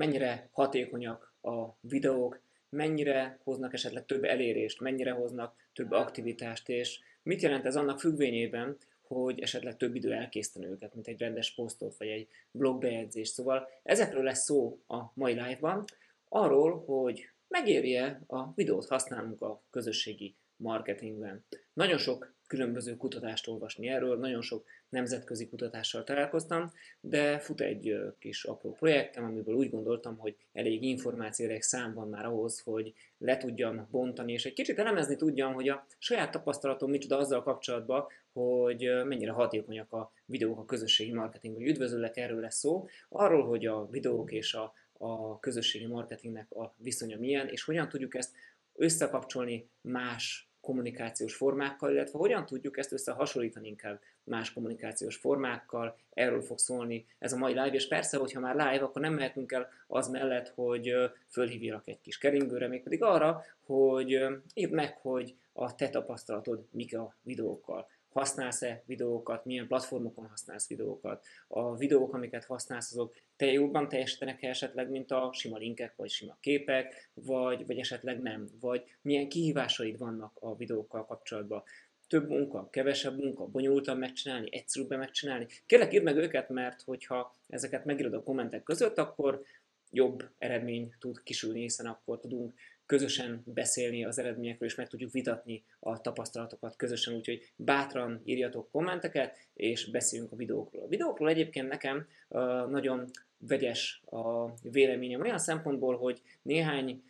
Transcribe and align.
mennyire 0.00 0.48
hatékonyak 0.52 1.32
a 1.42 1.66
videók, 1.80 2.40
mennyire 2.68 3.38
hoznak 3.42 3.72
esetleg 3.72 4.06
több 4.06 4.24
elérést, 4.24 4.80
mennyire 4.80 5.10
hoznak 5.10 5.54
több 5.72 5.90
aktivitást, 5.90 6.68
és 6.68 7.00
mit 7.22 7.42
jelent 7.42 7.66
ez 7.66 7.76
annak 7.76 8.00
függvényében, 8.00 8.76
hogy 9.06 9.40
esetleg 9.40 9.76
több 9.76 9.94
idő 9.94 10.12
elkészíteni 10.12 10.66
őket, 10.66 10.94
mint 10.94 11.06
egy 11.06 11.18
rendes 11.18 11.54
posztot, 11.54 11.96
vagy 11.96 12.08
egy 12.08 12.28
blogbejegyzés. 12.50 13.28
Szóval 13.28 13.68
ezekről 13.82 14.22
lesz 14.22 14.44
szó 14.44 14.78
a 14.86 14.98
mai 15.14 15.32
live-ban, 15.32 15.84
arról, 16.28 16.84
hogy 16.84 17.30
megérje 17.48 18.20
a 18.26 18.52
videót 18.54 18.88
használnunk 18.88 19.42
a 19.42 19.62
közösségi 19.70 20.34
marketingben. 20.56 21.44
Nagyon 21.72 21.98
sok 21.98 22.32
különböző 22.50 22.96
kutatást 22.96 23.48
olvasni 23.48 23.88
erről, 23.88 24.18
nagyon 24.18 24.40
sok 24.42 24.64
nemzetközi 24.88 25.48
kutatással 25.48 26.04
találkoztam, 26.04 26.72
de 27.00 27.38
fut 27.38 27.60
egy 27.60 27.96
kis 28.18 28.44
apró 28.44 28.72
projektem, 28.72 29.24
amiből 29.24 29.54
úgy 29.54 29.70
gondoltam, 29.70 30.18
hogy 30.18 30.36
elég 30.52 30.82
információ, 30.82 31.46
elég 31.46 31.62
szám 31.62 31.94
van 31.94 32.08
már 32.08 32.24
ahhoz, 32.24 32.60
hogy 32.60 32.94
le 33.18 33.36
tudjam 33.36 33.88
bontani, 33.90 34.32
és 34.32 34.44
egy 34.44 34.52
kicsit 34.52 34.78
elemezni 34.78 35.16
tudjam, 35.16 35.54
hogy 35.54 35.68
a 35.68 35.86
saját 35.98 36.30
tapasztalatom 36.30 36.90
micsoda 36.90 37.16
azzal 37.16 37.42
kapcsolatban, 37.42 38.06
hogy 38.32 38.90
mennyire 39.04 39.32
hatékonyak 39.32 39.92
a 39.92 40.12
videók 40.24 40.58
a 40.58 40.64
közösségi 40.64 41.12
marketingben. 41.12 41.68
Üdvözöllek, 41.68 42.16
erről 42.16 42.40
lesz 42.40 42.58
szó, 42.58 42.88
arról, 43.08 43.46
hogy 43.46 43.66
a 43.66 43.88
videók 43.90 44.32
és 44.32 44.54
a, 44.54 44.74
a 44.92 45.40
közösségi 45.40 45.86
marketingnek 45.86 46.52
a 46.52 46.74
viszonya 46.76 47.18
milyen, 47.18 47.48
és 47.48 47.64
hogyan 47.64 47.88
tudjuk 47.88 48.14
ezt 48.14 48.32
összekapcsolni 48.74 49.68
más 49.80 50.49
kommunikációs 50.60 51.34
formákkal, 51.34 51.90
illetve 51.90 52.18
hogyan 52.18 52.46
tudjuk 52.46 52.78
ezt 52.78 52.92
összehasonlítani 52.92 53.68
inkább 53.68 54.00
más 54.24 54.52
kommunikációs 54.52 55.16
formákkal, 55.16 55.96
erről 56.14 56.42
fog 56.42 56.58
szólni 56.58 57.06
ez 57.18 57.32
a 57.32 57.36
mai 57.36 57.52
live, 57.52 57.72
és 57.72 57.88
persze, 57.88 58.18
hogyha 58.18 58.40
már 58.40 58.54
live, 58.54 58.84
akkor 58.84 59.02
nem 59.02 59.14
mehetünk 59.14 59.52
el 59.52 59.68
az 59.86 60.08
mellett, 60.08 60.52
hogy 60.54 60.94
fölhívjalak 61.28 61.88
egy 61.88 62.00
kis 62.00 62.18
keringőre, 62.18 62.68
mégpedig 62.68 63.02
arra, 63.02 63.44
hogy 63.66 64.26
írd 64.54 64.72
meg, 64.72 64.96
hogy 64.96 65.34
a 65.52 65.74
te 65.74 65.88
tapasztalatod 65.88 66.66
mik 66.70 66.96
a 66.96 67.14
videókkal 67.22 67.88
használsz-e 68.12 68.82
videókat, 68.86 69.44
milyen 69.44 69.66
platformokon 69.66 70.26
használsz 70.26 70.68
videókat, 70.68 71.26
a 71.48 71.76
videók, 71.76 72.14
amiket 72.14 72.44
használsz, 72.44 72.92
azok 72.92 73.14
te 73.36 73.46
jobban 73.46 73.88
teljesítenek 73.88 74.42
esetleg, 74.42 74.90
mint 74.90 75.10
a 75.10 75.30
sima 75.32 75.56
linkek, 75.56 75.96
vagy 75.96 76.10
sima 76.10 76.36
képek, 76.40 77.10
vagy, 77.14 77.66
vagy 77.66 77.78
esetleg 77.78 78.20
nem, 78.20 78.48
vagy 78.60 78.84
milyen 79.02 79.28
kihívásaid 79.28 79.98
vannak 79.98 80.36
a 80.40 80.56
videókkal 80.56 81.06
kapcsolatban. 81.06 81.62
Több 82.08 82.28
munka, 82.28 82.68
kevesebb 82.70 83.18
munka, 83.18 83.46
bonyolultan 83.46 83.96
megcsinálni, 83.96 84.48
egyszerűbben 84.50 84.98
megcsinálni. 84.98 85.46
Kérlek, 85.66 85.92
írd 85.92 86.04
meg 86.04 86.16
őket, 86.16 86.48
mert 86.48 86.82
hogyha 86.82 87.34
ezeket 87.48 87.84
megírod 87.84 88.14
a 88.14 88.22
kommentek 88.22 88.62
között, 88.62 88.98
akkor 88.98 89.44
jobb 89.90 90.28
eredmény 90.38 90.94
tud 90.98 91.22
kisülni, 91.22 91.60
hiszen 91.60 91.86
akkor 91.86 92.20
tudunk 92.20 92.54
közösen 92.90 93.42
beszélni 93.44 94.04
az 94.04 94.18
eredményekről, 94.18 94.68
és 94.68 94.74
meg 94.74 94.88
tudjuk 94.88 95.12
vitatni 95.12 95.62
a 95.80 96.00
tapasztalatokat 96.00 96.76
közösen, 96.76 97.14
úgyhogy 97.14 97.52
bátran 97.56 98.20
írjatok 98.24 98.70
kommenteket, 98.70 99.36
és 99.54 99.90
beszéljünk 99.90 100.32
a 100.32 100.36
videókról. 100.36 100.82
A 100.82 100.88
videókról 100.88 101.28
egyébként 101.28 101.68
nekem 101.68 102.06
uh, 102.28 102.42
nagyon 102.70 103.10
vegyes 103.38 104.02
a 104.04 104.54
véleményem 104.62 105.20
olyan 105.20 105.38
szempontból, 105.38 105.96
hogy 105.96 106.20
néhány 106.42 107.02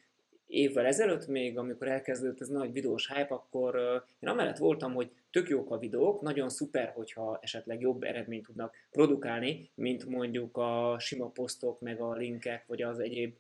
évvel 0.47 0.87
ezelőtt 0.87 1.27
még, 1.27 1.59
amikor 1.59 1.89
elkezdődött 1.89 2.41
ez 2.41 2.49
nagy 2.49 2.73
videós 2.73 3.09
hype, 3.09 3.35
akkor 3.35 3.77
uh, 3.77 3.83
én 4.19 4.29
amellett 4.29 4.59
voltam, 4.59 4.95
hogy 4.95 5.11
tök 5.31 5.49
jók 5.49 5.71
a 5.71 5.79
videók, 5.79 6.21
nagyon 6.21 6.49
szuper, 6.49 6.93
hogyha 6.95 7.39
esetleg 7.43 7.81
jobb 7.81 8.03
eredményt 8.03 8.47
tudnak 8.47 8.75
produkálni, 8.91 9.71
mint 9.75 10.07
mondjuk 10.07 10.57
a 10.57 10.97
sima 10.99 11.27
posztok, 11.27 11.81
meg 11.81 12.01
a 12.01 12.13
linkek, 12.13 12.65
vagy 12.67 12.83
az 12.83 12.99
egyéb 12.99 13.35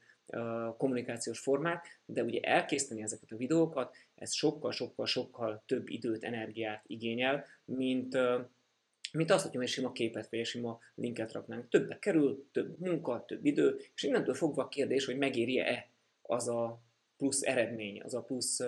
kommunikációs 0.76 1.38
formák, 1.38 2.00
de 2.04 2.22
ugye 2.22 2.40
elkészíteni 2.40 3.02
ezeket 3.02 3.30
a 3.30 3.36
videókat, 3.36 3.96
ez 4.14 4.32
sokkal-sokkal-sokkal 4.32 5.62
több 5.66 5.88
időt, 5.88 6.24
energiát 6.24 6.84
igényel, 6.86 7.44
mint, 7.64 8.16
mint 9.12 9.30
azt, 9.30 9.46
hogy 9.46 9.62
egy 9.62 9.68
sima 9.68 9.92
képet 9.92 10.30
vagy 10.30 10.38
egy 10.38 10.46
sima 10.46 10.78
linket 10.94 11.32
raknánk. 11.32 11.68
Többbe 11.68 11.98
kerül, 11.98 12.48
több 12.52 12.78
munka, 12.78 13.24
több 13.24 13.44
idő, 13.44 13.78
és 13.94 14.02
innentől 14.02 14.34
fogva 14.34 14.62
a 14.62 14.68
kérdés, 14.68 15.04
hogy 15.04 15.18
megéri-e 15.18 15.88
az 16.22 16.48
a 16.48 16.80
plusz 17.16 17.42
eredmény, 17.42 18.02
az 18.02 18.14
a 18.14 18.22
plusz 18.22 18.60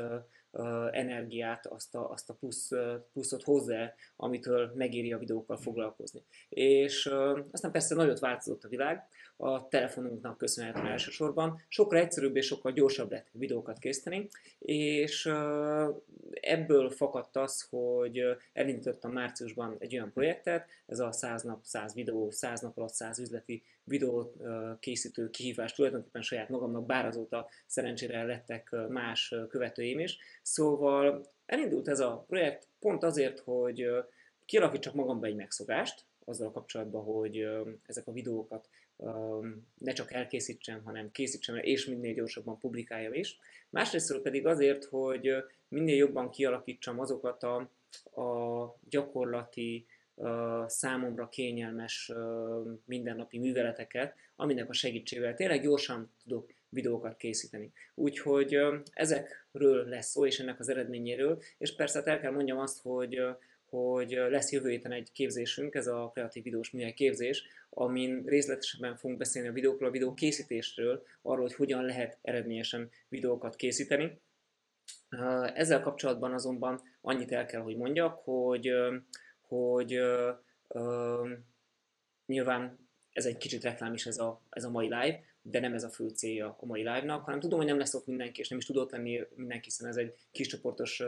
energiát, 0.91 1.67
azt 1.67 1.95
a, 1.95 2.11
azt 2.11 2.31
a 2.31 2.35
plusz, 2.35 2.71
pluszot 3.13 3.43
hozzá, 3.43 3.95
amitől 4.17 4.73
megéri 4.75 5.13
a 5.13 5.19
videókkal 5.19 5.57
foglalkozni. 5.57 6.23
És 6.49 7.07
aztán 7.51 7.71
persze 7.73 7.95
nagyot 7.95 8.19
változott 8.19 8.65
a 8.65 8.69
világ, 8.69 9.09
a 9.37 9.69
telefonunknak 9.69 10.39
köszönhetően 10.39 10.87
elsősorban. 10.87 11.61
Sokkal 11.69 11.99
egyszerűbb 11.99 12.37
és 12.37 12.47
sokkal 12.47 12.73
gyorsabb 12.73 13.11
lett 13.11 13.29
videókat 13.33 13.79
készíteni, 13.79 14.29
és 14.59 15.31
ebből 16.31 16.91
fakadt 16.91 17.37
az, 17.37 17.67
hogy 17.71 18.23
elindítottam 18.53 19.13
márciusban 19.13 19.77
egy 19.79 19.95
olyan 19.95 20.13
projektet, 20.13 20.69
ez 20.87 20.99
a 20.99 21.13
100 21.13 21.43
nap, 21.43 21.65
100 21.65 21.95
videó, 21.95 22.31
100 22.31 22.61
nap 22.61 22.79
alatt 22.79 22.93
100 22.93 23.19
üzleti 23.19 23.63
videó 23.85 24.35
készítő 24.81 25.31
kihívás 25.31 25.73
tulajdonképpen 25.73 26.23
saját 26.23 26.49
magamnak, 26.49 26.87
bár 26.87 27.07
azóta 27.07 27.49
szerencsére 27.67 28.25
lettek 28.25 28.75
más 28.89 29.35
követőim 29.49 29.99
is. 29.99 30.19
Szóval 30.43 31.31
elindult 31.47 31.89
ez 31.89 32.01
a 32.01 32.25
projekt 32.29 32.69
pont 32.79 33.03
azért, 33.03 33.39
hogy 33.39 33.87
kialakítsak 34.45 34.95
magamba 34.95 35.27
egy 35.27 35.37
megszokást, 35.37 36.05
azzal 36.25 36.51
kapcsolatban, 36.51 37.05
hogy 37.05 37.49
ezek 37.87 38.07
a 38.07 38.13
videókat 38.13 38.69
ne 39.79 39.93
csak 39.93 40.13
elkészítsem, 40.13 40.83
hanem 40.85 41.11
készítsem 41.11 41.57
és 41.57 41.87
minél 41.87 42.15
gyorsabban 42.15 42.59
publikáljam 42.59 43.15
is. 43.15 43.39
Másrészt 43.71 44.19
pedig 44.19 44.47
azért, 44.47 44.85
hogy 44.85 45.35
minél 45.69 45.97
jobban 45.97 46.31
kialakítsam 46.31 47.01
azokat 47.01 47.43
a, 47.43 47.57
a 48.21 48.77
gyakorlati, 48.89 49.87
számomra 50.67 51.29
kényelmes 51.29 52.13
mindennapi 52.85 53.39
műveleteket, 53.39 54.15
aminek 54.37 54.69
a 54.69 54.73
segítségével 54.73 55.35
tényleg 55.35 55.63
gyorsan 55.63 56.13
tudok 56.23 56.51
videókat 56.69 57.17
készíteni. 57.17 57.73
Úgyhogy 57.95 58.59
ezekről 58.93 59.89
lesz 59.89 60.11
szó, 60.11 60.27
és 60.27 60.39
ennek 60.39 60.59
az 60.61 60.69
eredményéről, 60.69 61.43
és 61.59 61.75
persze 61.75 61.99
hát 61.99 62.09
el 62.09 62.21
kell 62.21 62.33
mondjam 62.33 62.59
azt, 62.59 62.83
hogy 62.83 63.21
hogy 63.73 64.11
lesz 64.11 64.53
jövő 64.53 64.69
héten 64.69 64.93
egy 64.93 65.13
képzésünk, 65.13 65.75
ez 65.75 65.87
a 65.87 66.11
kreatív 66.15 66.43
videós 66.43 66.71
műhely 66.71 66.93
képzés, 66.93 67.45
amin 67.71 68.23
részletesebben 68.27 68.97
fogunk 68.97 69.19
beszélni 69.19 69.49
a 69.49 69.53
videókról, 69.53 69.89
a 69.89 69.93
videó 69.93 70.15
készítésről, 70.15 71.03
arról, 71.23 71.43
hogy 71.43 71.55
hogyan 71.55 71.85
lehet 71.85 72.19
eredményesen 72.23 72.91
videókat 73.09 73.57
készíteni. 73.57 74.21
Ezzel 75.55 75.81
kapcsolatban 75.81 76.33
azonban 76.33 76.83
annyit 77.01 77.33
el 77.33 77.47
kell, 77.47 77.61
hogy 77.61 77.77
mondjak, 77.77 78.19
hogy, 78.25 78.73
hogy 79.53 80.01
nyilván 82.27 82.79
ez 83.13 83.27
egy 83.27 83.37
kicsit 83.37 83.63
reklám 83.63 83.95
is 83.95 84.07
ez 84.07 84.19
a, 84.19 84.41
ez 84.51 84.65
a 84.65 84.71
mai 84.71 84.85
live, 84.85 85.21
de 85.43 85.61
nem 85.61 85.75
ez 85.75 85.85
a 85.85 85.89
fő 85.89 86.09
célja 86.09 86.57
a 86.61 86.67
mai 86.67 86.81
live-nak, 86.81 87.25
hanem 87.25 87.41
tudom, 87.41 87.59
hogy 87.59 87.69
nem 87.69 87.79
lesz 87.79 87.95
ott 87.95 88.07
mindenki, 88.07 88.41
és 88.41 88.49
nem 88.49 88.59
is 88.59 88.65
tudott 88.65 88.91
lenni 88.91 89.21
mindenki, 89.35 89.65
hiszen 89.65 89.89
ez 89.89 89.97
egy 89.97 90.15
kis 90.31 90.47
csoportos 90.47 91.03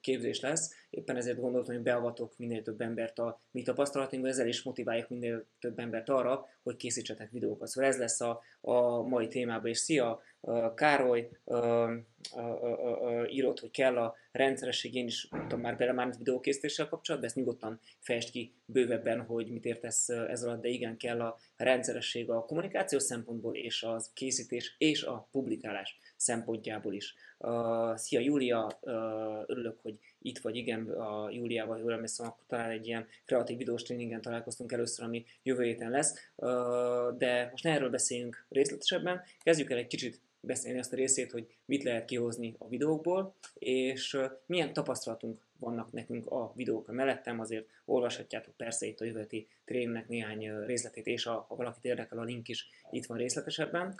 képzés 0.00 0.40
lesz. 0.40 0.74
Éppen 0.94 1.16
ezért 1.16 1.40
gondoltam, 1.40 1.74
hogy 1.74 1.84
beavatok 1.84 2.32
minél 2.36 2.62
több 2.62 2.80
embert 2.80 3.18
a 3.18 3.40
mi 3.50 3.62
tapasztalatunkba, 3.62 4.28
ezzel 4.28 4.48
is 4.48 4.62
motiváljuk 4.62 5.08
minél 5.08 5.46
több 5.60 5.78
embert 5.78 6.08
arra, 6.08 6.46
hogy 6.62 6.76
készítsetek 6.76 7.30
videókat. 7.30 7.68
Szóval 7.68 7.90
ez 7.90 7.98
lesz 7.98 8.20
a, 8.20 8.40
a 8.60 9.02
mai 9.02 9.28
témában, 9.28 9.70
és 9.70 9.78
szia! 9.78 10.22
Károly 10.74 11.28
írott, 13.28 13.60
hogy 13.60 13.70
kell 13.70 13.96
a 13.96 14.14
rendszeresség, 14.32 14.94
én 14.94 15.06
is 15.06 15.28
mondtam 15.30 15.60
már 15.60 15.76
bele 15.76 15.92
már 15.92 16.14
videókészítéssel 16.18 16.88
kapcsolatban, 16.88 17.20
de 17.20 17.26
ezt 17.26 17.46
nyugodtan 17.46 17.80
fejtsd 18.00 18.30
ki 18.30 18.54
bővebben, 18.66 19.20
hogy 19.20 19.50
mit 19.50 19.64
értesz 19.64 20.08
ez 20.08 20.42
alatt, 20.42 20.60
de 20.60 20.68
igen, 20.68 20.96
kell 20.96 21.20
a 21.20 21.38
rendszeresség 21.56 22.30
a 22.30 22.44
kommunikáció 22.44 22.98
szempontból, 22.98 23.54
és 23.54 23.82
az 23.82 24.10
készítés 24.14 24.74
és 24.78 25.02
a 25.02 25.28
publikálás 25.30 25.98
szempontjából 26.16 26.94
is. 26.94 27.14
Szia 27.94 28.20
Júlia, 28.20 28.78
örülök, 29.46 29.78
hogy 29.82 29.98
itt 30.24 30.38
vagy, 30.38 30.56
igen, 30.56 30.90
a 30.90 31.30
Júliával, 31.30 31.78
jól 31.78 31.92
emlékszem, 31.92 32.26
akkor 32.26 32.44
talán 32.46 32.70
egy 32.70 32.86
ilyen 32.86 33.06
kreatív 33.24 33.56
videós 33.56 33.82
tréningen 33.82 34.20
találkoztunk 34.20 34.72
először, 34.72 35.04
ami 35.04 35.24
jövő 35.42 35.62
héten 35.62 35.90
lesz, 35.90 36.14
de 37.18 37.48
most 37.50 37.64
ne 37.64 37.70
erről 37.70 37.90
beszéljünk 37.90 38.46
részletesebben, 38.48 39.22
kezdjük 39.42 39.70
el 39.70 39.78
egy 39.78 39.86
kicsit 39.86 40.20
beszélni 40.40 40.78
azt 40.78 40.92
a 40.92 40.96
részét, 40.96 41.32
hogy 41.32 41.46
mit 41.64 41.82
lehet 41.82 42.04
kihozni 42.04 42.54
a 42.58 42.68
videókból, 42.68 43.34
és 43.54 44.18
milyen 44.46 44.72
tapasztalatunk 44.72 45.43
vannak 45.58 45.92
nekünk 45.92 46.30
a 46.30 46.52
videók 46.54 46.92
mellettem, 46.92 47.40
azért 47.40 47.66
olvashatjátok 47.84 48.56
persze 48.56 48.86
itt 48.86 49.00
a 49.00 49.04
jövőti 49.04 49.48
tréningnek 49.64 50.08
néhány 50.08 50.64
részletét, 50.64 51.06
és 51.06 51.24
ha 51.24 51.46
valakit 51.48 51.84
érdekel, 51.84 52.18
a 52.18 52.22
link 52.22 52.48
is 52.48 52.68
itt 52.90 53.06
van 53.06 53.16
részletesebben, 53.16 53.94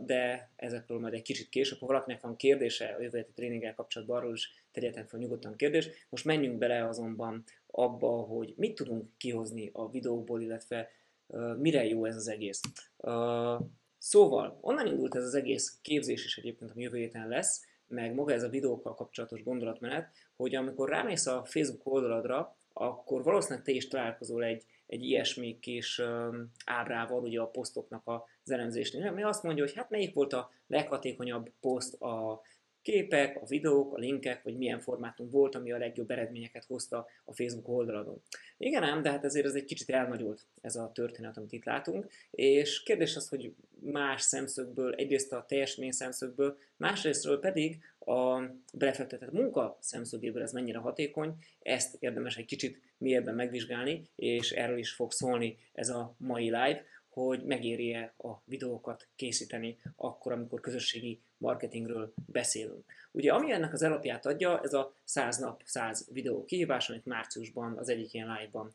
de 0.00 0.50
ezekről 0.56 0.98
majd 0.98 1.14
egy 1.14 1.22
kicsit 1.22 1.48
később, 1.48 1.78
ha 1.78 1.86
valakinek 1.86 2.20
van 2.20 2.36
kérdése 2.36 2.94
a 2.98 3.00
jövőti 3.00 3.32
tréninggel 3.32 3.74
kapcsolatban, 3.74 4.16
arról 4.16 4.34
is 4.34 4.64
tegyetek 4.72 5.08
fel 5.08 5.20
nyugodtan 5.20 5.56
kérdést. 5.56 6.06
Most 6.08 6.24
menjünk 6.24 6.58
bele 6.58 6.88
azonban 6.88 7.44
abba, 7.66 8.08
hogy 8.08 8.54
mit 8.56 8.74
tudunk 8.74 9.08
kihozni 9.16 9.70
a 9.72 9.90
videókból, 9.90 10.42
illetve 10.42 10.90
mire 11.58 11.84
jó 11.84 12.04
ez 12.04 12.16
az 12.16 12.28
egész. 12.28 12.60
Szóval, 13.98 14.58
onnan 14.60 14.86
indult 14.86 15.14
ez 15.14 15.24
az 15.24 15.34
egész 15.34 15.78
képzés 15.82 16.24
is 16.24 16.38
egyébként, 16.38 16.70
ami 16.70 16.82
jövő 16.82 16.96
héten 16.96 17.28
lesz, 17.28 17.65
meg 17.88 18.14
maga 18.14 18.32
ez 18.32 18.42
a 18.42 18.48
videókkal 18.48 18.94
kapcsolatos 18.94 19.42
gondolatmenet, 19.42 20.10
hogy 20.36 20.54
amikor 20.54 20.88
rámész 20.88 21.26
a 21.26 21.44
Facebook 21.44 21.86
oldaladra, 21.86 22.56
akkor 22.72 23.22
valószínűleg 23.22 23.64
te 23.64 23.72
is 23.72 23.88
találkozol 23.88 24.44
egy, 24.44 24.64
egy 24.86 25.02
ilyesmi 25.02 25.58
kis 25.58 26.02
ábrával 26.64 27.22
ugye 27.22 27.40
a 27.40 27.46
posztoknak 27.46 28.02
az 28.44 28.50
elemzésnél, 28.50 29.06
ami 29.06 29.22
azt 29.22 29.42
mondja, 29.42 29.64
hogy 29.64 29.74
hát 29.74 29.90
melyik 29.90 30.14
volt 30.14 30.32
a 30.32 30.50
leghatékonyabb 30.66 31.50
poszt 31.60 32.00
a 32.02 32.40
képek, 32.86 33.42
a 33.42 33.46
videók, 33.46 33.94
a 33.94 33.98
linkek, 33.98 34.42
vagy 34.42 34.56
milyen 34.56 34.80
formátum 34.80 35.30
volt, 35.30 35.54
ami 35.54 35.72
a 35.72 35.78
legjobb 35.78 36.10
eredményeket 36.10 36.64
hozta 36.64 37.06
a 37.24 37.32
Facebook 37.32 37.68
oldaladon. 37.68 38.22
Igen 38.58 38.82
ám, 38.82 39.02
de 39.02 39.10
hát 39.10 39.24
ezért 39.24 39.46
ez 39.46 39.54
egy 39.54 39.64
kicsit 39.64 39.90
elnagyolt 39.90 40.46
ez 40.60 40.76
a 40.76 40.90
történet, 40.94 41.36
amit 41.36 41.52
itt 41.52 41.64
látunk, 41.64 42.06
és 42.30 42.82
kérdés 42.82 43.16
az, 43.16 43.28
hogy 43.28 43.54
más 43.80 44.22
szemszögből, 44.22 44.94
egyrészt 44.94 45.32
a 45.32 45.44
teljesmény 45.48 45.90
szemszögből, 45.90 46.58
másrésztről 46.76 47.40
pedig 47.40 47.78
a 47.98 48.40
belefektetett 48.72 49.32
munka 49.32 49.78
szemszögéből 49.80 50.42
ez 50.42 50.52
mennyire 50.52 50.78
hatékony, 50.78 51.34
ezt 51.62 51.96
érdemes 51.98 52.36
egy 52.36 52.44
kicsit 52.46 52.80
mélyebben 52.98 53.34
megvizsgálni, 53.34 54.08
és 54.16 54.50
erről 54.50 54.78
is 54.78 54.90
fog 54.90 55.12
szólni 55.12 55.58
ez 55.72 55.88
a 55.88 56.14
mai 56.18 56.44
live, 56.44 56.84
hogy 57.08 57.44
megéri-e 57.44 58.14
a 58.18 58.42
videókat 58.44 59.08
készíteni 59.16 59.76
akkor, 59.96 60.32
amikor 60.32 60.60
közösségi 60.60 61.20
marketingről 61.38 62.12
beszélünk. 62.26 62.84
Ugye 63.12 63.32
ami 63.32 63.52
ennek 63.52 63.72
az 63.72 63.82
alapját 63.82 64.26
adja, 64.26 64.60
ez 64.62 64.72
a 64.72 64.94
100 65.04 65.38
nap 65.38 65.62
100 65.64 66.08
videó 66.12 66.44
kihívás, 66.44 66.88
amit 66.88 67.06
márciusban 67.06 67.78
az 67.78 67.88
egyik 67.88 68.12
ilyen 68.12 68.26
live-ban 68.26 68.74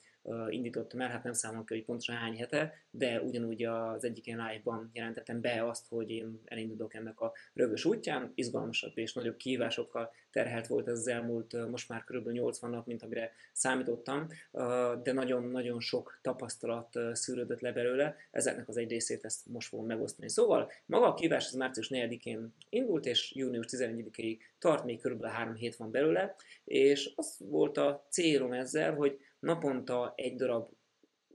indítottam 0.49 1.01
el, 1.01 1.09
hát 1.09 1.23
nem 1.23 1.33
számolom 1.33 1.65
ki, 1.65 1.73
hogy 1.73 1.83
pontosan 1.85 2.15
hány 2.15 2.37
hete, 2.37 2.73
de 2.91 3.21
ugyanúgy 3.21 3.63
az 3.63 4.03
egyik 4.03 4.27
ilyen 4.27 4.47
live-ban 4.47 4.89
jelentettem 4.93 5.41
be 5.41 5.67
azt, 5.67 5.87
hogy 5.87 6.09
én 6.09 6.41
elindulok 6.45 6.93
ennek 6.93 7.19
a 7.19 7.33
rögös 7.53 7.85
útján, 7.85 8.31
izgalmasabb 8.35 8.97
és 8.97 9.13
nagyobb 9.13 9.35
kihívásokkal 9.35 10.13
terhelt 10.31 10.67
volt 10.67 10.87
ez 10.87 10.97
az 10.97 11.07
elmúlt 11.07 11.69
most 11.69 11.89
már 11.89 12.03
kb. 12.03 12.29
80 12.29 12.69
nap, 12.69 12.85
mint 12.85 13.03
amire 13.03 13.31
számítottam, 13.51 14.27
de 15.03 15.11
nagyon-nagyon 15.11 15.79
sok 15.79 16.19
tapasztalat 16.21 16.99
szűrődött 17.13 17.59
le 17.59 17.71
belőle, 17.71 18.15
ezeknek 18.31 18.67
az 18.67 18.77
egy 18.77 18.89
részét 18.89 19.25
ezt 19.25 19.45
most 19.45 19.67
fogom 19.67 19.85
megosztani. 19.85 20.29
Szóval 20.29 20.71
maga 20.85 21.07
a 21.07 21.13
kihívás 21.13 21.45
az 21.45 21.53
március 21.53 21.89
4-én 21.93 22.53
indult, 22.69 23.05
és 23.05 23.35
június 23.35 23.65
11-ig 23.69 24.37
tart, 24.59 24.83
még 24.83 25.01
kb. 25.01 25.25
3 25.25 25.55
hét 25.55 25.75
van 25.75 25.91
belőle, 25.91 26.35
és 26.63 27.13
az 27.15 27.37
volt 27.39 27.77
a 27.77 28.05
célom 28.09 28.53
ezzel, 28.53 28.93
hogy 28.93 29.19
naponta 29.41 30.13
egy 30.15 30.35
darab, 30.35 30.69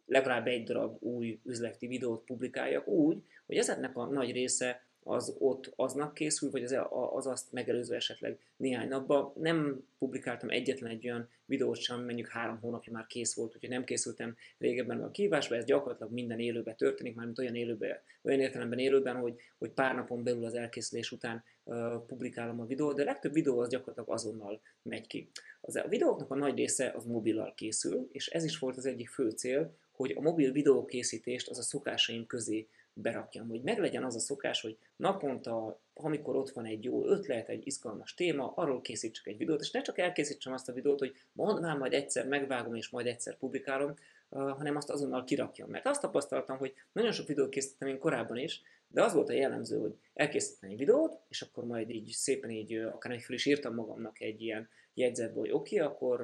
legalább 0.06 0.46
egy 0.46 0.64
darab 0.64 1.02
új 1.02 1.40
üzleti 1.44 1.86
videót 1.86 2.24
publikáljak 2.24 2.86
úgy, 2.86 3.22
hogy 3.46 3.56
ezeknek 3.56 3.96
a 3.96 4.06
nagy 4.06 4.32
része 4.32 4.85
az 5.06 5.36
ott 5.38 5.72
aznap 5.76 6.12
készül, 6.12 6.50
vagy 6.50 6.64
az, 6.64 6.76
az 7.12 7.26
azt 7.26 7.52
megelőző 7.52 7.94
esetleg 7.94 8.38
néhány 8.56 8.88
napban. 8.88 9.32
Nem 9.34 9.84
publikáltam 9.98 10.50
egyetlen 10.50 10.90
egy 10.90 11.08
olyan 11.08 11.28
videót 11.44 11.76
sem, 11.76 12.04
mondjuk 12.04 12.28
három 12.28 12.60
hónapja 12.60 12.92
már 12.92 13.06
kész 13.06 13.34
volt, 13.34 13.54
úgyhogy 13.54 13.68
nem 13.68 13.84
készültem 13.84 14.36
régebben 14.58 15.02
a 15.02 15.10
kívásba, 15.10 15.56
ez 15.56 15.64
gyakorlatilag 15.64 16.12
minden 16.12 16.38
élőben 16.38 16.76
történik, 16.76 17.14
mármint 17.14 17.38
olyan 17.38 17.54
élőben, 17.54 17.98
olyan 18.22 18.40
értelemben 18.40 18.78
élőben, 18.78 19.16
hogy, 19.16 19.34
hogy 19.58 19.70
pár 19.70 19.94
napon 19.94 20.22
belül 20.22 20.44
az 20.44 20.54
elkészülés 20.54 21.12
után 21.12 21.44
uh, 21.64 21.76
publikálom 22.06 22.60
a 22.60 22.66
videót, 22.66 22.96
de 22.96 23.02
a 23.02 23.04
legtöbb 23.04 23.32
videó 23.32 23.58
az 23.58 23.68
gyakorlatilag 23.68 24.10
azonnal 24.10 24.60
megy 24.82 25.06
ki. 25.06 25.30
Az 25.60 25.76
a 25.76 25.88
videóknak 25.88 26.30
a 26.30 26.34
nagy 26.34 26.56
része 26.56 26.92
az 26.96 27.04
mobillal 27.04 27.54
készül, 27.54 28.08
és 28.12 28.26
ez 28.26 28.44
is 28.44 28.58
volt 28.58 28.76
az 28.76 28.86
egyik 28.86 29.08
fő 29.08 29.30
cél, 29.30 29.76
hogy 29.92 30.12
a 30.16 30.20
mobil 30.20 30.52
videókészítést 30.52 31.48
az 31.48 31.58
a 31.58 31.62
szokásaim 31.62 32.26
közé 32.26 32.68
berakjam, 32.98 33.48
hogy 33.48 33.62
meglegyen 33.62 34.04
az 34.04 34.14
a 34.14 34.18
szokás, 34.18 34.60
hogy 34.60 34.78
naponta, 34.96 35.80
amikor 35.94 36.36
ott 36.36 36.50
van 36.50 36.64
egy 36.64 36.84
jó 36.84 37.06
ötlet, 37.06 37.48
egy 37.48 37.66
izgalmas 37.66 38.14
téma, 38.14 38.52
arról 38.54 38.80
készítsek 38.80 39.26
egy 39.26 39.36
videót, 39.36 39.60
és 39.60 39.70
ne 39.70 39.80
csak 39.80 39.98
elkészítsem 39.98 40.52
azt 40.52 40.68
a 40.68 40.72
videót, 40.72 40.98
hogy 40.98 41.14
mondván 41.32 41.78
majd 41.78 41.92
egyszer 41.92 42.26
megvágom, 42.26 42.74
és 42.74 42.88
majd 42.88 43.06
egyszer 43.06 43.36
publikálom, 43.36 43.94
hanem 44.30 44.76
azt 44.76 44.90
azonnal 44.90 45.24
kirakjam. 45.24 45.70
Mert 45.70 45.86
azt 45.86 46.00
tapasztaltam, 46.00 46.58
hogy 46.58 46.74
nagyon 46.92 47.12
sok 47.12 47.26
videót 47.26 47.48
készítettem 47.48 47.88
én 47.88 47.98
korábban 47.98 48.36
is, 48.36 48.62
de 48.88 49.02
az 49.02 49.12
volt 49.12 49.28
a 49.28 49.32
jellemző, 49.32 49.78
hogy 49.78 49.94
elkészítettem 50.14 50.70
egy 50.70 50.78
videót, 50.78 51.18
és 51.28 51.42
akkor 51.42 51.64
majd 51.64 51.90
így 51.90 52.08
szépen 52.08 52.50
így, 52.50 52.74
akár 52.74 53.12
egy 53.12 53.24
is 53.28 53.46
írtam 53.46 53.74
magamnak 53.74 54.20
egy 54.20 54.42
ilyen 54.42 54.68
jegyzetbe, 54.94 55.40
hogy 55.40 55.50
oké, 55.50 55.80
okay, 55.80 55.88
akkor 55.88 56.20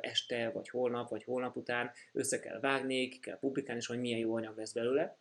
este, 0.00 0.50
vagy 0.50 0.68
holnap, 0.68 1.08
vagy 1.08 1.24
holnap 1.24 1.56
után 1.56 1.90
össze 2.12 2.40
kell 2.40 2.60
vágni, 2.60 3.08
ki 3.08 3.18
kell 3.18 3.38
publikálni, 3.38 3.80
és 3.80 3.86
hogy 3.86 4.00
milyen 4.00 4.18
jó 4.18 4.34
anyag 4.34 4.56
lesz 4.56 4.72
belőle. 4.72 5.16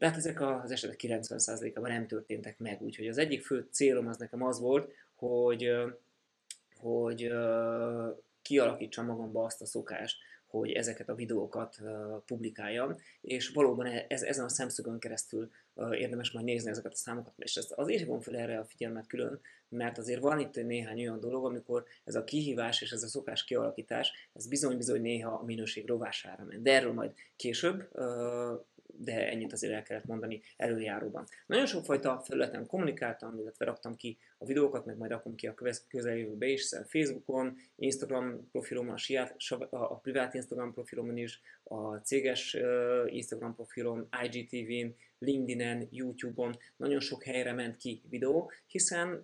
De 0.00 0.06
hát 0.06 0.16
ezek 0.16 0.40
az 0.40 0.70
esetek 0.70 1.00
90%-ában 1.02 1.90
nem 1.90 2.06
történtek 2.06 2.58
meg, 2.58 2.82
úgyhogy 2.82 3.08
az 3.08 3.18
egyik 3.18 3.44
fő 3.44 3.68
célom 3.70 4.06
az 4.06 4.16
nekem 4.16 4.42
az 4.42 4.60
volt, 4.60 4.92
hogy, 5.14 5.70
hogy 6.76 7.32
kialakítsam 8.42 9.06
magamba 9.06 9.44
azt 9.44 9.60
a 9.60 9.66
szokást, 9.66 10.16
hogy 10.46 10.72
ezeket 10.72 11.08
a 11.08 11.14
videókat 11.14 11.76
uh, 11.80 12.22
publikáljam, 12.26 12.96
és 13.20 13.48
valóban 13.48 13.86
e, 13.86 14.04
ez, 14.08 14.22
ezen 14.22 14.44
a 14.44 14.48
szemszögön 14.48 14.98
keresztül 14.98 15.50
uh, 15.74 16.00
érdemes 16.00 16.30
majd 16.30 16.44
nézni 16.44 16.70
ezeket 16.70 16.92
a 16.92 16.96
számokat, 16.96 17.32
és 17.36 17.56
ezt 17.56 17.72
azért 17.72 18.06
van 18.06 18.20
fel 18.20 18.36
erre 18.36 18.58
a 18.58 18.64
figyelmet 18.64 19.06
külön, 19.06 19.40
mert 19.68 19.98
azért 19.98 20.20
van 20.20 20.40
itt 20.40 20.54
néhány 20.54 21.00
olyan 21.00 21.20
dolog, 21.20 21.44
amikor 21.44 21.84
ez 22.04 22.14
a 22.14 22.24
kihívás 22.24 22.82
és 22.82 22.90
ez 22.90 23.02
a 23.02 23.08
szokás 23.08 23.44
kialakítás, 23.44 24.12
ez 24.32 24.48
bizony-bizony 24.48 25.00
néha 25.00 25.30
a 25.30 25.44
minőség 25.44 25.86
rovására 25.86 26.44
ment. 26.44 26.62
De 26.62 26.74
erről 26.74 26.92
majd 26.92 27.12
később, 27.36 27.88
uh, 27.92 28.64
de 29.04 29.28
ennyit 29.30 29.52
azért 29.52 29.72
el 29.72 29.82
kellett 29.82 30.06
mondani 30.06 30.42
előjáróban. 30.56 31.26
Nagyon 31.46 31.66
sokfajta 31.66 32.22
felületen 32.24 32.66
kommunikáltam, 32.66 33.38
illetve 33.38 33.64
raktam 33.64 33.96
ki 33.96 34.18
a 34.38 34.44
videókat, 34.44 34.84
meg 34.84 34.96
majd 34.96 35.10
rakom 35.10 35.34
ki 35.34 35.46
a 35.46 35.54
közeljövőbe 35.88 36.46
is, 36.46 36.60
hiszen 36.60 36.84
Facebookon, 36.84 37.56
Instagram 37.76 38.50
profilomon, 38.50 38.92
a, 38.92 38.96
siát, 38.96 39.36
a 39.70 39.96
privát 39.98 40.34
Instagram 40.34 40.72
profilomon 40.72 41.16
is, 41.16 41.40
a 41.70 41.96
céges 41.96 42.56
Instagram 43.06 43.54
profilon, 43.54 44.08
IGTV-n, 44.22 44.94
LinkedIn-en, 45.18 45.88
YouTube-on, 45.90 46.56
nagyon 46.76 47.00
sok 47.00 47.22
helyre 47.22 47.52
ment 47.52 47.76
ki 47.76 48.02
videó, 48.08 48.50
hiszen 48.66 49.22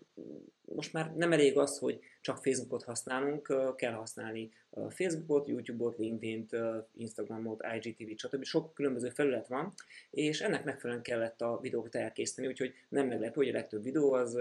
most 0.65 0.93
már 0.93 1.15
nem 1.15 1.33
elég 1.33 1.59
az, 1.59 1.79
hogy 1.79 2.01
csak 2.21 2.43
Facebookot 2.43 2.83
használunk, 2.83 3.75
kell 3.77 3.93
használni 3.93 4.51
Facebookot, 4.89 5.47
YouTube-ot, 5.47 5.99
LinkedIn-t, 5.99 6.57
Instagramot, 6.95 7.65
IGTV-t, 7.75 8.19
stb. 8.19 8.45
Sok 8.45 8.75
különböző 8.75 9.09
felület 9.09 9.49
van, 9.49 9.73
és 10.11 10.41
ennek 10.41 10.65
megfelelően 10.65 11.05
kellett 11.05 11.41
a 11.41 11.59
videókat 11.63 11.95
elkészíteni, 11.95 12.49
úgyhogy 12.49 12.75
nem 12.89 13.07
meglepő, 13.07 13.35
hogy 13.35 13.49
a 13.49 13.53
legtöbb 13.53 13.83
videó 13.83 14.13
az, 14.13 14.39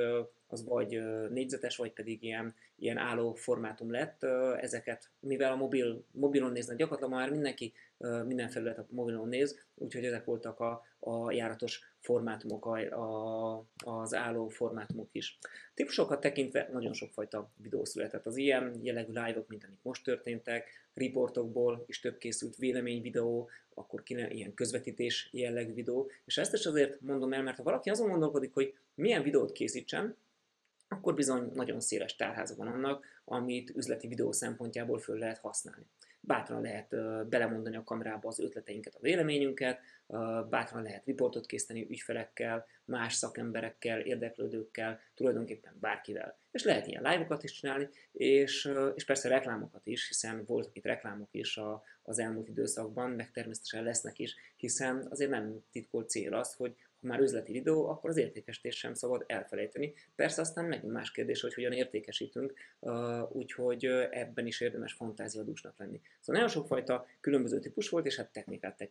az 0.47 0.65
vagy 0.65 1.01
négyzetes, 1.29 1.75
vagy 1.75 1.91
pedig 1.91 2.23
ilyen, 2.23 2.55
ilyen 2.75 2.97
álló 2.97 3.33
formátum 3.33 3.91
lett. 3.91 4.23
Ezeket, 4.59 5.09
mivel 5.19 5.51
a 5.51 5.55
mobil, 5.55 6.03
mobilon 6.11 6.51
néznek, 6.51 6.77
gyakorlatilag 6.77 7.19
már 7.19 7.29
mindenki 7.29 7.73
minden 8.25 8.49
felület 8.49 8.77
a 8.77 8.85
mobilon 8.89 9.27
néz, 9.27 9.59
úgyhogy 9.75 10.05
ezek 10.05 10.25
voltak 10.25 10.59
a, 10.59 10.83
a 10.99 11.31
járatos 11.31 11.93
formátumok, 11.99 12.65
a, 12.65 13.65
az 13.83 14.13
álló 14.13 14.47
formátumok 14.47 15.09
is. 15.11 15.37
Típusokat 15.73 16.19
tekintve 16.19 16.69
nagyon 16.71 16.93
sokfajta 16.93 17.49
videó 17.57 17.85
született. 17.85 18.25
Az 18.25 18.37
ilyen 18.37 18.79
jellegű 18.81 19.11
live-ok, 19.11 19.47
mint 19.47 19.63
amik 19.63 19.79
most 19.81 20.03
történtek, 20.03 20.67
riportokból 20.93 21.83
is 21.87 21.99
több 21.99 22.17
készült 22.17 22.55
véleményvideó, 22.55 23.49
akkor 23.73 24.03
kéne 24.03 24.29
ilyen 24.29 24.53
közvetítés 24.53 25.29
jellegű 25.31 25.73
videó, 25.73 26.09
és 26.25 26.37
ezt 26.37 26.53
is 26.53 26.65
azért 26.65 27.01
mondom 27.01 27.33
el, 27.33 27.43
mert 27.43 27.57
ha 27.57 27.63
valaki 27.63 27.89
azon 27.89 28.09
gondolkodik, 28.09 28.53
hogy 28.53 28.73
milyen 28.95 29.23
videót 29.23 29.51
készítsen, 29.51 30.15
akkor 30.87 31.13
bizony 31.13 31.51
nagyon 31.53 31.79
széles 31.79 32.15
tárháza 32.15 32.55
van 32.55 32.67
annak, 32.67 33.05
amit 33.25 33.69
üzleti 33.69 34.07
videó 34.07 34.31
szempontjából 34.31 34.99
föl 34.99 35.17
lehet 35.17 35.37
használni 35.37 35.85
bátran 36.25 36.61
lehet 36.61 36.95
belemondani 37.29 37.75
a 37.75 37.83
kamerába 37.83 38.27
az 38.27 38.39
ötleteinket, 38.39 38.95
a 38.95 39.01
véleményünket, 39.01 39.79
bátran 40.49 40.83
lehet 40.83 41.05
riportot 41.05 41.45
készíteni 41.45 41.87
ügyfelekkel, 41.89 42.65
más 42.85 43.13
szakemberekkel, 43.13 43.99
érdeklődőkkel, 43.99 44.99
tulajdonképpen 45.15 45.73
bárkivel. 45.79 46.37
És 46.51 46.63
lehet 46.63 46.87
ilyen 46.87 47.03
live-okat 47.03 47.43
is 47.43 47.51
csinálni, 47.51 47.89
és, 48.11 48.71
és 48.95 49.05
persze 49.05 49.29
reklámokat 49.29 49.87
is, 49.87 50.07
hiszen 50.07 50.43
voltak 50.45 50.75
itt 50.75 50.83
reklámok 50.83 51.29
is 51.31 51.57
a, 51.57 51.83
az 52.03 52.19
elmúlt 52.19 52.47
időszakban, 52.47 53.09
meg 53.09 53.31
természetesen 53.31 53.83
lesznek 53.83 54.19
is, 54.19 54.35
hiszen 54.55 55.07
azért 55.09 55.29
nem 55.29 55.63
titkolt 55.71 56.09
cél 56.09 56.33
az, 56.33 56.53
hogy 56.53 56.75
már 57.05 57.19
üzleti 57.19 57.51
videó, 57.51 57.87
akkor 57.87 58.09
az 58.09 58.17
értékesítést 58.17 58.77
sem 58.77 58.93
szabad 58.93 59.23
elfelejteni. 59.27 59.93
Persze 60.15 60.41
aztán 60.41 60.65
megint 60.65 60.91
más 60.91 61.11
kérdés, 61.11 61.41
hogy 61.41 61.53
hogyan 61.53 61.71
értékesítünk, 61.71 62.53
úgyhogy 63.29 63.85
ebben 64.11 64.45
is 64.45 64.61
érdemes 64.61 64.93
fantáziadúsnak 64.93 65.77
lenni. 65.77 66.01
Szóval 66.19 66.41
nagyon 66.41 66.55
sokfajta 66.55 67.05
különböző 67.19 67.59
típus 67.59 67.89
volt, 67.89 68.05
és 68.05 68.15
hát 68.15 68.31
technikát 68.31 68.89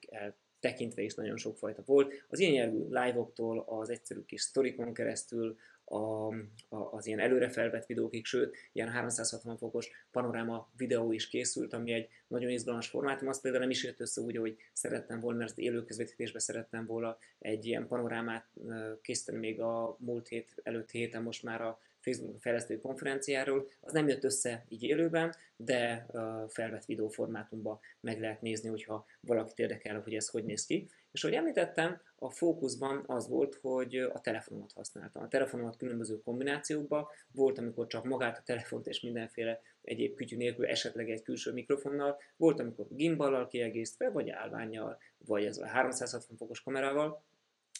tekintve 0.61 1.02
is 1.02 1.14
nagyon 1.14 1.37
sokfajta 1.37 1.83
volt. 1.87 2.25
Az 2.28 2.38
ilyen 2.38 2.52
jellegű 2.52 2.85
live-októl 2.88 3.64
az 3.66 3.90
egyszerű 3.90 4.21
kis 4.21 4.40
sztorikon 4.40 4.94
keresztül, 4.94 5.56
a, 5.85 6.29
a, 6.69 6.93
az 6.93 7.07
ilyen 7.07 7.19
előre 7.19 7.49
felvett 7.49 7.87
videókig, 7.87 8.25
sőt, 8.25 8.57
ilyen 8.73 8.88
360 8.88 9.57
fokos 9.57 9.91
panoráma 10.11 10.69
videó 10.76 11.12
is 11.12 11.29
készült, 11.29 11.73
ami 11.73 11.93
egy 11.93 12.09
nagyon 12.26 12.50
izgalmas 12.50 12.88
formátum, 12.88 13.29
azt 13.29 13.41
például 13.41 13.62
nem 13.62 13.73
is 13.73 13.85
jött 13.85 14.00
össze 14.00 14.21
úgy, 14.21 14.37
hogy 14.37 14.57
szerettem 14.73 15.21
volna, 15.21 15.38
mert 15.38 15.50
az 15.50 15.59
élő 15.59 15.85
közvetítésben 15.85 16.41
szerettem 16.41 16.87
volna 16.87 17.19
egy 17.38 17.67
ilyen 17.67 17.87
panorámát 17.87 18.47
készíteni 19.03 19.38
még 19.38 19.61
a 19.61 19.97
múlt 19.99 20.29
hét 20.29 20.55
előtt 20.62 20.91
héten, 20.91 21.23
most 21.23 21.43
már 21.43 21.61
a 21.61 21.79
Facebook 22.04 22.40
fejlesztői 22.40 22.78
konferenciáról. 22.78 23.68
Az 23.80 23.92
nem 23.92 24.08
jött 24.08 24.25
össze 24.25 24.64
így 24.68 24.82
élőben, 24.82 25.34
de 25.56 26.06
felvett 26.49 26.84
videóformátumban 26.84 27.80
meg 28.00 28.20
lehet 28.20 28.40
nézni, 28.40 28.68
hogyha 28.68 29.06
valakit 29.20 29.58
érdekel, 29.58 30.00
hogy 30.00 30.14
ez 30.14 30.28
hogy 30.28 30.44
néz 30.44 30.66
ki. 30.66 30.88
És 31.12 31.25
ahogy 31.25 31.37
említettem, 31.37 32.00
a 32.16 32.30
fókuszban 32.30 33.04
az 33.06 33.28
volt, 33.28 33.54
hogy 33.54 33.96
a 33.96 34.20
telefonomat 34.20 34.73
használtam. 34.73 35.23
A 35.23 35.28
telefonomat 35.28 35.76
különböző 35.76 36.20
kombinációkban 36.20 37.06
volt, 37.32 37.58
amikor 37.58 37.87
csak 37.87 38.04
magát 38.04 38.38
a 38.38 38.42
telefont 38.44 38.87
és 38.87 39.00
mindenféle 39.00 39.61
egyéb 39.82 40.14
kütyű 40.14 40.37
nélkül, 40.37 40.66
esetleg 40.66 41.11
egy 41.11 41.23
külső 41.23 41.52
mikrofonnal, 41.52 42.20
volt, 42.37 42.61
amikor 42.61 42.87
gimballal 42.90 43.46
kiegészítve, 43.46 44.11
vagy 44.11 44.30
állványjal, 44.30 44.99
vagy 45.18 45.44
ez 45.44 45.58
a 45.58 45.66
360 45.66 46.37
fokos 46.37 46.62
kamerával, 46.62 47.25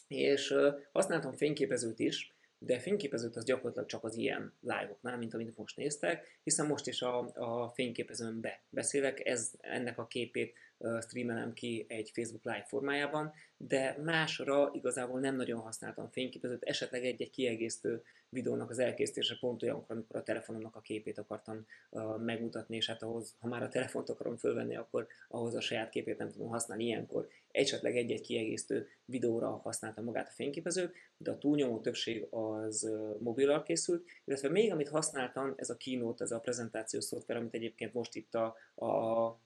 és 0.07 0.55
használtam 0.91 1.33
fényképezőt 1.33 1.99
is, 1.99 2.34
de 2.65 2.79
fényképezőt 2.79 3.35
az 3.35 3.45
gyakorlatilag 3.45 3.87
csak 3.87 4.03
az 4.03 4.15
ilyen 4.15 4.53
live-oknál, 4.61 5.17
mint 5.17 5.33
amit 5.33 5.57
most 5.57 5.77
néztek, 5.77 6.39
hiszen 6.43 6.67
most 6.67 6.87
is 6.87 7.01
a, 7.01 7.31
a 7.33 7.71
fényképezőmbe 7.73 8.61
beszélek, 8.69 9.25
ez, 9.25 9.51
ennek 9.59 9.97
a 9.97 10.07
képét 10.07 10.53
streamelem 11.01 11.53
ki 11.53 11.85
egy 11.87 12.11
Facebook 12.13 12.43
live 12.43 12.65
formájában, 12.67 13.33
de 13.57 13.97
másra 14.03 14.69
igazából 14.73 15.19
nem 15.19 15.35
nagyon 15.35 15.59
használtam 15.59 16.09
fényképezőt, 16.11 16.63
esetleg 16.63 17.05
egy-egy 17.05 17.29
kiegészítő 17.29 18.03
videónak 18.29 18.69
az 18.69 18.79
elkészítése 18.79 19.37
pont 19.39 19.63
olyankor, 19.63 19.95
amikor 19.95 20.15
a 20.15 20.23
telefonomnak 20.23 20.75
a 20.75 20.81
képét 20.81 21.17
akartam 21.17 21.65
uh, 21.89 22.17
megmutatni, 22.17 22.75
és 22.75 22.87
hát 22.87 23.03
ahhoz, 23.03 23.35
ha 23.39 23.47
már 23.47 23.63
a 23.63 23.67
telefont 23.67 24.09
akarom 24.09 24.37
fölvenni, 24.37 24.75
akkor 24.75 25.07
ahhoz 25.27 25.55
a 25.55 25.61
saját 25.61 25.89
képét 25.89 26.17
nem 26.17 26.31
tudom 26.31 26.47
használni 26.47 26.83
ilyenkor. 26.83 27.27
Esetleg 27.51 27.97
egy-egy 27.97 28.21
kiegészítő 28.21 28.87
videóra 29.05 29.49
használtam 29.49 30.03
magát 30.03 30.27
a 30.27 30.31
fényképezőt, 30.35 30.95
de 31.17 31.31
a 31.31 31.37
túlnyomó 31.37 31.79
többség 31.79 32.27
az 32.29 32.83
uh, 32.83 33.19
mobillal 33.19 33.63
készült, 33.63 34.05
illetve 34.25 34.49
még 34.49 34.71
amit 34.71 34.89
használtam, 34.89 35.53
ez 35.55 35.69
a 35.69 35.77
Keynote, 35.77 36.23
ez 36.23 36.31
a 36.31 36.39
prezentációs 36.39 37.03
szoftver, 37.03 37.37
amit 37.37 37.53
egyébként 37.53 37.93
most 37.93 38.15
itt 38.15 38.35
a, 38.35 38.55
a 38.85 39.39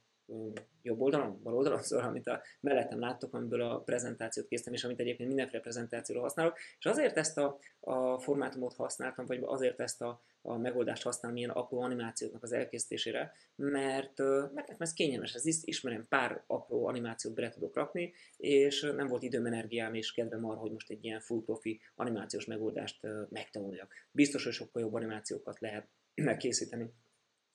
jobb 0.82 1.00
oldalon, 1.00 1.40
bal 1.44 1.56
oldalon, 1.56 1.82
szóval 1.88 2.06
amit 2.06 2.28
a 2.28 2.42
mellettem 2.60 3.00
láttok, 3.00 3.34
amiből 3.34 3.62
a 3.62 3.80
prezentációt 3.80 4.48
készítem, 4.48 4.74
és 4.74 4.84
amit 4.84 5.00
egyébként 5.00 5.28
mindenféle 5.28 5.62
prezentációra 5.62 6.22
használok, 6.22 6.58
és 6.80 6.86
azért 6.86 7.18
ezt 7.18 7.38
a, 7.38 7.60
a 7.80 8.20
formátumot 8.20 8.76
használtam, 8.76 9.26
vagy 9.26 9.40
azért 9.46 9.80
ezt 9.80 10.02
a, 10.02 10.22
a 10.42 10.58
megoldást 10.58 11.04
használom 11.04 11.38
ilyen 11.38 11.50
apró 11.50 11.82
animációknak 11.82 12.44
az 12.44 12.52
elkészítésére, 12.52 13.34
mert, 13.56 14.18
mert 14.54 14.54
nekem 14.54 14.76
ez 14.80 14.94
kényelmes, 14.94 15.34
ez 15.34 15.46
ismerem, 15.46 16.06
pár 16.10 16.44
apró 16.48 16.88
animációt 16.88 17.34
bele 17.34 17.50
tudok 17.50 17.76
rakni, 17.76 18.14
és 18.38 18.82
nem 18.96 19.08
volt 19.08 19.24
időm, 19.24 19.46
energiám 19.46 19.94
és 19.94 20.12
kedvem 20.12 20.46
arra, 20.46 20.60
hogy 20.60 20.72
most 20.72 20.90
egy 20.90 21.04
ilyen 21.04 21.20
full 21.20 21.44
profi 21.46 21.80
animációs 21.96 22.46
megoldást 22.46 23.08
megtanuljak. 23.30 23.94
Biztos, 24.12 24.44
hogy 24.44 24.54
sokkal 24.54 24.82
jobb 24.82 24.94
animációkat 24.94 25.60
lehet 25.60 25.88
megkészíteni 26.16 26.94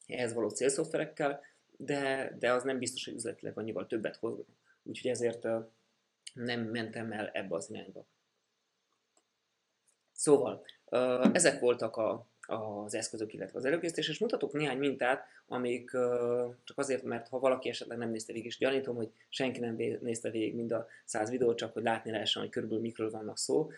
ehhez 0.06 0.32
való 0.32 0.48
célszoftverekkel, 0.48 1.40
de, 1.76 2.34
de 2.38 2.52
az 2.52 2.62
nem 2.62 2.78
biztos, 2.78 3.04
hogy 3.04 3.14
üzletileg 3.14 3.58
annyival 3.58 3.86
többet 3.86 4.16
hoz. 4.16 4.38
Úgyhogy 4.82 5.10
ezért 5.10 5.46
nem 6.34 6.60
mentem 6.60 7.12
el 7.12 7.28
ebbe 7.28 7.54
az 7.54 7.70
irányba. 7.70 8.06
Szóval, 10.12 10.64
ezek 11.32 11.60
voltak 11.60 11.96
a, 11.96 12.26
az 12.46 12.94
eszközök, 12.94 13.32
illetve 13.32 13.58
az 13.58 13.64
előkészítés, 13.64 14.08
és 14.08 14.18
mutatok 14.18 14.52
néhány 14.52 14.78
mintát, 14.78 15.26
amik 15.46 15.90
csak 16.64 16.78
azért, 16.78 17.02
mert 17.02 17.28
ha 17.28 17.38
valaki 17.38 17.68
esetleg 17.68 17.98
nem 17.98 18.10
nézte 18.10 18.32
végig, 18.32 18.48
és 18.48 18.58
gyanítom, 18.58 18.96
hogy 18.96 19.10
senki 19.28 19.60
nem 19.60 19.76
nézte 20.00 20.30
végig 20.30 20.54
mind 20.54 20.72
a 20.72 20.86
száz 21.04 21.30
videót, 21.30 21.56
csak 21.56 21.72
hogy 21.72 21.82
látni 21.82 22.10
lehessen, 22.10 22.42
hogy 22.42 22.50
körülbelül 22.50 22.82
mikről 22.82 23.10
vannak 23.10 23.38
szó. 23.38 23.70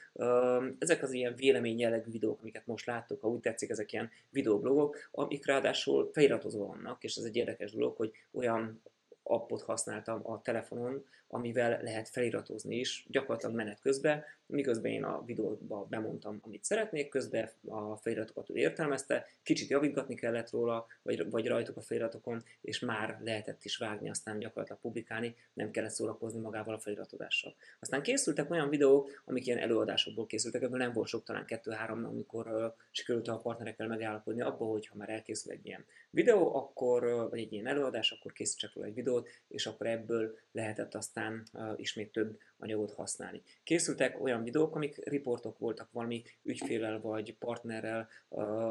Ezek 0.79 1.03
az 1.03 1.13
ilyen 1.13 1.35
vélemény 1.35 1.79
jellegű 1.79 2.11
videók, 2.11 2.41
amiket 2.41 2.67
most 2.67 2.87
láttok, 2.87 3.21
ha 3.21 3.29
úgy 3.29 3.41
tetszik, 3.41 3.71
ezek 3.71 3.93
ilyen 3.93 4.11
videoblogok, 4.31 5.09
amik 5.11 5.47
ráadásul 5.47 6.11
feliratozva 6.13 6.67
vannak, 6.67 7.05
és 7.05 7.17
ez 7.17 7.25
egy 7.25 7.37
érdekes 7.37 7.73
dolog, 7.73 7.97
hogy 7.97 8.13
olyan 8.33 8.83
appot 9.23 9.63
használtam 9.63 10.21
a 10.31 10.43
telefonon, 10.43 11.05
amivel 11.29 11.83
lehet 11.83 12.09
feliratozni 12.09 12.77
is, 12.77 13.07
gyakorlatilag 13.09 13.55
menet 13.55 13.81
közben, 13.81 14.25
miközben 14.47 14.93
én 14.93 15.05
a 15.05 15.25
videóba 15.25 15.87
bemondtam, 15.91 16.39
amit 16.43 16.65
szeretnék, 16.65 17.09
közben 17.09 17.51
a 17.69 17.97
feliratokat 17.97 18.51
ő 18.51 18.55
értelmezte, 18.55 19.27
kicsit 19.43 19.69
javítgatni 19.69 20.15
kellett 20.15 20.51
róla, 20.51 20.87
vagy, 21.03 21.31
vagy 21.31 21.47
rajtuk 21.47 21.77
a 21.77 21.81
feliratokon, 21.81 22.43
és 22.61 22.79
már 22.79 23.19
lehetett 23.23 23.65
is 23.65 23.77
vágni, 23.77 24.11
aztán 24.11 24.39
gyakorlatilag 24.39 24.81
publikálni, 24.81 25.35
nem 25.53 25.71
kellett 25.71 25.91
szórakozni 25.91 26.41
magával 26.41 26.75
a 26.75 26.79
feliratodással. 26.79 27.55
Aztán 27.81 28.03
készültek 28.03 28.51
olyan 28.51 28.69
videók, 28.69 29.23
amik 29.25 29.47
ilyen 29.47 29.59
előadásokból 29.59 30.27
készültek, 30.27 30.63
ebből 30.63 30.79
nem 30.79 30.93
volt 30.93 31.09
sok, 31.09 31.25
talán 31.25 31.45
kettő-három, 31.45 32.05
amikor 32.05 32.47
uh, 32.47 32.73
sikerült 32.91 33.29
a 33.29 33.39
partnerekkel 33.39 33.87
megállapodni 33.87 34.43
abba, 34.43 34.65
hogy 34.65 34.87
ha 34.87 34.97
már 34.97 35.09
elkészül 35.09 35.53
egy 35.53 35.67
ilyen 35.67 35.85
videó, 36.11 36.55
akkor, 36.55 37.05
uh, 37.05 37.31
vagy 37.31 37.39
egy 37.39 37.53
ilyen 37.53 37.67
előadás, 37.67 38.11
akkor 38.11 38.33
készítsek 38.33 38.75
róla 38.75 38.87
egy 38.87 38.95
videót, 38.95 39.29
és 39.49 39.67
akkor 39.67 39.87
ebből 39.87 40.39
lehetett 40.53 40.95
aztán 41.17 41.47
ismét 41.77 42.13
több 42.13 42.39
anyagot 42.59 42.93
használni. 42.93 43.43
Készültek 43.65 44.21
olyan 44.21 44.43
videók, 44.43 44.75
amik 44.75 45.09
riportok 45.09 45.59
voltak 45.59 45.93
valami 45.93 46.23
ügyfélel 46.43 47.01
vagy 47.01 47.35
partnerrel, 47.35 48.09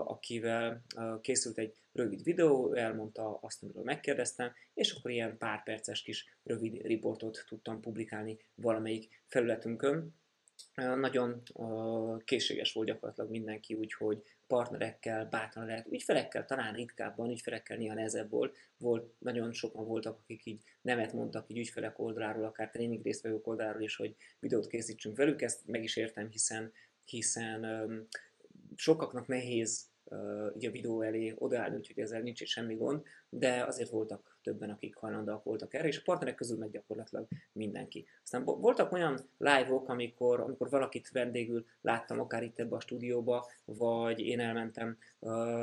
akivel 0.04 0.84
készült 1.22 1.58
egy 1.58 1.75
rövid 1.94 2.24
videó, 2.24 2.74
elmondta 2.74 3.38
azt, 3.42 3.64
amiről 3.64 3.84
megkérdeztem, 3.84 4.52
és 4.74 4.92
akkor 4.92 5.12
ilyen 5.12 5.38
pár 5.38 5.64
perces 5.64 6.02
kis 6.02 6.25
rövid 6.44 6.82
riportot 6.82 7.46
tudtam 7.48 7.82
publikálni 7.82 8.38
valamelyik 8.56 9.22
felületünkön. 9.28 10.16
Nagyon 10.75 11.42
készséges 12.25 12.74
volt 12.74 12.88
gyakorlatilag 12.88 13.30
mindenki, 13.30 13.74
úgyhogy 13.74 14.24
partnerekkel 14.48 15.25
bátran 15.25 15.66
lehet, 15.66 15.88
ügyfelekkel 15.88 16.46
talán 16.46 16.74
ritkábban, 16.74 17.30
ügyfelekkel 17.30 17.78
néha 17.78 17.94
nehezebb 17.94 18.30
volt. 18.30 18.58
volt. 18.78 19.14
Nagyon 19.20 19.52
sokan 19.54 19.86
voltak, 19.86 20.20
akik 20.20 20.46
így 20.46 20.62
nemet 20.82 21.14
mondtak 21.14 21.50
így 21.50 21.58
ügyfelek 21.58 22.00
oldaláról, 22.00 22.46
akár 22.46 22.70
tréning 22.70 23.04
résztvevők 23.04 23.48
oldaláról 23.48 23.82
is, 23.82 23.96
hogy 23.96 24.16
videót 24.40 24.68
készítsünk 24.68 25.18
velük, 25.18 25.42
ezt 25.42 25.68
meg 25.68 25.84
is 25.84 25.96
értem, 25.96 26.30
hiszen, 26.30 26.72
hiszen 27.06 27.64
um, 27.64 28.08
sokaknak 28.75 29.28
nehéz 29.28 29.90
uh, 30.04 30.52
így 30.56 30.66
a 30.66 30.72
videó 30.72 31.02
elé 31.02 31.34
odaállni, 31.38 31.75
úgyhogy 31.75 32.00
ezzel 32.00 32.22
nincs 32.22 32.42
is 32.42 32.50
semmi 32.50 32.75
gond, 32.75 33.04
de 33.30 33.64
azért 33.64 33.90
voltak 33.90 34.35
többen, 34.46 34.70
akik 34.70 34.96
hajlandóak 34.96 35.44
voltak 35.44 35.74
erre, 35.74 35.88
és 35.88 35.98
a 35.98 36.02
partnerek 36.04 36.36
közül 36.36 36.58
meg 36.58 36.72
gyakorlatilag 36.72 37.28
mindenki. 37.52 38.06
Aztán 38.24 38.44
voltak 38.44 38.92
olyan 38.92 39.20
live-ok, 39.38 39.90
amikor, 39.90 40.40
amikor 40.40 40.70
valakit 40.70 41.10
vendégül 41.12 41.66
láttam, 41.82 42.20
akár 42.20 42.44
itt 42.44 42.60
ebbe 42.60 42.75
a 42.75 42.80
stúdióba, 42.80 43.50
vagy 43.66 44.20
én 44.20 44.40
elmentem, 44.40 44.98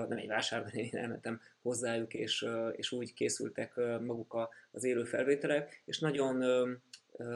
nem 0.09 0.19
egy 0.19 0.27
vásárban, 0.27 0.73
én 0.89 0.97
elmentem 0.97 1.41
hozzájuk, 1.63 2.15
és, 2.15 2.47
és 2.73 2.93
úgy 2.93 3.15
készültek 3.15 3.77
maguk 4.01 4.51
az 4.71 4.85
élő 4.85 5.05
felvételek, 5.05 5.83
és 5.85 5.99
nagyon 5.99 6.45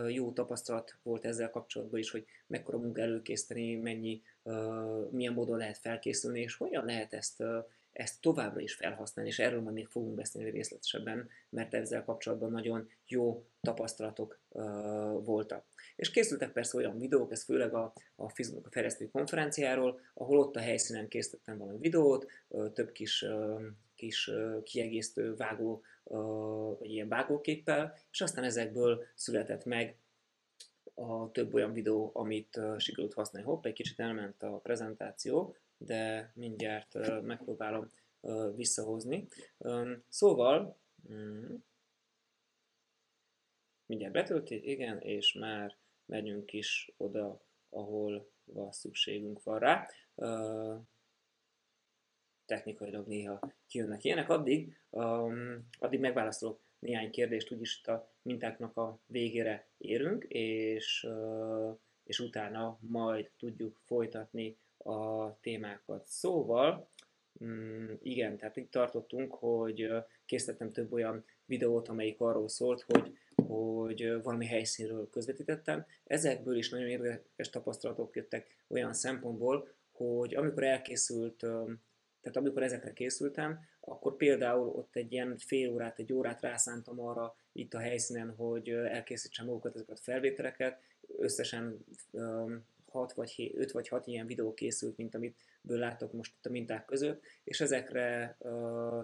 jó 0.09 0.33
tapasztalat 0.33 0.97
volt 1.03 1.25
ezzel 1.25 1.50
kapcsolatban 1.50 2.00
is, 2.00 2.11
hogy 2.11 2.26
mekkora 2.47 2.79
munka 2.79 3.00
előkészíteni, 3.00 3.76
mennyi, 3.76 4.23
milyen 5.11 5.33
módon 5.33 5.59
lehet 5.59 5.79
felkészülni, 5.79 6.41
és 6.41 6.57
hogyan 6.57 6.85
lehet 6.85 7.12
ezt, 7.12 7.43
ezt 7.97 8.21
továbbra 8.21 8.61
is 8.61 8.75
felhasználni, 8.75 9.31
és 9.31 9.38
erről 9.38 9.61
majd 9.61 9.75
még 9.75 9.87
fogunk 9.87 10.15
beszélni 10.15 10.50
részletesebben, 10.50 11.29
mert 11.49 11.75
ezzel 11.75 12.05
kapcsolatban 12.05 12.50
nagyon 12.50 12.88
jó 13.07 13.47
tapasztalatok 13.61 14.38
voltak. 15.25 15.65
És 15.97 16.11
készültek 16.11 16.53
persze 16.53 16.76
olyan 16.76 16.99
videók, 16.99 17.33
ez 17.33 17.45
főleg 17.45 17.75
a, 17.75 17.93
a 18.17 18.29
Facebook 18.29 18.69
fejlesztői 18.71 19.09
konferenciáról, 19.09 20.00
ahol 20.15 20.38
ott 20.38 20.57
a 20.57 20.61
helyszínen 20.61 21.09
készítettem 21.09 21.59
valami 21.59 21.79
videót, 21.79 22.26
több 22.73 22.93
kis, 22.93 23.25
kis 23.95 24.31
kiegészítő 24.62 25.35
vágó 25.35 25.83
vagy 26.79 26.91
ilyen 26.91 27.09
vágóképpel, 27.09 27.95
és 28.11 28.21
aztán 28.21 28.45
ezekből 28.45 29.05
született 29.15 29.65
meg 29.65 29.97
a 30.95 31.31
több 31.31 31.55
olyan 31.55 31.73
videó, 31.73 32.11
amit 32.15 32.61
sikerült 32.76 33.15
használni. 33.15 33.49
Hopp, 33.49 33.67
egy 33.67 33.73
kicsit 33.73 34.00
elment 34.00 34.43
a 34.43 34.61
prezentáció, 34.62 35.57
de 35.78 36.33
mindjárt 36.35 37.23
megpróbálom 37.23 37.92
visszahozni. 38.54 39.28
Szóval, 40.09 40.78
mm, 41.12 41.54
mindjárt 43.87 44.12
betölti, 44.12 44.71
igen, 44.71 44.99
és 45.00 45.33
már 45.33 45.76
megyünk 46.04 46.52
is 46.52 46.92
oda, 46.97 47.40
ahol 47.71 48.30
van 48.45 48.73
szükségünk 48.73 49.42
van 49.42 49.59
rá 49.59 49.88
technikailag 52.47 53.06
néha 53.06 53.52
kijönnek 53.66 54.04
ilyenek, 54.04 54.28
addig, 54.28 54.78
addig 55.78 56.00
megválaszolok 56.00 56.61
néhány 56.78 57.11
kérdést, 57.11 57.52
úgyis 57.52 57.78
itt 57.78 57.87
a 57.87 58.12
mintáknak 58.23 58.76
a 58.76 58.99
végére 59.06 59.68
érünk, 59.78 60.25
és, 60.28 61.06
és 62.04 62.18
utána 62.18 62.78
majd 62.80 63.30
tudjuk 63.38 63.80
folytatni 63.85 64.56
a 64.87 65.38
témákat. 65.40 66.07
Szóval, 66.07 66.88
mm, 67.45 67.93
igen, 68.02 68.37
tehát 68.37 68.57
itt 68.57 68.71
tartottunk, 68.71 69.35
hogy 69.35 69.88
készítettem 70.25 70.73
több 70.73 70.93
olyan 70.93 71.25
videót, 71.45 71.88
amelyik 71.88 72.21
arról 72.21 72.49
szólt, 72.49 72.85
hogy, 72.87 73.19
hogy 73.47 74.23
valami 74.23 74.47
helyszínről 74.47 75.11
közvetítettem. 75.11 75.87
Ezekből 76.05 76.57
is 76.57 76.71
nagyon 76.71 76.88
érdekes 76.88 77.50
tapasztalatok 77.50 78.16
jöttek 78.16 78.64
olyan 78.69 78.95
szempontból, 78.95 79.69
hogy 79.93 80.35
amikor 80.35 80.62
elkészült, 80.62 81.37
tehát 82.21 82.37
amikor 82.37 82.62
ezekre 82.62 82.93
készültem, 82.93 83.61
akkor 83.81 84.16
például 84.16 84.69
ott 84.69 84.97
egy 84.97 85.12
ilyen 85.12 85.37
fél 85.38 85.71
órát, 85.71 85.99
egy 85.99 86.12
órát 86.12 86.40
rászántam 86.40 87.00
arra 87.00 87.35
itt 87.52 87.75
a 87.75 87.78
helyszínen, 87.78 88.35
hogy 88.35 88.69
elkészítsem 88.69 89.47
magukat 89.47 89.75
ezeket 89.75 89.99
a 89.99 90.02
felvételeket. 90.02 90.81
Összesen 91.16 91.85
6 92.97 93.12
vagy 93.12 93.53
5 93.55 93.73
vagy 93.73 93.88
6 93.88 94.07
ilyen 94.07 94.26
videó 94.26 94.55
készült, 94.55 94.97
mint 94.97 95.15
amit 95.15 95.37
ből 95.61 95.79
láttok 95.79 96.12
most 96.12 96.35
itt 96.38 96.47
a 96.47 96.50
minták 96.50 96.85
között, 96.85 97.23
és 97.45 97.61
ezekre 97.61 98.37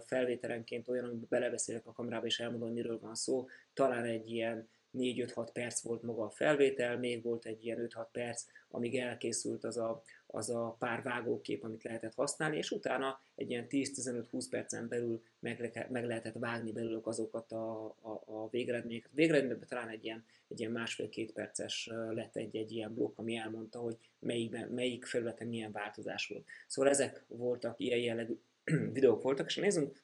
felvételenként 0.07 0.89
olyan, 0.89 1.05
amiben 1.05 1.27
belebeszélek 1.29 1.87
a 1.87 1.93
kamerába, 1.93 2.27
és 2.27 2.41
elmondom, 2.41 2.73
miről 2.73 2.99
van 2.99 3.15
szó, 3.15 3.49
talán 3.75 4.05
egy 4.05 4.31
ilyen 4.31 4.69
4-5-6 4.99 5.49
perc 5.53 5.83
volt 5.83 6.03
maga 6.03 6.25
a 6.25 6.31
felvétel, 6.31 6.99
még 6.99 7.23
volt 7.23 7.47
egy 7.47 7.65
ilyen 7.65 7.89
5-6 7.95 8.07
perc, 8.13 8.45
amíg 8.69 8.99
elkészült 8.99 9.65
az 9.65 9.77
a, 9.77 10.03
az 10.35 10.51
a 10.51 10.77
pár 10.79 11.03
vágókép, 11.03 11.65
amit 11.65 11.83
lehetett 11.83 12.15
használni, 12.15 12.57
és 12.57 12.71
utána 12.71 13.21
egy 13.35 13.51
ilyen 13.51 13.67
10-15-20 13.69 14.47
percen 14.51 14.89
belül 14.89 15.23
meg, 15.39 15.87
meg 15.91 16.07
lehetett 16.07 16.35
vágni 16.39 16.73
belőlük 16.73 17.07
azokat 17.07 17.53
a, 17.53 17.85
a, 17.85 18.23
a 18.25 18.49
végeredményeket. 18.51 19.11
Végeredményben 19.15 19.69
talán 19.69 19.89
egy 19.89 20.05
ilyen, 20.05 20.25
egy 20.49 20.61
ilyen 20.61 20.73
másfél-két 20.73 21.33
perces 21.33 21.91
lett 22.11 22.37
egy, 22.37 22.57
egy 22.57 22.73
ilyen 22.73 22.95
blokk, 22.95 23.19
ami 23.19 23.37
elmondta, 23.37 23.79
hogy 23.79 23.97
melyik, 24.19 24.69
melyik 24.69 25.05
felületen 25.05 25.49
milyen 25.49 25.73
változás 25.73 26.27
volt. 26.27 26.45
Szóval 26.67 26.91
ezek 26.91 27.25
voltak, 27.29 27.81
ilyen 27.81 27.99
jellegű 27.99 28.39
videók 28.93 29.23
voltak, 29.23 29.47
és 29.47 29.57
nézzünk 29.57 30.03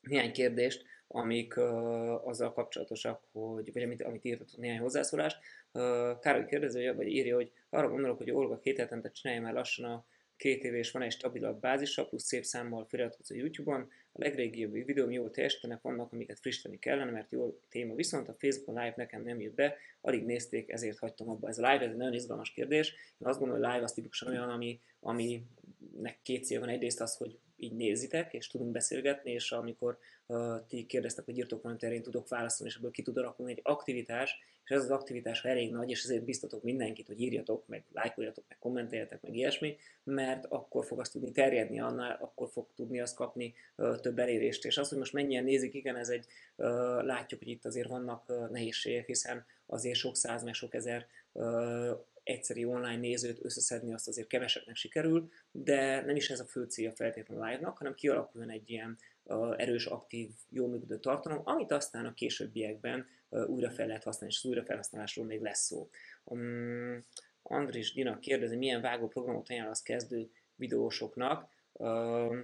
néhány 0.00 0.32
kérdést, 0.32 0.84
amik 1.14 1.56
uh, 1.56 2.28
azzal 2.28 2.52
kapcsolatosak, 2.52 3.20
hogy, 3.32 3.72
vagy 3.72 3.82
amit, 3.82 4.02
amit 4.02 4.24
írtatok 4.24 4.58
néhány 4.58 4.78
hozzászólást. 4.78 5.38
Uh, 5.72 6.18
Károly 6.20 6.46
kérdezője, 6.46 6.92
vagy 6.92 7.06
írja, 7.06 7.34
hogy 7.34 7.52
arra 7.70 7.88
gondolok, 7.88 8.16
hogy 8.16 8.30
Olga 8.30 8.58
két 8.58 8.78
hetente 8.78 9.10
csinálja 9.10 9.42
már 9.42 9.52
lassan 9.52 9.90
a 9.90 10.04
két 10.36 10.64
év 10.64 10.74
és 10.74 10.90
van 10.90 11.02
egy 11.02 11.12
stabilabb 11.12 11.60
bázisa, 11.60 12.06
plusz 12.06 12.24
szép 12.24 12.44
számmal 12.44 12.84
feliratkozz 12.84 13.30
a 13.30 13.34
YouTube-on. 13.34 13.90
A 14.12 14.22
legrégebbi 14.22 14.82
videóm 14.82 15.10
jól 15.10 15.30
teljesítenek, 15.30 15.82
vannak, 15.82 16.12
amiket 16.12 16.38
frissíteni 16.38 16.78
kellene, 16.78 17.10
mert 17.10 17.32
jó 17.32 17.58
téma. 17.68 17.94
Viszont 17.94 18.28
a 18.28 18.34
Facebook 18.34 18.78
Live 18.78 18.94
nekem 18.96 19.22
nem 19.22 19.40
jött 19.40 19.54
be, 19.54 19.76
alig 20.00 20.24
nézték, 20.24 20.70
ezért 20.70 20.98
hagytam 20.98 21.28
abba. 21.28 21.48
Ez 21.48 21.58
a 21.58 21.70
live, 21.72 21.84
ez 21.84 21.90
egy 21.90 21.96
nagyon 21.96 22.14
izgalmas 22.14 22.50
kérdés. 22.50 22.92
Én 23.18 23.28
azt 23.28 23.38
gondolom, 23.38 23.62
hogy 23.62 23.72
live 23.72 23.84
az 23.84 23.92
tipikusan 23.92 24.28
olyan, 24.28 24.48
ami, 24.48 24.80
aminek 25.00 26.18
két 26.22 26.44
cél 26.44 26.60
van. 26.60 26.68
Egyrészt 26.68 27.00
az, 27.00 27.16
hogy 27.16 27.38
így 27.64 27.72
nézitek, 27.72 28.32
és 28.32 28.46
tudunk 28.46 28.70
beszélgetni, 28.70 29.32
és 29.32 29.52
amikor 29.52 29.98
uh, 30.26 30.66
ti 30.68 30.86
kérdeztek, 30.86 31.24
hogy 31.24 31.38
írtok 31.38 31.62
valamit, 31.62 31.84
erre 31.84 31.94
én 31.94 32.02
tudok 32.02 32.28
válaszolni, 32.28 32.72
és 32.72 32.78
ebből 32.78 32.90
ki 32.90 33.02
tud 33.02 33.16
alakulni 33.16 33.52
egy 33.52 33.60
aktivitás, 33.62 34.38
és 34.64 34.70
ez 34.70 34.82
az 34.82 34.90
aktivitás 34.90 35.44
elég 35.44 35.72
nagy, 35.72 35.90
és 35.90 36.04
ezért 36.04 36.24
biztatok 36.24 36.62
mindenkit, 36.62 37.06
hogy 37.06 37.20
írjatok, 37.20 37.66
meg 37.66 37.84
lájkoljatok, 37.92 38.44
meg 38.48 38.58
kommenteljetek, 38.58 39.22
meg 39.22 39.34
ilyesmi, 39.34 39.76
mert 40.04 40.46
akkor 40.48 40.84
fog 40.84 41.00
azt 41.00 41.12
tudni 41.12 41.30
terjedni 41.30 41.80
annál, 41.80 42.18
akkor 42.20 42.48
fog 42.48 42.66
tudni 42.74 43.00
azt 43.00 43.16
kapni 43.16 43.54
uh, 43.76 44.00
több 44.00 44.18
elérést. 44.18 44.64
És 44.64 44.78
az, 44.78 44.88
hogy 44.88 44.98
most 44.98 45.12
mennyien 45.12 45.44
nézik, 45.44 45.74
igen, 45.74 45.96
ez 45.96 46.08
egy, 46.08 46.26
uh, 46.56 46.66
látjuk, 47.02 47.40
hogy 47.40 47.48
itt 47.48 47.64
azért 47.64 47.88
vannak 47.88 48.28
uh, 48.28 48.50
nehézségek, 48.50 49.06
hiszen 49.06 49.46
azért 49.66 49.96
sok 49.96 50.16
száz, 50.16 50.42
meg 50.42 50.54
sok 50.54 50.74
ezer 50.74 51.06
egyszeri 52.24 52.64
online 52.64 52.96
nézőt 52.96 53.44
összeszedni 53.44 53.92
azt 53.92 54.08
azért 54.08 54.26
keveseknek 54.26 54.76
sikerül, 54.76 55.30
de 55.50 56.04
nem 56.04 56.16
is 56.16 56.30
ez 56.30 56.40
a 56.40 56.44
fő 56.44 56.64
célja 56.64 56.92
feltétlenül 56.92 57.44
live-nak, 57.44 57.78
hanem 57.78 57.94
kialakuljon 57.94 58.50
egy 58.50 58.70
ilyen 58.70 58.98
erős, 59.56 59.86
aktív, 59.86 60.30
jól 60.48 60.68
működő 60.68 60.98
tartalom, 60.98 61.40
amit 61.44 61.72
aztán 61.72 62.06
a 62.06 62.14
későbbiekben 62.14 63.06
újra 63.46 63.70
fel 63.70 63.86
lehet 63.86 64.02
használni, 64.02 64.34
és 64.34 64.44
az 64.44 64.50
újrafelhasználásról 64.50 65.26
még 65.26 65.40
lesz 65.40 65.64
szó. 65.64 65.88
Um, 66.24 67.04
Andris 67.42 67.92
Dina 67.92 68.18
kérdezi, 68.18 68.56
milyen 68.56 68.80
vágó 68.80 69.08
programot 69.08 69.50
ajánlasz 69.50 69.82
kezdő 69.82 70.30
videósoknak. 70.56 71.48
Uh, 71.72 72.36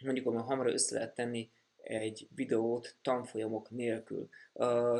mondjuk, 0.00 0.26
hogy 0.26 0.42
hamar 0.42 0.66
össze 0.66 0.94
lehet 0.94 1.14
tenni 1.14 1.50
egy 1.84 2.28
videót 2.34 2.96
tanfolyamok 3.02 3.70
nélkül. 3.70 4.28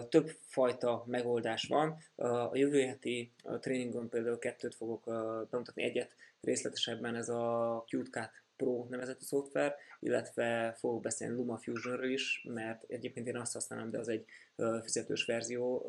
Több 0.08 0.30
fajta 0.40 1.04
megoldás 1.06 1.66
van. 1.68 1.96
A 2.16 2.56
jövő 2.56 2.82
heti 2.86 3.32
tréningon 3.60 4.08
például 4.08 4.38
kettőt 4.38 4.74
fogok 4.74 5.04
bemutatni, 5.50 5.82
egyet 5.82 6.10
részletesebben 6.40 7.14
ez 7.14 7.28
a 7.28 7.84
CuteCut 7.86 8.43
Pro 8.64 8.86
nevezetű 8.90 9.24
szoftver, 9.24 9.74
illetve 10.00 10.74
fogok 10.78 11.02
beszélni 11.02 11.34
LumaFusionről 11.34 12.10
is, 12.10 12.46
mert 12.48 12.84
egyébként 12.88 13.26
én 13.26 13.36
azt 13.36 13.52
használom, 13.52 13.90
de 13.90 13.98
az 13.98 14.08
egy 14.08 14.24
fizetős 14.82 15.24
verzió, 15.24 15.84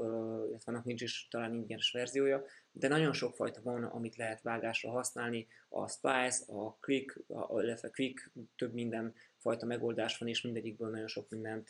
illetve 0.49 0.71
annak 0.71 0.85
nincs 0.85 1.01
is 1.01 1.27
talán 1.31 1.53
ingyenes 1.53 1.91
verziója, 1.91 2.43
de 2.71 2.87
nagyon 2.87 3.13
sok 3.13 3.35
fajta 3.35 3.61
van, 3.61 3.83
amit 3.83 4.15
lehet 4.15 4.41
vágásra 4.41 4.89
használni, 4.89 5.47
a 5.69 5.87
Spice, 5.87 6.53
a 6.53 6.77
Quick, 6.79 7.23
a, 7.27 7.61
illetve 7.61 7.89
Quick, 7.89 8.31
több 8.55 8.73
minden 8.73 9.13
fajta 9.37 9.65
megoldás 9.65 10.17
van, 10.17 10.29
és 10.29 10.41
mindegyikből 10.41 10.89
nagyon 10.89 11.07
sok 11.07 11.29
mindent 11.29 11.69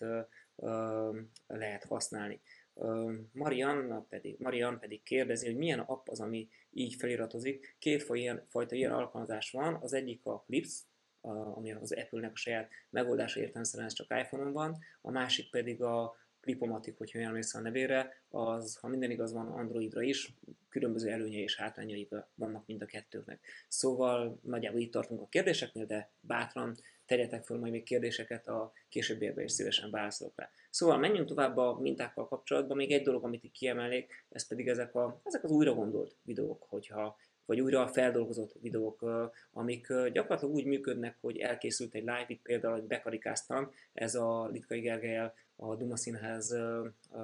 lehet 1.47 1.83
használni. 1.83 2.41
Marianna 3.31 4.01
pedig, 4.09 4.35
Marian 4.39 4.79
pedig 4.79 5.03
kérdezi, 5.03 5.45
hogy 5.45 5.57
milyen 5.57 5.79
app 5.79 6.07
az, 6.07 6.19
ami 6.19 6.49
így 6.71 6.95
feliratozik. 6.95 7.75
Két 7.79 8.03
fajta 8.47 8.75
ilyen 8.75 8.91
alkalmazás 8.91 9.51
van, 9.51 9.75
az 9.81 9.93
egyik 9.93 10.25
a 10.25 10.43
Clips, 10.45 10.79
ami 11.31 11.71
az 11.73 11.91
Apple-nek 11.91 12.31
a 12.31 12.35
saját 12.35 12.69
megoldása 12.89 13.39
értelmszerűen 13.39 13.87
ez 13.87 13.93
csak 13.93 14.19
iPhone-on 14.21 14.51
van, 14.51 14.77
a 15.01 15.11
másik 15.11 15.49
pedig 15.49 15.81
a 15.81 16.15
Clipomatic, 16.45 16.97
hogyha 16.97 17.19
olyan 17.19 17.43
a 17.53 17.59
nevére, 17.59 18.23
az, 18.29 18.75
ha 18.75 18.87
minden 18.87 19.11
igaz 19.11 19.33
van, 19.33 19.47
Androidra 19.47 20.01
is, 20.01 20.33
különböző 20.69 21.09
előnyei 21.09 21.41
és 21.41 21.55
hátrányai 21.55 22.09
vannak 22.35 22.65
mind 22.65 22.81
a 22.81 22.85
kettőknek. 22.85 23.39
Szóval 23.67 24.39
nagyjából 24.41 24.79
itt 24.79 24.91
tartunk 24.91 25.21
a 25.21 25.27
kérdéseknél, 25.27 25.85
de 25.85 26.11
bátran 26.19 26.75
tegyetek 27.05 27.43
fel 27.43 27.57
majd 27.57 27.71
még 27.71 27.83
kérdéseket, 27.83 28.47
a 28.47 28.71
későbbiekben 28.89 29.43
is 29.43 29.51
szívesen 29.51 29.91
válaszolok 29.91 30.33
rá. 30.35 30.49
Szóval 30.69 30.97
menjünk 30.97 31.27
tovább 31.27 31.57
a 31.57 31.79
mintákkal 31.79 32.27
kapcsolatban. 32.27 32.77
Még 32.77 32.91
egy 32.91 33.03
dolog, 33.03 33.23
amit 33.23 33.43
itt 33.43 33.51
kiemelnék, 33.51 34.25
ez 34.29 34.47
pedig 34.47 34.67
ezek, 34.67 34.95
a, 34.95 35.21
ezek 35.23 35.43
az 35.43 35.51
újra 35.51 35.73
gondolt 35.73 36.17
videók, 36.23 36.65
hogyha 36.69 37.17
vagy 37.45 37.59
újra 37.59 37.87
feldolgozott 37.87 38.55
videók, 38.61 39.05
amik 39.53 39.87
gyakorlatilag 39.87 40.53
úgy 40.55 40.65
működnek, 40.65 41.17
hogy 41.21 41.37
elkészült 41.37 41.93
egy 41.93 42.01
live, 42.01 42.25
itt 42.27 42.41
például, 42.41 42.73
hogy 42.73 42.87
bekarikáztam, 42.87 43.71
ez 43.93 44.15
a 44.15 44.47
Litkai 44.47 44.79
Gergelyel, 44.79 45.33
a 45.55 45.75
Duma 45.75 45.95
Színház 45.95 46.55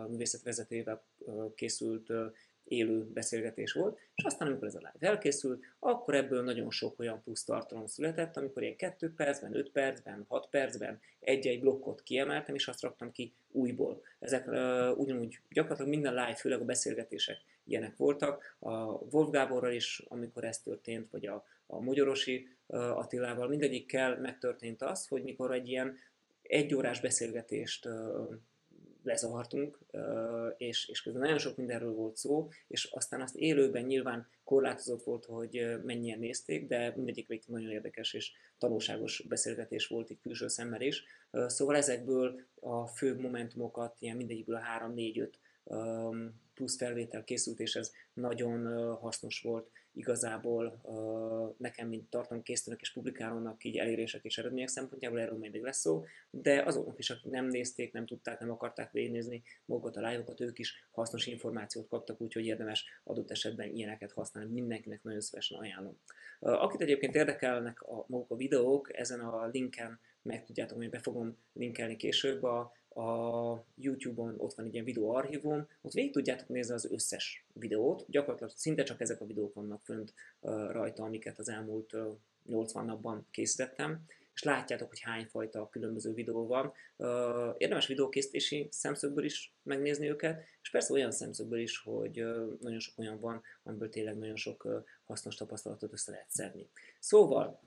művészetvezetőjével 0.09 1.03
készült 1.55 2.11
élő 2.71 3.03
beszélgetés 3.13 3.73
volt, 3.73 3.99
és 4.15 4.23
aztán 4.23 4.47
amikor 4.47 4.67
ez 4.67 4.75
a 4.75 4.91
live 4.93 5.11
elkészült, 5.11 5.63
akkor 5.79 6.15
ebből 6.15 6.43
nagyon 6.43 6.71
sok 6.71 6.99
olyan 6.99 7.21
plusz 7.23 7.43
tartalom 7.43 7.85
született, 7.85 8.37
amikor 8.37 8.61
ilyen 8.63 8.75
2 8.75 9.13
percben, 9.13 9.55
5 9.55 9.71
percben, 9.71 10.25
6 10.27 10.47
percben 10.49 10.99
egy-egy 11.19 11.59
blokkot 11.59 12.03
kiemeltem, 12.03 12.55
és 12.55 12.67
azt 12.67 12.81
raktam 12.81 13.11
ki 13.11 13.33
újból. 13.51 14.01
Ezek 14.19 14.47
uh, 14.47 14.99
ugyanúgy 14.99 15.39
gyakorlatilag 15.49 15.91
minden 15.91 16.13
live, 16.13 16.35
főleg 16.35 16.61
a 16.61 16.65
beszélgetések 16.65 17.37
ilyenek 17.63 17.97
voltak. 17.97 18.55
A 18.59 18.73
Wolf 18.91 19.29
Gáborral 19.29 19.71
is, 19.71 20.03
amikor 20.07 20.43
ez 20.43 20.59
történt, 20.61 21.11
vagy 21.11 21.25
a, 21.25 21.45
a 21.67 21.79
Magyarosi 21.79 22.47
uh, 22.65 22.97
Attilával, 22.97 23.47
mindegyikkel 23.47 24.19
megtörtént 24.19 24.81
az, 24.81 25.07
hogy 25.07 25.23
mikor 25.23 25.53
egy 25.53 25.67
ilyen 25.67 25.97
egyórás 26.41 27.01
beszélgetést 27.01 27.85
uh, 27.85 27.93
lezavartunk, 29.03 29.79
és, 30.57 30.87
és 30.87 31.01
közben 31.01 31.21
nagyon 31.21 31.37
sok 31.37 31.57
mindenről 31.57 31.93
volt 31.93 32.17
szó, 32.17 32.49
és 32.67 32.83
aztán 32.83 33.21
azt 33.21 33.35
élőben 33.35 33.83
nyilván 33.83 34.27
korlátozott 34.43 35.03
volt, 35.03 35.25
hogy 35.25 35.77
mennyien 35.83 36.19
nézték, 36.19 36.67
de 36.67 36.93
mindegyik 36.95 37.27
végig 37.27 37.45
nagyon 37.47 37.69
érdekes 37.69 38.13
és 38.13 38.31
tanulságos 38.57 39.23
beszélgetés 39.27 39.87
volt 39.87 40.09
itt 40.09 40.21
külső 40.21 40.47
szemmel 40.47 40.81
is. 40.81 41.03
Szóval 41.31 41.75
ezekből 41.75 42.39
a 42.59 42.87
fő 42.87 43.19
momentumokat, 43.19 43.95
ilyen 43.99 44.17
mindegyikből 44.17 44.55
a 44.55 44.93
3-4-5 44.95 45.29
plusz 46.61 46.77
felvétel 46.77 47.23
készült, 47.23 47.59
és 47.59 47.75
ez 47.75 47.91
nagyon 48.13 48.65
hasznos 48.95 49.41
volt 49.41 49.69
igazából 49.93 50.81
nekem, 51.57 51.87
mint 51.87 52.09
tartalomkészítőnek 52.09 52.81
és 52.81 52.93
publikálónak 52.93 53.63
így 53.63 53.77
elérések 53.77 54.23
és 54.23 54.37
eredmények 54.37 54.67
szempontjából, 54.67 55.19
erről 55.19 55.37
majd 55.37 55.51
még 55.51 55.61
lesz 55.61 55.79
szó, 55.79 56.03
de 56.29 56.61
azoknak 56.63 56.97
is, 56.97 57.09
akik 57.09 57.31
nem 57.31 57.45
nézték, 57.45 57.91
nem 57.91 58.05
tudták, 58.05 58.39
nem 58.39 58.51
akarták 58.51 58.91
végignézni 58.91 59.43
magukat 59.65 59.95
a 59.95 60.07
live-okat, 60.07 60.41
ők 60.41 60.59
is 60.59 60.87
hasznos 60.91 61.25
információt 61.25 61.87
kaptak, 61.87 62.21
úgyhogy 62.21 62.45
érdemes 62.45 62.85
adott 63.03 63.31
esetben 63.31 63.69
ilyeneket 63.69 64.11
használni, 64.11 64.51
mindenkinek 64.51 65.03
nagyon 65.03 65.21
szívesen 65.21 65.59
ajánlom. 65.59 65.97
Akit 66.39 66.81
egyébként 66.81 67.15
érdekelnek 67.15 67.81
a, 67.81 68.05
maguk 68.07 68.31
a 68.31 68.35
videók, 68.35 68.97
ezen 68.97 69.19
a 69.19 69.47
linken 69.47 69.99
meg 70.21 70.45
tudjátok, 70.45 70.77
hogy 70.77 70.89
be 70.89 70.99
fogom 70.99 71.37
linkelni 71.53 71.95
később 71.95 72.43
a 72.43 72.71
a 72.95 73.65
YouTube-on 73.75 74.35
ott 74.37 74.53
van 74.53 74.65
egy 74.65 74.73
ilyen 74.73 74.85
videó 74.85 75.09
archívum, 75.09 75.67
ott 75.81 75.91
végig 75.91 76.11
tudjátok 76.11 76.47
nézni 76.47 76.73
az 76.73 76.91
összes 76.91 77.45
videót, 77.53 78.05
gyakorlatilag 78.07 78.51
szinte 78.55 78.83
csak 78.83 79.01
ezek 79.01 79.21
a 79.21 79.25
videók 79.25 79.53
vannak 79.53 79.81
fönt 79.81 80.13
rajta, 80.71 81.03
amiket 81.03 81.39
az 81.39 81.49
elmúlt 81.49 81.95
80 82.45 82.85
napban 82.85 83.27
készítettem, 83.31 84.05
és 84.33 84.43
látjátok, 84.43 84.87
hogy 84.87 84.99
hány 84.99 85.25
fajta 85.25 85.69
különböző 85.69 86.13
videó 86.13 86.47
van. 86.47 86.73
Érdemes 87.57 87.87
videókészítési 87.87 88.67
szemszögből 88.71 89.23
is 89.23 89.53
megnézni 89.63 90.09
őket, 90.09 90.43
és 90.61 90.69
persze 90.69 90.93
olyan 90.93 91.11
szemszögből 91.11 91.59
is, 91.59 91.77
hogy 91.77 92.25
nagyon 92.59 92.79
sok 92.79 92.97
olyan 92.97 93.19
van, 93.19 93.41
amiből 93.63 93.89
tényleg 93.89 94.17
nagyon 94.17 94.35
sok 94.35 94.85
hasznos 95.03 95.35
tapasztalatot 95.35 95.93
össze 95.93 96.11
lehet 96.11 96.29
szedni. 96.29 96.69
Szóval, 96.99 97.59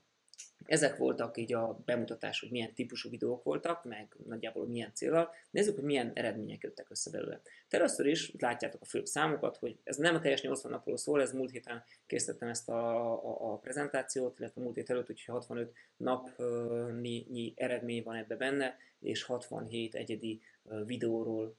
ezek 0.66 0.96
voltak 0.96 1.37
így 1.37 1.53
a 1.53 1.83
bemutatás, 1.85 2.40
hogy 2.40 2.50
milyen 2.50 2.74
típusú 2.74 3.11
videók 3.11 3.42
voltak, 3.42 3.85
meg 3.85 4.16
nagyjából 4.27 4.66
milyen 4.66 4.94
célral. 4.94 5.31
Nézzük, 5.50 5.74
hogy 5.74 5.85
milyen 5.85 6.11
eredmények 6.14 6.62
jöttek 6.62 6.90
össze 6.90 7.11
belőle. 7.11 7.40
Te 7.68 7.77
először 7.77 8.07
is 8.07 8.33
látjátok 8.38 8.81
a 8.81 8.85
főbb 8.85 9.07
számokat, 9.07 9.57
hogy 9.57 9.79
ez 9.85 9.96
nem 9.96 10.14
a 10.14 10.20
teljes 10.20 10.42
80 10.42 10.70
napról 10.70 10.96
szól, 10.96 11.20
ez 11.20 11.33
múlt 11.33 11.50
héten 11.50 11.85
készítettem 12.07 12.48
ezt 12.48 12.68
a, 12.68 13.12
a, 13.12 13.53
a 13.53 13.59
prezentációt, 13.59 14.38
illetve 14.38 14.62
múlt 14.62 14.74
hét 14.74 14.90
előtt, 14.90 15.11
úgyhogy 15.11 15.35
65 15.35 15.72
napnyi 15.96 17.53
eredmény 17.57 18.03
van 18.03 18.16
ebbe 18.16 18.37
benne, 18.37 18.77
és 19.00 19.22
67 19.22 19.94
egyedi 19.94 20.40
videóról 20.87 21.57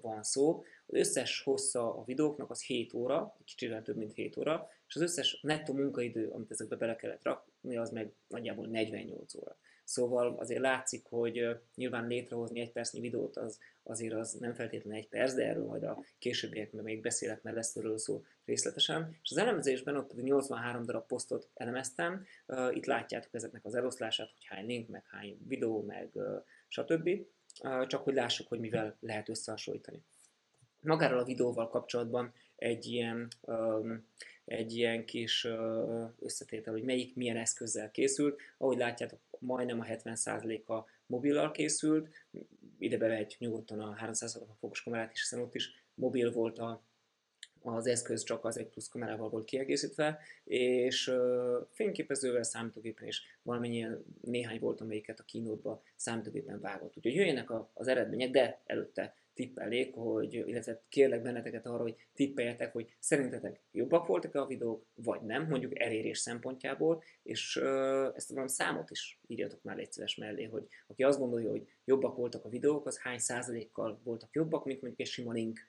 van 0.00 0.22
szó. 0.22 0.64
Az 0.86 0.94
összes 0.94 1.42
hossza 1.42 1.94
a 1.96 2.04
videóknak 2.04 2.50
az 2.50 2.62
7 2.62 2.94
óra, 2.94 3.36
kicsivel 3.44 3.82
több 3.82 3.96
mint 3.96 4.12
7 4.12 4.36
óra, 4.36 4.68
és 4.88 4.94
az 4.94 5.02
összes 5.02 5.40
nettó 5.42 5.74
munkaidő, 5.74 6.28
amit 6.28 6.50
ezekbe 6.50 6.76
bele 6.76 6.96
kellett 6.96 7.24
rakni, 7.24 7.76
az 7.76 7.90
meg 7.90 8.12
nagyjából 8.28 8.66
48 8.66 9.34
óra. 9.34 9.56
Szóval 9.84 10.36
azért 10.38 10.60
látszik, 10.60 11.04
hogy 11.04 11.60
nyilván 11.74 12.06
létrehozni 12.06 12.60
egy 12.60 12.72
percnyi 12.72 13.00
videót 13.00 13.36
az, 13.36 13.58
azért 13.82 14.14
az 14.14 14.32
nem 14.32 14.54
feltétlenül 14.54 14.98
egy 14.98 15.08
perc, 15.08 15.34
de 15.34 15.46
erről 15.46 15.64
majd 15.64 15.82
a 15.82 16.04
későbbiekben 16.18 16.84
még 16.84 17.00
beszélek, 17.00 17.42
mert 17.42 17.56
lesz 17.56 17.76
erről 17.76 17.98
szó 17.98 18.24
részletesen. 18.44 19.16
És 19.22 19.30
az 19.30 19.36
elemzésben 19.36 19.96
ott 19.96 20.08
pedig 20.08 20.24
83 20.24 20.84
darab 20.84 21.06
posztot 21.06 21.48
elemeztem, 21.54 22.26
itt 22.70 22.86
látjátok 22.86 23.34
ezeknek 23.34 23.64
az 23.64 23.74
eloszlását, 23.74 24.30
hogy 24.32 24.44
hány 24.44 24.66
link, 24.66 24.88
meg 24.88 25.04
hány 25.06 25.38
videó, 25.46 25.82
meg 25.82 26.10
stb. 26.68 27.10
Csak 27.86 28.04
hogy 28.04 28.14
lássuk, 28.14 28.48
hogy 28.48 28.60
mivel 28.60 28.96
lehet 29.00 29.28
összehasonlítani. 29.28 30.02
Magáról 30.80 31.18
a 31.18 31.24
videóval 31.24 31.68
kapcsolatban 31.68 32.32
egy 32.56 32.86
ilyen, 32.86 33.28
egy 34.48 34.76
ilyen 34.76 35.04
kis 35.04 35.48
összetétel, 36.18 36.72
hogy 36.72 36.82
melyik 36.82 37.14
milyen 37.14 37.36
eszközzel 37.36 37.90
készült. 37.90 38.40
Ahogy 38.58 38.78
látjátok, 38.78 39.18
majdnem 39.38 39.80
a 39.80 39.84
70%-a 39.84 40.84
mobillal 41.06 41.50
készült, 41.50 42.08
ide 42.78 42.96
bevehet 42.96 43.36
nyugodtan 43.38 43.80
a 43.80 43.96
360% 44.02 44.42
fokos 44.58 44.82
kamerát 44.82 45.12
is, 45.12 45.20
hiszen 45.20 45.40
ott 45.40 45.54
is 45.54 45.84
mobil 45.94 46.32
volt 46.32 46.58
a, 46.58 46.82
az 47.62 47.86
eszköz 47.86 48.22
csak 48.22 48.44
az 48.44 48.58
egy 48.58 48.68
plusz 48.68 48.88
kamerával 48.88 49.28
volt 49.28 49.44
kiegészítve, 49.44 50.18
és 50.44 51.06
uh, 51.06 51.66
fényképezővel, 51.70 52.42
számítógépen 52.42 53.06
is 53.06 53.22
valamennyi 53.42 53.86
néhány 54.20 54.58
volt, 54.58 54.80
amelyiket 54.80 55.20
a 55.20 55.24
kínótba 55.24 55.82
számítógépen 55.96 56.60
vágott. 56.60 56.96
Úgyhogy 56.96 57.14
jöjjenek 57.14 57.50
a, 57.50 57.70
az 57.74 57.88
eredmények, 57.88 58.30
de 58.30 58.62
előtte 58.66 59.14
tippelnék, 59.38 59.94
hogy, 59.94 60.34
illetve 60.34 60.82
kérlek 60.88 61.22
benneteket 61.22 61.66
arra, 61.66 61.82
hogy 61.82 61.96
tippeljetek, 62.14 62.72
hogy 62.72 62.96
szerintetek 62.98 63.60
jobbak 63.72 64.06
voltak-e 64.06 64.40
a 64.40 64.46
videók, 64.46 64.86
vagy 64.94 65.20
nem, 65.22 65.46
mondjuk 65.48 65.80
elérés 65.80 66.18
szempontjából, 66.18 67.02
és 67.22 67.56
uh, 67.56 68.12
ezt 68.14 68.30
valami 68.30 68.48
számot 68.48 68.90
is 68.90 69.20
írjatok 69.26 69.62
már 69.62 69.78
egy 69.78 69.92
szíves 69.92 70.16
mellé, 70.16 70.44
hogy 70.44 70.66
aki 70.86 71.02
azt 71.02 71.18
gondolja, 71.18 71.50
hogy 71.50 71.68
jobbak 71.84 72.16
voltak 72.16 72.44
a 72.44 72.48
videók, 72.48 72.86
az 72.86 72.98
hány 72.98 73.18
százalékkal 73.18 74.00
voltak 74.04 74.34
jobbak, 74.34 74.64
mint 74.64 74.80
mondjuk 74.80 75.00
egy 75.00 75.12
sima 75.12 75.32
link 75.32 75.60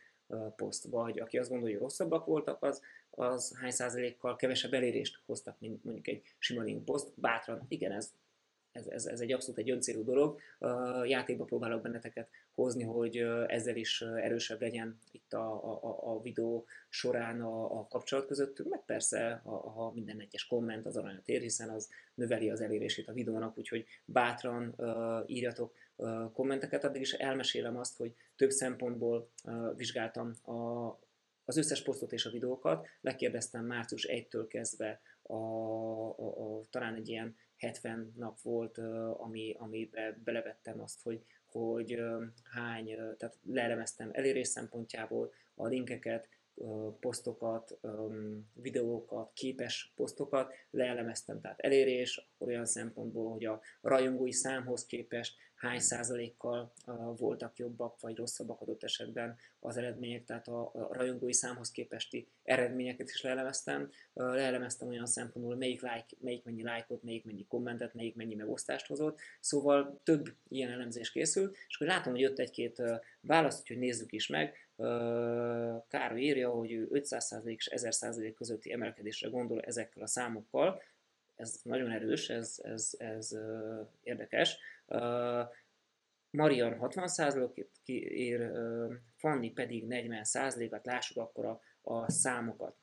poszt, 0.56 0.86
vagy 0.86 1.20
aki 1.20 1.38
azt 1.38 1.50
gondolja, 1.50 1.74
hogy 1.74 1.84
rosszabbak 1.84 2.26
voltak, 2.26 2.64
az, 2.64 2.82
az 3.10 3.58
hány 3.60 3.72
százalékkal 3.72 4.36
kevesebb 4.36 4.74
elérést 4.74 5.22
hoztak, 5.26 5.60
mint 5.60 5.84
mondjuk 5.84 6.08
egy 6.08 6.22
sima 6.38 6.62
link 6.62 6.86
poszt. 6.86 7.12
Bátran, 7.16 7.66
igen, 7.68 7.92
ez 7.92 8.14
ez, 8.72 8.88
ez, 8.88 9.06
ez 9.06 9.20
egy 9.20 9.32
abszolút 9.32 9.60
egy 9.60 9.70
öncélú 9.70 10.04
dolog. 10.04 10.40
Játékba 11.06 11.44
próbálok 11.44 11.82
benneteket 11.82 12.30
hozni, 12.54 12.84
hogy 12.84 13.18
ezzel 13.48 13.76
is 13.76 14.02
erősebb 14.02 14.62
legyen 14.62 15.00
itt 15.12 15.34
a, 15.34 15.72
a, 15.84 16.14
a 16.14 16.22
videó 16.22 16.66
során 16.90 17.42
a, 17.42 17.80
a 17.80 17.88
kapcsolat 17.88 18.28
közöttünk, 18.28 18.70
meg 18.70 18.84
persze, 18.86 19.42
ha, 19.44 19.70
ha 19.70 19.92
minden 19.92 20.20
egyes 20.20 20.48
komment 20.48 20.86
az 20.86 20.98
aranyat 20.98 21.28
ér, 21.28 21.42
hiszen 21.42 21.70
az 21.70 21.90
növeli 22.14 22.50
az 22.50 22.62
elérését 22.62 23.08
a 23.08 23.14
videónak, 23.14 23.58
úgyhogy 23.58 23.86
bátran 24.06 24.74
uh, 24.78 25.24
írjatok 25.26 25.74
uh, 25.96 26.32
kommenteket, 26.32 26.84
addig 26.84 27.02
is 27.02 27.14
elmesélem 27.14 27.78
azt, 27.78 27.98
hogy 27.98 28.14
több 28.36 28.50
szempontból 28.50 29.30
uh, 29.44 29.76
vizsgáltam 29.76 30.34
a, 30.44 30.90
az 31.46 31.58
összes 31.58 31.84
posztot 31.84 32.12
és 32.12 32.26
a 32.26 32.30
videókat, 32.30 32.88
lekérdeztem 33.02 33.66
március 33.66 34.08
1-től 34.10 34.46
kezdve 34.50 35.02
a, 35.30 36.10
a, 36.10 36.58
a, 36.58 36.62
talán 36.70 36.96
egy 36.96 37.10
ilyen 37.10 37.36
70 37.58 38.14
nap 38.16 38.42
volt, 38.42 38.78
ami, 39.18 39.56
amibe 39.58 40.20
belevettem 40.24 40.82
azt, 40.82 41.02
hogy, 41.02 41.26
hogy 41.46 42.02
hány, 42.44 42.86
tehát 43.18 43.40
leelemeztem 43.44 44.10
elérés 44.14 44.48
szempontjából 44.48 45.32
a 45.56 45.68
linkeket, 45.68 46.30
posztokat, 47.00 47.80
videókat, 48.54 49.32
képes 49.34 49.92
posztokat, 49.96 50.54
leelemeztem, 50.70 51.42
tehát 51.42 51.60
elérés, 51.60 52.18
akkor 52.18 52.48
olyan 52.48 52.66
szempontból, 52.66 53.32
hogy 53.32 53.46
a 53.46 53.62
rajongói 53.82 54.32
számhoz 54.32 54.86
képest 54.86 55.36
hány 55.60 55.80
százalékkal 55.80 56.72
voltak 57.18 57.58
jobbak 57.58 58.00
vagy 58.00 58.16
rosszabbak 58.16 58.62
adott 58.62 58.84
esetben 58.84 59.38
az 59.60 59.78
eredmények, 59.78 60.26
tehát 60.26 60.48
a, 60.48 60.72
rajongói 60.92 61.34
számhoz 61.34 61.72
képesti 61.72 62.28
eredményeket 62.44 63.10
is 63.10 63.22
leelemeztem. 63.22 63.92
Leelemeztem 64.14 64.88
olyan 64.88 65.06
szempontból, 65.06 65.56
melyik, 65.56 65.82
like, 65.82 66.06
melyik 66.20 66.44
mennyi 66.44 66.64
lájkot, 66.64 67.04
melyik 67.04 67.26
mennyi 67.26 67.46
kommentet, 67.48 67.94
melyik 67.94 68.16
mennyi 68.16 68.36
megosztást 68.36 68.88
hozott. 68.88 69.20
Szóval 69.40 70.00
több 70.04 70.34
ilyen 70.48 70.72
elemzés 70.72 71.12
készült, 71.12 71.58
és 71.68 71.76
akkor 71.76 71.88
látom, 71.88 72.12
hogy 72.12 72.22
jött 72.22 72.40
egy-két 72.40 72.82
választ, 73.22 73.60
úgyhogy 73.60 73.78
nézzük 73.78 74.12
is 74.12 74.28
meg. 74.28 74.69
Károly 75.88 76.20
írja, 76.20 76.50
hogy 76.50 76.72
ő 76.72 76.88
500% 76.94 77.56
és 77.56 77.70
1000% 77.76 78.34
közötti 78.36 78.72
emelkedésre 78.72 79.30
gondol 79.30 79.62
ezekkel 79.62 80.04
a 80.04 80.08
számokkal. 80.08 80.82
Ez 81.36 81.60
nagyon 81.64 81.92
erős, 81.92 82.30
ez, 82.30 82.60
ez, 82.64 82.96
ez 82.98 83.38
érdekes. 84.04 84.58
Marian 86.30 86.78
60%-ot 86.82 87.72
kiír, 87.84 88.52
Fanni 89.16 89.52
pedig 89.52 89.86
40%-at, 89.90 90.86
lássuk 90.86 91.18
akkor 91.18 91.46
a, 91.46 91.62
a 91.82 92.12
számokat. 92.12 92.76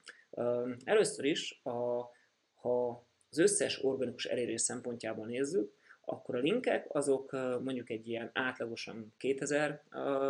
Először 0.85 1.25
is, 1.25 1.61
a, 1.63 2.11
ha 2.55 3.07
az 3.31 3.39
összes 3.39 3.85
organikus 3.85 4.25
elérés 4.25 4.61
szempontjából 4.61 5.27
nézzük, 5.27 5.75
akkor 6.09 6.35
a 6.35 6.39
linkek 6.39 6.87
azok 6.89 7.33
mondjuk 7.63 7.91
egy 7.91 8.09
ilyen 8.09 8.31
átlagosan 8.33 9.15
2000 9.17 9.83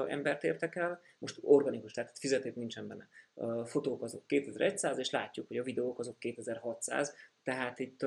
embert 0.09 0.45
értek 0.45 0.77
el, 0.77 1.01
most 1.19 1.39
organikus, 1.43 1.93
tehát 1.93 2.19
fizetét 2.19 2.57
nincsen 2.57 2.87
benne. 2.87 3.09
A 3.35 3.65
fotók 3.65 4.03
azok 4.03 4.27
2100, 4.27 4.99
és 4.99 5.11
látjuk, 5.11 5.47
hogy 5.49 5.57
a 5.57 5.63
videók 5.63 5.99
azok 5.99 6.19
2600, 6.19 7.15
tehát 7.43 7.79
itt, 7.79 8.07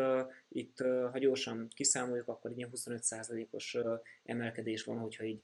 itt 0.49 0.77
ha 1.11 1.17
gyorsan 1.17 1.67
kiszámoljuk, 1.75 2.27
akkor 2.27 2.51
ilyen 2.55 2.69
25%-os 2.75 3.77
emelkedés 4.23 4.83
van, 4.83 4.97
hogyha 4.97 5.23
így 5.23 5.41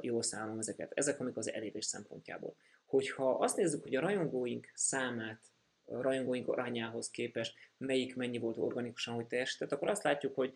jól 0.00 0.22
számolom 0.22 0.58
ezeket. 0.58 0.92
Ezek 0.94 1.20
amik 1.20 1.36
az 1.36 1.52
elérés 1.52 1.84
szempontjából. 1.84 2.54
Hogyha 2.86 3.30
azt 3.30 3.56
nézzük, 3.56 3.82
hogy 3.82 3.94
a 3.94 4.00
rajongóink 4.00 4.70
számát 4.74 5.40
a 5.84 6.00
rajongóink 6.00 6.48
arányához 6.48 7.10
képest 7.10 7.54
melyik 7.76 8.16
mennyi 8.16 8.38
volt 8.38 8.56
organikusan, 8.56 9.14
hogy 9.14 9.26
teljesített, 9.26 9.72
akkor 9.72 9.88
azt 9.88 10.02
látjuk, 10.02 10.34
hogy 10.34 10.54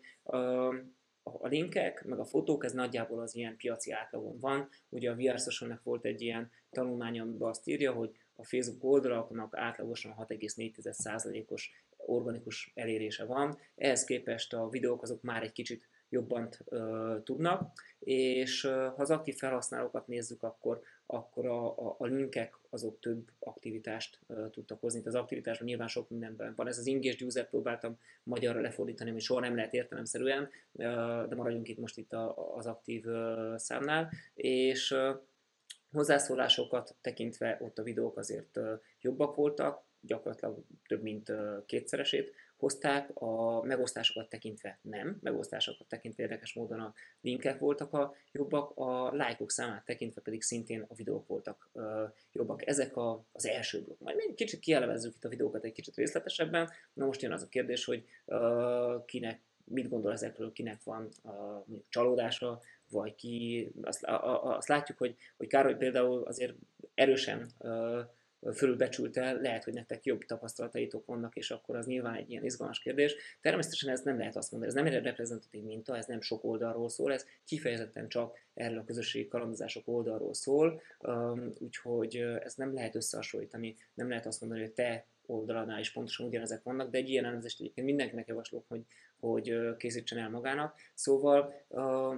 a 1.41 1.47
linkek, 1.47 2.05
meg 2.05 2.19
a 2.19 2.25
fotók, 2.25 2.63
ez 2.63 2.71
nagyjából 2.71 3.21
az 3.21 3.35
ilyen 3.35 3.57
piaci 3.57 3.91
átlagon 3.91 4.39
van. 4.39 4.69
Ugye 4.89 5.11
a 5.11 5.15
VR 5.15 5.39
volt 5.83 6.05
egy 6.05 6.21
ilyen 6.21 6.51
tanulmány, 6.69 7.19
amiben 7.19 7.49
azt 7.49 7.67
írja, 7.67 7.91
hogy 7.91 8.11
a 8.35 8.43
Facebook 8.43 8.83
oldalaknak 8.83 9.57
átlagosan 9.57 10.15
6,4%-os 10.17 11.71
organikus 11.97 12.71
elérése 12.75 13.25
van. 13.25 13.57
Ehhez 13.75 14.03
képest 14.03 14.53
a 14.53 14.69
videók 14.69 15.01
azok 15.01 15.21
már 15.21 15.43
egy 15.43 15.51
kicsit 15.51 15.87
jobban 16.09 16.49
uh, 16.65 17.23
tudnak, 17.23 17.81
és 17.99 18.63
uh, 18.63 18.71
ha 18.71 18.95
az 19.01 19.11
aktív 19.11 19.35
felhasználókat 19.35 20.07
nézzük, 20.07 20.43
akkor, 20.43 20.81
akkor 21.07 21.45
a, 21.45 21.77
a, 21.77 21.95
a 21.97 22.05
linkek 22.05 22.57
azok 22.69 22.99
több 22.99 23.29
aktivitást 23.39 24.19
uh, 24.27 24.49
tudtak 24.49 24.79
hozni. 24.79 24.99
Itt 24.99 25.05
az 25.05 25.15
aktivitásban 25.15 25.67
nyilván 25.67 25.87
sok 25.87 26.09
mindenben 26.09 26.53
van. 26.55 26.67
Ez 26.67 26.77
az 26.77 26.87
engaged 26.87 27.21
user 27.21 27.49
próbáltam 27.49 27.97
magyarra 28.23 28.61
lefordítani, 28.61 29.09
ami 29.09 29.19
soha 29.19 29.39
nem 29.39 29.55
lehet 29.55 29.73
értelemszerűen, 29.73 30.43
uh, 30.43 30.83
de 31.27 31.35
maradjunk 31.35 31.67
itt 31.67 31.77
most 31.77 31.97
itt 31.97 32.13
a, 32.13 32.55
az 32.55 32.65
aktív 32.65 33.05
uh, 33.05 33.55
számnál, 33.55 34.11
és 34.33 34.91
uh, 34.91 35.19
hozzászólásokat 35.91 36.95
tekintve 37.01 37.57
ott 37.61 37.77
a 37.77 37.83
videók 37.83 38.17
azért 38.17 38.57
uh, 38.57 38.79
jobbak 39.01 39.35
voltak, 39.35 39.85
gyakorlatilag 40.01 40.63
több 40.87 41.01
mint 41.01 41.31
kétszeresét 41.65 42.33
hozták, 42.57 43.09
a 43.13 43.61
megosztásokat 43.61 44.29
tekintve 44.29 44.79
nem, 44.81 45.17
megosztásokat 45.21 45.87
tekintve 45.87 46.23
érdekes 46.23 46.53
módon 46.53 46.79
a 46.79 46.93
linkek 47.21 47.59
voltak 47.59 47.93
a 47.93 48.13
jobbak, 48.31 48.71
a 48.75 49.15
lájkok 49.15 49.51
számát 49.51 49.85
tekintve 49.85 50.21
pedig 50.21 50.41
szintén 50.41 50.85
a 50.87 50.93
videók 50.93 51.27
voltak 51.27 51.69
jobbak. 52.31 52.67
Ezek 52.67 52.97
a, 52.97 53.23
az 53.31 53.45
első 53.45 53.81
blokk. 53.81 53.99
Majd 53.99 54.15
még 54.15 54.35
kicsit 54.35 54.59
kielevezzük 54.59 55.15
itt 55.15 55.25
a 55.25 55.29
videókat 55.29 55.63
egy 55.63 55.71
kicsit 55.71 55.95
részletesebben. 55.95 56.69
Na 56.93 57.05
most 57.05 57.21
jön 57.21 57.31
az 57.31 57.41
a 57.41 57.47
kérdés, 57.47 57.85
hogy 57.85 58.05
kinek 59.05 59.41
mit 59.63 59.89
gondol 59.89 60.11
ezekről, 60.11 60.51
kinek 60.51 60.83
van 60.83 61.09
a 61.23 61.65
csalódása, 61.89 62.61
vagy 62.89 63.15
ki, 63.15 63.69
azt, 63.81 64.03
a, 64.03 64.45
a, 64.45 64.55
azt 64.55 64.67
látjuk, 64.67 64.97
hogy, 64.97 65.15
hogy 65.37 65.47
Károly 65.47 65.75
például 65.75 66.23
azért 66.23 66.53
erősen 66.93 67.51
fölülbecsülte, 68.53 69.31
lehet, 69.31 69.63
hogy 69.63 69.73
nektek 69.73 70.05
jobb 70.05 70.23
tapasztalataitok 70.25 71.05
vannak, 71.05 71.35
és 71.35 71.51
akkor 71.51 71.75
az 71.75 71.85
nyilván 71.85 72.15
egy 72.15 72.29
ilyen 72.29 72.43
izgalmas 72.43 72.79
kérdés. 72.79 73.15
Természetesen 73.41 73.89
ez 73.89 74.01
nem 74.01 74.17
lehet 74.17 74.35
azt 74.35 74.51
mondani, 74.51 74.71
ez 74.71 74.83
nem 74.83 74.93
egy 74.93 75.03
reprezentatív 75.03 75.63
minta, 75.63 75.97
ez 75.97 76.05
nem 76.05 76.21
sok 76.21 76.43
oldalról 76.43 76.89
szól, 76.89 77.13
ez 77.13 77.25
kifejezetten 77.45 78.07
csak 78.07 78.37
erről 78.53 78.77
a 78.77 78.83
közösségi 78.83 79.27
kalandozások 79.27 79.87
oldalról 79.87 80.33
szól, 80.33 80.81
úgyhogy 81.59 82.15
ez 82.15 82.55
nem 82.55 82.73
lehet 82.73 82.95
összehasonlítani, 82.95 83.75
nem 83.93 84.09
lehet 84.09 84.25
azt 84.25 84.41
mondani, 84.41 84.61
hogy 84.61 84.73
te 84.73 85.05
oldalanál 85.25 85.79
is 85.79 85.91
pontosan 85.91 86.27
ugyanezek 86.27 86.63
vannak, 86.63 86.89
de 86.89 86.97
egy 86.97 87.09
ilyen 87.09 87.25
elemzést 87.25 87.59
egyébként 87.59 87.87
mindenkinek 87.87 88.27
javaslok, 88.27 88.65
hogy, 88.67 88.85
hogy 89.19 89.75
készítsen 89.77 90.17
el 90.17 90.29
magának. 90.29 90.75
Szóval 90.93 91.53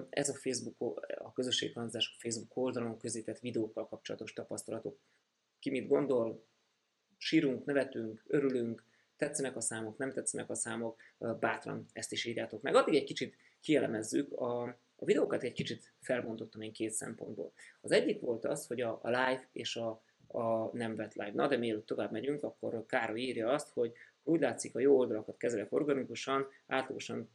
ez 0.10 0.29
a 0.29 0.34
Facebook, 0.34 1.05
a 1.17 1.34
közösségi 1.34 1.71
kalandozások 1.71 2.19
Facebook 2.19 2.58
oldalon 2.58 2.97
közített 2.97 3.39
videókkal 3.39 3.88
kapcsolatos 3.88 4.34
tapasztalatok 4.34 4.97
ki 5.60 5.69
mit 5.69 5.88
gondol, 5.88 6.45
sírunk, 7.17 7.65
nevetünk, 7.65 8.24
örülünk, 8.28 8.84
tetszenek 9.17 9.56
a 9.56 9.62
számok, 9.62 9.98
nem 9.98 10.12
tetszenek 10.12 10.50
a 10.50 10.56
számok, 10.56 11.00
bátran 11.39 11.86
ezt 11.93 12.12
is 12.12 12.26
írjátok 12.26 12.62
meg. 12.62 12.76
Addig 12.76 12.95
egy 12.95 13.04
kicsit 13.04 13.36
kielemezzük, 13.62 14.32
a, 14.34 14.62
a 14.95 15.06
videókat 15.06 15.43
egy 15.43 15.52
kicsit 15.52 15.93
felbontottam 16.02 16.62
én 16.62 16.72
két 16.72 16.91
szempontból. 16.91 17.52
Az 17.82 17.91
egyik 17.91 18.19
volt 18.19 18.45
az, 18.45 18.67
hogy 18.67 18.82
a, 18.82 19.00
a 19.02 19.08
live 19.08 19.50
és 19.52 19.76
a, 19.76 20.02
a 20.28 20.76
nem 20.78 20.95
vett 20.95 21.13
live. 21.13 21.34
Na, 21.34 21.48
de 21.48 21.58
mielőtt 21.58 21.86
tovább 21.86 22.12
megyünk, 22.12 22.43
akkor 22.43 22.86
Károly 22.86 23.19
írja 23.19 23.50
azt, 23.50 23.69
hogy 23.74 23.93
úgy 24.24 24.39
látszik, 24.39 24.76
a 24.76 24.80
jó 24.80 24.98
oldalakat 24.98 25.38
kezelek 25.38 25.72
organikusan, 25.74 26.48
átlagosan 26.67 27.30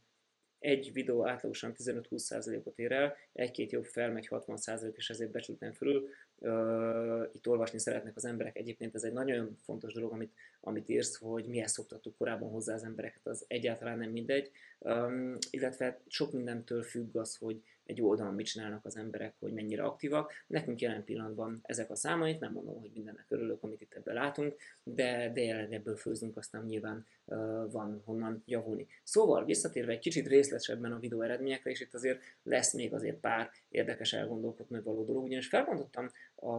egy 0.59 0.93
videó 0.93 1.27
átlagosan 1.27 1.73
15-20%-ot 1.77 2.79
ér 2.79 2.91
el, 2.91 3.15
egy-két 3.33 3.71
jobb 3.71 3.83
felmegy 3.83 4.27
60% 4.31 4.95
és 4.95 5.09
ezért 5.09 5.31
becsültem 5.31 5.71
fölül. 5.71 6.09
Uh, 6.39 7.29
itt 7.33 7.47
olvasni 7.47 7.79
szeretnek 7.79 8.15
az 8.15 8.25
emberek. 8.25 8.57
Egyébként 8.57 8.95
ez 8.95 9.03
egy 9.03 9.13
nagyon 9.13 9.57
fontos 9.63 9.93
dolog, 9.93 10.11
amit, 10.11 10.33
amit 10.65 10.89
írsz, 10.89 11.15
hogy 11.15 11.45
mihez 11.45 11.71
szoktattuk 11.71 12.17
korábban 12.17 12.49
hozzá 12.49 12.73
az 12.73 12.83
embereket, 12.83 13.27
az 13.27 13.45
egyáltalán 13.47 13.97
nem 13.97 14.09
mindegy. 14.09 14.51
Um, 14.79 15.37
illetve 15.49 16.01
sok 16.07 16.31
mindentől 16.31 16.83
függ 16.83 17.15
az, 17.15 17.35
hogy 17.35 17.61
egy 17.85 18.01
oldalon 18.01 18.33
mit 18.33 18.45
csinálnak 18.45 18.85
az 18.85 18.97
emberek, 18.97 19.33
hogy 19.39 19.53
mennyire 19.53 19.83
aktívak. 19.83 20.31
Nekünk 20.47 20.81
jelen 20.81 21.03
pillanatban 21.03 21.59
ezek 21.61 21.89
a 21.89 21.95
számait, 21.95 22.39
nem 22.39 22.51
mondom, 22.51 22.79
hogy 22.79 22.91
mindennek 22.93 23.25
örülök, 23.27 23.63
amit 23.63 23.81
itt 23.81 23.93
ebben 23.93 24.13
látunk, 24.13 24.55
de, 24.83 25.31
de 25.33 25.41
jelenleg 25.41 25.73
ebből 25.73 25.95
főzünk, 25.95 26.37
aztán 26.37 26.65
nyilván 26.65 27.05
uh, 27.25 27.71
van 27.71 28.01
honnan 28.05 28.43
javulni. 28.45 28.87
Szóval 29.03 29.45
visszatérve 29.45 29.91
egy 29.91 29.99
kicsit 29.99 30.27
részletesebben 30.27 30.91
a 30.91 30.99
videó 30.99 31.21
eredményekre, 31.21 31.69
és 31.69 31.81
itt 31.81 31.93
azért 31.93 32.21
lesz 32.43 32.73
még 32.73 32.93
azért 32.93 33.19
pár 33.19 33.49
érdekes 33.69 34.13
elgondolkodni 34.13 34.81
való 34.81 35.05
dolog, 35.05 35.23
ugyanis 35.23 35.47
felmondottam 35.47 36.09
a, 36.35 36.49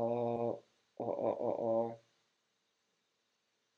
a, 0.96 1.04
a, 1.04 1.40
a, 1.40 1.84
a 1.86 2.04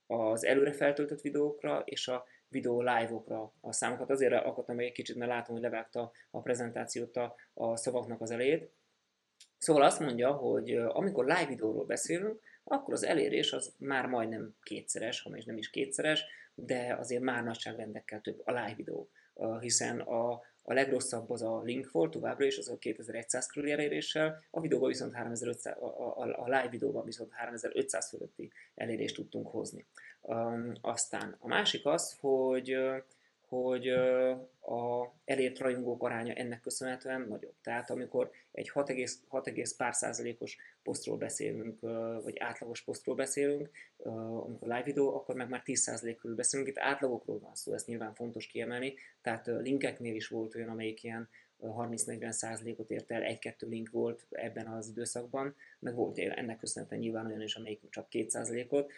az 0.09 0.45
előre 0.45 0.73
feltöltött 0.73 1.21
videókra 1.21 1.83
és 1.85 2.09
a 2.09 2.25
videó 2.49 2.81
live-okra 2.81 3.53
a 3.61 3.73
számokat. 3.73 4.11
Azért 4.11 4.33
akartam 4.33 4.77
meg 4.77 4.85
egy 4.85 4.93
kicsit, 4.93 5.17
mert 5.17 5.31
látom, 5.31 5.55
hogy 5.55 5.65
levágta 5.65 6.13
a 6.31 6.41
prezentációt 6.41 7.17
a, 7.17 7.35
a 7.55 7.77
szavaknak 7.77 8.21
az 8.21 8.31
elejét. 8.31 8.71
Szóval 9.59 9.83
azt 9.83 10.01
mondja, 10.01 10.33
hogy 10.33 10.71
amikor 10.75 11.25
live 11.25 11.47
videóról 11.47 11.85
beszélünk, 11.85 12.41
akkor 12.65 12.95
az 12.95 13.05
elérés 13.05 13.53
az 13.53 13.75
már 13.79 14.07
majdnem 14.07 14.57
kétszeres, 14.63 15.23
ha 15.23 15.31
nem 15.45 15.57
is 15.57 15.71
kétszeres, 15.71 16.25
de 16.55 16.97
azért 16.99 17.23
már 17.23 17.45
nagyságrendekkel 17.45 18.21
több 18.21 18.41
a 18.45 18.51
live 18.51 18.75
videó, 18.77 19.11
hiszen 19.61 20.01
a, 20.01 20.41
a 20.69 20.73
legrosszabb 20.73 21.31
az 21.31 21.43
a 21.43 21.63
link 21.63 21.91
volt 21.91 22.11
továbbra 22.11 22.45
is, 22.45 22.59
az 22.59 22.69
a 22.69 22.79
2100 22.79 23.47
körüli 23.47 23.73
eléréssel, 23.73 24.43
a 24.51 24.61
videóban 24.61 24.89
viszont 24.89 25.15
3500, 25.15 25.77
a, 25.81 25.87
a, 25.87 26.41
a 26.41 26.45
live 26.45 26.69
videóban 26.71 27.05
viszont 27.05 27.33
3500 27.33 28.09
fölötti 28.09 28.53
elérést 28.75 29.15
tudtunk 29.15 29.49
hozni. 29.49 29.87
Um, 30.21 30.73
aztán 30.81 31.37
a 31.39 31.47
másik 31.47 31.87
az, 31.87 32.17
hogy 32.21 32.77
hogy 33.49 33.89
a 34.61 35.13
elért 35.25 35.59
rajongók 35.59 36.03
aránya 36.03 36.33
ennek 36.33 36.61
köszönhetően 36.61 37.21
nagyobb. 37.21 37.55
Tehát 37.63 37.91
amikor 37.91 38.31
egy 38.53 38.69
6, 38.69 38.93
pár 39.77 39.95
százalékos 39.95 40.57
posztról 40.83 41.17
beszélünk, 41.17 41.81
vagy 42.23 42.39
átlagos 42.39 42.83
posztról 42.83 43.15
beszélünk, 43.15 43.71
amikor 43.97 44.69
live 44.69 44.83
videó, 44.83 45.15
akkor 45.15 45.35
meg 45.35 45.49
már 45.49 45.63
10 45.63 45.81
százalék 45.81 46.17
körül 46.17 46.37
beszélünk. 46.37 46.69
Itt 46.69 46.79
átlagokról 46.79 47.39
van 47.39 47.55
szó, 47.55 47.73
ez 47.73 47.85
nyilván 47.85 48.15
fontos 48.15 48.47
kiemelni. 48.47 48.95
Tehát 49.23 49.47
linkeknél 49.47 50.15
is 50.15 50.29
volt 50.29 50.55
olyan, 50.55 50.69
amelyik 50.69 51.03
ilyen 51.03 51.29
30-40 51.63 52.31
százalékot 52.31 52.91
ért 52.91 53.11
el, 53.11 53.23
egy-kettő 53.23 53.69
link 53.69 53.91
volt 53.91 54.27
ebben 54.31 54.67
az 54.67 54.89
időszakban, 54.89 55.55
meg 55.79 55.95
volt 55.95 56.19
ennek 56.19 56.59
köszönhetően 56.59 57.01
nyilván 57.01 57.27
olyan 57.27 57.43
is, 57.43 57.55
amelyik 57.55 57.81
csak 57.91 58.09
2 58.09 58.29
százalékot, 58.29 58.93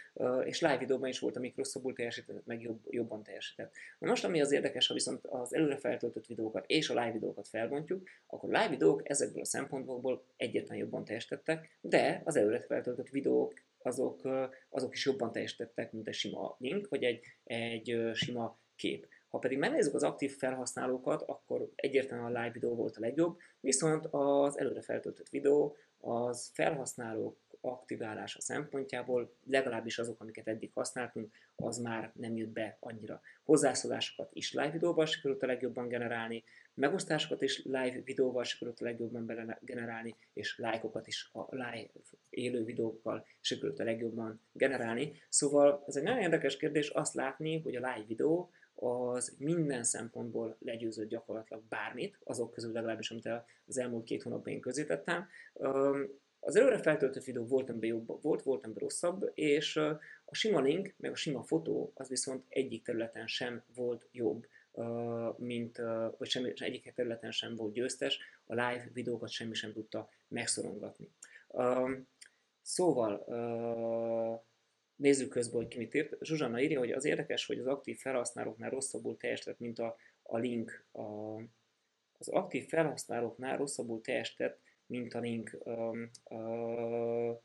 és 0.44 0.60
live 0.60 0.78
videóban 0.78 1.08
is 1.08 1.18
volt, 1.18 1.36
amik 1.36 1.56
rosszabbul 1.56 1.92
teljesített, 1.92 2.46
meg 2.46 2.62
jobb, 2.62 2.80
jobban 2.90 3.22
teljesített. 3.22 3.74
Na 3.98 4.08
most, 4.08 4.24
ami 4.24 4.40
az 4.40 4.52
érdekes, 4.52 4.86
ha 4.86 4.94
viszont 4.94 5.26
az 5.26 5.54
előre 5.54 5.76
feltöltött 5.76 6.26
videókat 6.26 6.64
és 6.66 6.90
a 6.90 6.94
live 6.94 7.12
videókat 7.12 7.48
felbontjuk, 7.48 8.08
akkor 8.26 8.48
live 8.48 8.68
videók 8.68 9.08
ezekből 9.08 9.42
a 9.42 9.44
szempontból 9.44 10.24
egyértelműen 10.36 10.86
jobban 10.86 11.04
teljesítettek, 11.04 11.78
de 11.80 12.22
az 12.24 12.36
előre 12.36 12.60
feltöltött 12.60 13.08
videók 13.08 13.54
azok, 13.82 14.28
azok 14.68 14.94
is 14.94 15.06
jobban 15.06 15.32
teljesítettek, 15.32 15.92
mint 15.92 16.08
egy 16.08 16.14
sima 16.14 16.56
link, 16.58 16.88
vagy 16.88 17.04
egy, 17.04 17.20
egy 17.44 18.10
sima 18.14 18.58
kép. 18.76 19.06
Ha 19.30 19.38
pedig 19.38 19.58
megnézzük 19.58 19.94
az 19.94 20.02
aktív 20.02 20.36
felhasználókat, 20.36 21.22
akkor 21.22 21.70
egyértelműen 21.74 22.34
a 22.34 22.38
live 22.38 22.52
videó 22.52 22.74
volt 22.74 22.96
a 22.96 23.00
legjobb, 23.00 23.38
viszont 23.60 24.06
az 24.10 24.58
előre 24.58 24.80
feltöltött 24.80 25.28
videó 25.28 25.76
az 26.00 26.50
felhasználók 26.54 27.38
aktiválása 27.60 28.40
szempontjából, 28.40 29.34
legalábbis 29.44 29.98
azok, 29.98 30.20
amiket 30.20 30.48
eddig 30.48 30.70
használtunk, 30.72 31.32
az 31.56 31.78
már 31.78 32.12
nem 32.14 32.36
jött 32.36 32.48
be 32.48 32.76
annyira. 32.80 33.20
Hozzászólásokat 33.44 34.30
is 34.32 34.52
live 34.52 34.70
videóval 34.70 35.06
sikerült 35.06 35.42
a 35.42 35.46
legjobban 35.46 35.88
generálni, 35.88 36.44
megosztásokat 36.74 37.42
is 37.42 37.64
live 37.64 38.00
videóval 38.04 38.44
sikerült 38.44 38.80
a 38.80 38.84
legjobban 38.84 39.56
generálni, 39.60 40.16
és 40.32 40.58
lájkokat 40.58 41.06
is 41.06 41.30
a 41.32 41.46
live 41.50 41.90
élő 42.30 42.64
videókkal 42.64 43.26
sikerült 43.40 43.78
a 43.78 43.84
legjobban 43.84 44.40
generálni. 44.52 45.12
Szóval 45.28 45.84
ez 45.86 45.96
egy 45.96 46.02
nagyon 46.02 46.20
érdekes 46.20 46.56
kérdés 46.56 46.88
azt 46.88 47.14
látni, 47.14 47.60
hogy 47.60 47.76
a 47.76 47.92
live 47.92 48.06
videó 48.06 48.50
az 48.82 49.34
minden 49.38 49.82
szempontból 49.82 50.56
legyőzött 50.58 51.08
gyakorlatilag 51.08 51.62
bármit, 51.68 52.18
azok 52.24 52.52
közül 52.52 52.72
legalábbis, 52.72 53.10
amit 53.10 53.28
az 53.66 53.78
elmúlt 53.78 54.04
két 54.04 54.22
hónapban 54.22 54.52
én 54.52 54.60
közítettem. 54.60 55.28
Az 56.40 56.56
előre 56.56 56.78
feltöltött 56.78 57.24
videó 57.24 57.46
volt 57.46 57.70
amiben 57.70 57.88
jobb, 57.88 58.22
volt, 58.22 58.42
volt 58.42 58.64
amiben 58.64 58.82
rosszabb, 58.82 59.30
és 59.34 59.76
a 60.24 60.34
sima 60.34 60.60
link, 60.60 60.94
meg 60.96 61.10
a 61.10 61.14
sima 61.14 61.42
fotó, 61.42 61.92
az 61.94 62.08
viszont 62.08 62.44
egyik 62.48 62.84
területen 62.84 63.26
sem 63.26 63.62
volt 63.74 64.08
jobb, 64.12 64.46
mint, 65.36 65.76
vagy 66.18 66.28
semmi, 66.28 66.52
egyik 66.56 66.92
területen 66.94 67.30
sem 67.30 67.56
volt 67.56 67.72
győztes, 67.72 68.18
a 68.46 68.54
live 68.54 68.90
videókat 68.92 69.30
semmi 69.30 69.54
sem 69.54 69.72
tudta 69.72 70.08
megszorongatni. 70.28 71.08
Szóval 72.62 73.24
Nézzük 75.00 75.28
közben, 75.28 75.60
hogy 75.60 75.68
ki 75.68 75.78
mit 75.78 75.94
írt. 75.94 76.16
Zsuzsanna 76.20 76.60
írja, 76.60 76.78
hogy 76.78 76.90
az 76.90 77.04
érdekes, 77.04 77.46
hogy 77.46 77.58
az 77.58 77.66
aktív 77.66 77.98
felhasználóknál 77.98 78.70
rosszabbul 78.70 79.16
teljesített, 79.16 79.58
mint 79.58 79.78
a, 79.78 79.96
a 80.22 80.38
link. 80.38 80.84
A, 80.92 81.36
az 82.18 82.28
aktív 82.28 82.68
felhasználóknál 82.68 83.56
rosszabbul 83.56 84.00
teljesített, 84.00 84.60
mint 84.86 85.14
a 85.14 85.18
link. 85.18 85.58
Um, 85.64 86.10
uh, 86.24 87.38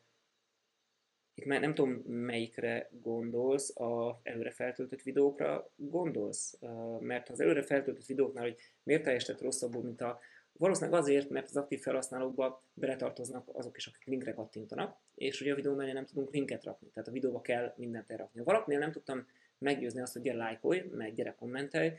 itt 1.34 1.46
már 1.46 1.60
nem 1.60 1.74
tudom, 1.74 1.91
melyikre 2.06 2.89
gondolsz, 3.02 3.80
a 3.80 4.20
előre 4.24 4.52
feltöltött 4.52 5.02
videókra 5.02 5.72
gondolsz, 5.76 6.58
uh, 6.60 7.02
mert 7.02 7.30
az 7.30 7.39
előre 7.39 7.63
feltöltött 7.63 8.06
videóknál, 8.06 8.44
hogy 8.44 8.58
miért 8.84 9.04
teljesített 9.04 9.41
rosszabbul, 9.41 9.84
mint 9.84 10.02
a 10.02 10.20
Valószínűleg 10.58 11.00
azért, 11.00 11.30
mert 11.30 11.48
az 11.48 11.58
aktív 11.58 11.82
felhasználókba 11.82 12.63
beletartoznak 12.74 13.50
azok 13.54 13.78
is, 13.78 13.88
akik 13.88 14.06
linkre 14.06 14.34
kattintanak, 14.34 14.98
és 15.15 15.41
ugye 15.41 15.52
a 15.52 15.56
videó 15.56 15.76
mellé 15.76 15.91
nem 15.91 16.06
tudunk 16.06 16.32
linket 16.32 16.63
rakni, 16.63 16.88
tehát 16.88 17.08
a 17.08 17.12
videóba 17.12 17.41
kell 17.41 17.74
mindent 17.78 18.10
elrakni. 18.10 18.39
Ha 18.39 18.46
valakinél 18.46 18.80
nem 18.80 18.91
tudtam 18.91 19.28
meggyőzni 19.58 20.02
azt, 20.02 20.13
hogy 20.13 20.22
gyere 20.22 20.38
lájkolj, 20.38 20.84
meg 20.91 21.13
gyere 21.13 21.36
kommentelj, 21.36 21.91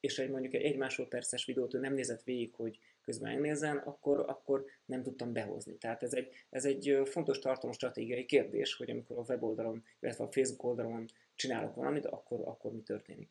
és 0.00 0.18
egy 0.18 0.30
mondjuk 0.30 0.54
egy, 0.54 0.76
másodperces 0.76 1.44
videót 1.44 1.74
ő 1.74 1.78
nem 1.78 1.94
nézett 1.94 2.22
végig, 2.22 2.52
hogy 2.54 2.78
közben 3.02 3.32
megnézzen, 3.32 3.76
akkor, 3.76 4.24
akkor 4.28 4.64
nem 4.84 5.02
tudtam 5.02 5.32
behozni. 5.32 5.76
Tehát 5.76 6.02
ez 6.02 6.12
egy, 6.12 6.32
ez 6.50 6.64
egy 6.64 7.00
fontos 7.04 7.38
stratégiai 7.72 8.24
kérdés, 8.24 8.74
hogy 8.74 8.90
amikor 8.90 9.18
a 9.18 9.24
weboldalon, 9.28 9.84
illetve 10.00 10.24
a 10.24 10.32
Facebook 10.32 10.64
oldalon 10.64 11.10
csinálok 11.34 11.74
valamit, 11.74 12.06
akkor, 12.06 12.40
akkor 12.44 12.72
mi 12.72 12.82
történik. 12.82 13.28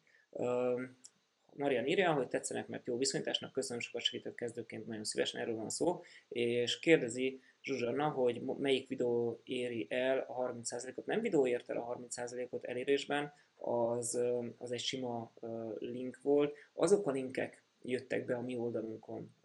Marian 1.58 1.86
írja, 1.86 2.13
hogy 2.13 2.28
tetszenek, 2.28 2.68
mert 2.68 2.88
jó 2.88 2.98
viszonyításnak, 2.98 3.52
köszönöm, 3.52 3.80
sokat 3.82 4.02
segített 4.02 4.36
kezdőként, 4.36 4.88
nagyon 4.88 5.04
szívesen 5.04 5.41
erről 5.41 5.56
van 5.56 5.70
szó, 5.70 6.02
és 6.28 6.80
kérdezi 6.80 7.39
Zsuzsanna, 7.62 8.10
hogy 8.10 8.41
melyik 8.41 8.88
videó 8.88 9.39
éri 9.44 9.88
el 9.89 10.20
a 10.20 10.54
30%-ot. 10.54 11.06
Nem 11.06 11.22
videó 11.22 11.48
ért 11.48 11.70
el 11.70 11.78
a 11.78 11.98
30%-ot 12.10 12.65
elérésben, 12.65 13.34
az, 13.56 14.20
az 14.58 14.72
egy 14.72 14.80
sima 14.80 15.32
link 15.80 16.20
volt. 16.22 16.56
Azok 16.74 17.08
a 17.08 17.12
linkek 17.12 17.63
jöttek 17.82 18.26
be 18.26 18.36
a 18.36 18.41
mi 18.41 18.56
oldalunkon 18.56 19.36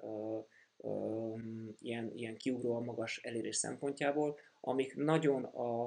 ilyen, 1.79 2.13
ilyen 2.15 2.37
kiugróan 2.37 2.85
magas 2.85 3.21
elérés 3.23 3.57
szempontjából, 3.57 4.39
amik 4.61 4.97
nagyon 4.97 5.45
a, 5.45 5.83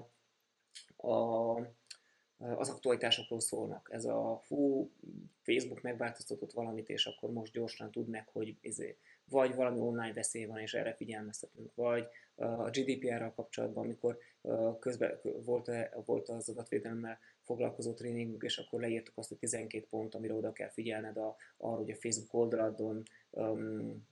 a 1.08 1.56
az 2.56 2.70
aktualitásokról 2.70 3.40
szólnak. 3.40 3.90
Ez 3.92 4.06
a 4.06 4.44
hú, 4.48 4.90
Facebook 5.42 5.82
megváltoztatott 5.82 6.52
valamit, 6.52 6.90
és 6.90 7.06
akkor 7.06 7.32
most 7.32 7.54
gyorsan 7.54 7.92
tud 7.92 8.08
meg, 8.08 8.28
hogy 8.32 8.56
izé, 8.62 8.98
vagy 9.30 9.56
valami 9.56 9.80
online 9.80 10.14
veszély 10.14 10.46
van, 10.46 10.60
és 10.60 10.74
erre 10.74 10.94
figyelmeztetünk, 10.94 11.76
vagy 11.76 12.08
a 12.36 12.70
GDPR-ral 12.70 13.34
kapcsolatban, 13.34 13.84
amikor 13.84 14.18
közben 14.80 15.20
volt, 15.46 15.72
volt 16.06 16.30
az 16.30 16.50
adatvédelemmel 16.50 17.20
foglalkozó 17.42 17.94
tréningünk, 17.94 18.44
és 18.44 18.58
akkor 18.58 18.80
leírtuk 18.80 19.18
azt, 19.18 19.30
hogy 19.30 19.38
12 19.38 19.86
pont, 19.90 20.16
amire 20.16 20.34
oda 20.34 20.52
kell 20.52 20.70
figyelned 20.70 21.18
a, 21.18 21.36
arra, 21.58 21.76
hogy 21.76 21.92
a 21.92 21.96
Facebook 21.96 22.34
oldaladon 22.34 23.04
um, 23.30 24.08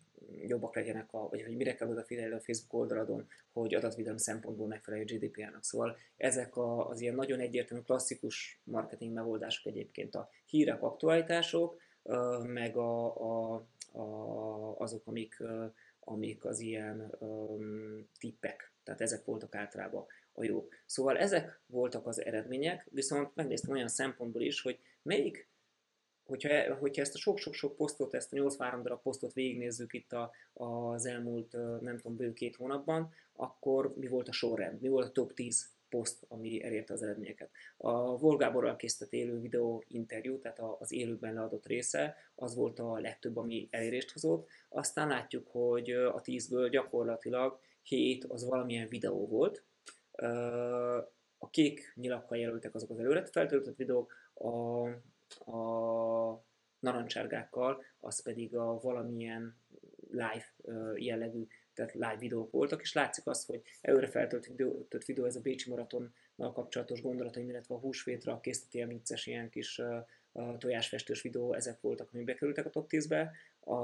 jobbak 0.47 0.75
legyenek, 0.75 1.13
a, 1.13 1.29
vagy 1.29 1.41
hogy 1.41 1.55
mire 1.55 1.75
kell 1.75 1.89
odafigyelni 1.89 2.35
a 2.35 2.39
Facebook 2.39 2.73
oldaladon, 2.73 3.27
hogy 3.53 3.75
adatvédelem 3.75 4.17
szempontból 4.17 4.67
megfelelő 4.67 5.03
GDPR-nak. 5.03 5.63
Szóval 5.63 5.97
ezek 6.17 6.55
a, 6.55 6.89
az 6.89 7.01
ilyen 7.01 7.15
nagyon 7.15 7.39
egyértelmű 7.39 7.83
klasszikus 7.83 8.61
marketing 8.63 9.13
megoldások 9.13 9.65
egyébként 9.65 10.15
a 10.15 10.29
hírek, 10.45 10.81
aktualitások, 10.81 11.81
meg 12.43 12.77
a, 12.77 13.15
a, 13.21 13.53
a, 13.91 14.77
azok, 14.77 15.07
amik, 15.07 15.43
amik 15.99 16.45
az 16.45 16.59
ilyen 16.59 17.15
um, 17.19 18.09
tippek, 18.19 18.73
tehát 18.83 19.01
ezek 19.01 19.25
voltak 19.25 19.55
általában 19.55 20.05
a 20.33 20.43
jók. 20.43 20.73
Szóval 20.85 21.17
ezek 21.17 21.61
voltak 21.65 22.07
az 22.07 22.25
eredmények, 22.25 22.87
viszont 22.91 23.35
megnéztem 23.35 23.71
olyan 23.71 23.87
szempontból 23.87 24.41
is, 24.41 24.61
hogy 24.61 24.79
melyik 25.01 25.49
hogyha, 26.31 26.75
hogyha 26.75 27.01
ezt 27.01 27.15
a 27.15 27.17
sok-sok-sok 27.17 27.75
posztot, 27.75 28.13
ezt 28.13 28.33
a 28.33 28.35
83 28.35 28.81
darab 28.81 29.01
posztot 29.01 29.33
végignézzük 29.33 29.93
itt 29.93 30.13
a, 30.13 30.31
az 30.53 31.05
elmúlt, 31.05 31.51
nem 31.81 31.97
tudom, 31.97 32.17
bő 32.17 32.33
két 32.33 32.55
hónapban, 32.55 33.13
akkor 33.33 33.93
mi 33.95 34.07
volt 34.07 34.27
a 34.27 34.31
sorrend, 34.31 34.81
mi 34.81 34.87
volt 34.87 35.07
a 35.07 35.11
top 35.11 35.33
10 35.33 35.69
poszt, 35.89 36.25
ami 36.27 36.63
elérte 36.63 36.93
az 36.93 37.03
eredményeket. 37.03 37.49
A 37.77 38.17
Volgáborral 38.17 38.75
készített 38.75 39.13
élő 39.13 39.39
videó 39.39 39.83
interjú, 39.87 40.39
tehát 40.39 40.59
az 40.79 40.91
élőben 40.91 41.33
leadott 41.33 41.65
része, 41.65 42.15
az 42.35 42.55
volt 42.55 42.79
a 42.79 42.99
legtöbb, 42.99 43.37
ami 43.37 43.67
elérést 43.71 44.11
hozott. 44.11 44.47
Aztán 44.69 45.07
látjuk, 45.07 45.47
hogy 45.47 45.91
a 45.91 46.21
10-ből 46.21 46.67
gyakorlatilag 46.71 47.59
7 47.83 48.23
az 48.23 48.45
valamilyen 48.45 48.87
videó 48.87 49.27
volt. 49.27 49.63
A 51.37 51.49
kék 51.49 51.93
nyilakkal 51.95 52.37
jelöltek 52.37 52.75
azok 52.75 52.89
az 52.89 52.99
előre 52.99 53.25
feltöltött 53.25 53.75
videók, 53.75 54.13
a 54.33 54.83
a 55.33 56.43
narancsárgákkal, 56.79 57.83
az 57.99 58.21
pedig 58.23 58.55
a 58.55 58.79
valamilyen 58.79 59.55
live 60.09 60.53
jellegű, 60.95 61.47
tehát 61.73 61.93
live 61.93 62.17
videók 62.19 62.51
voltak, 62.51 62.81
és 62.81 62.93
látszik 62.93 63.27
azt, 63.27 63.45
hogy 63.47 63.61
előre 63.81 64.07
feltöltött 64.07 65.05
videó, 65.05 65.25
ez 65.25 65.35
a 65.35 65.41
Bécsi 65.41 65.69
maratonnal 65.69 66.51
kapcsolatos 66.53 67.01
gondolataim, 67.01 67.49
illetve 67.49 67.75
a 67.75 67.79
húsvétra 67.79 68.39
készített 68.39 68.73
ilyen 68.73 68.87
vicces, 68.87 69.25
ilyen 69.27 69.49
kis 69.49 69.81
tojásfestős 70.57 71.21
videó, 71.21 71.53
ezek 71.53 71.81
voltak, 71.81 72.09
amik 72.13 72.25
bekerültek 72.25 72.65
a 72.65 72.69
top 72.69 72.89
10-be. 72.89 73.31
A 73.59 73.75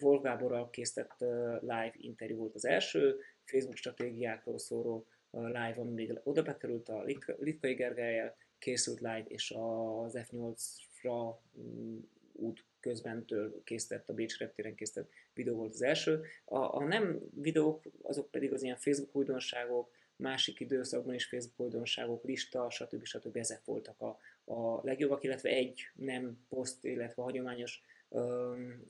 Wolf 0.00 0.22
Gáborral 0.22 0.70
készített 0.70 1.14
live 1.60 1.92
interjú 1.92 2.36
volt 2.36 2.54
az 2.54 2.64
első, 2.64 3.18
Facebook 3.44 3.76
stratégiákról 3.76 4.58
szóló 4.58 5.06
live, 5.30 5.74
ami 5.76 5.90
még 5.90 6.20
oda 6.22 6.42
bekerült 6.42 6.88
a 6.88 7.04
Litkai 7.38 7.74
Gergelyel, 7.74 8.36
készült 8.60 9.00
live, 9.00 9.24
és 9.28 9.50
az 9.50 10.18
F8-ra 10.18 11.36
mm, 11.58 11.98
út 12.32 12.64
közbentől 12.80 13.62
készített, 13.64 14.08
a 14.08 14.14
Bécs 14.14 14.38
reptéren 14.38 14.74
készített 14.74 15.10
videó 15.34 15.56
volt 15.56 15.72
az 15.72 15.82
első. 15.82 16.22
A, 16.44 16.58
a 16.58 16.84
nem 16.84 17.18
videók, 17.34 17.82
azok 18.02 18.30
pedig 18.30 18.52
az 18.52 18.62
ilyen 18.62 18.76
Facebook 18.76 19.16
újdonságok, 19.16 19.90
másik 20.16 20.60
időszakban 20.60 21.14
is 21.14 21.24
Facebook 21.24 21.60
újdonságok, 21.60 22.24
lista, 22.24 22.70
stb. 22.70 23.04
stb. 23.04 23.36
ezek 23.36 23.64
voltak 23.64 24.00
a, 24.00 24.18
a 24.44 24.80
legjobbak, 24.84 25.24
illetve 25.24 25.48
egy 25.48 25.80
nem 25.94 26.46
poszt, 26.48 26.84
illetve 26.84 27.22
hagyományos 27.22 27.82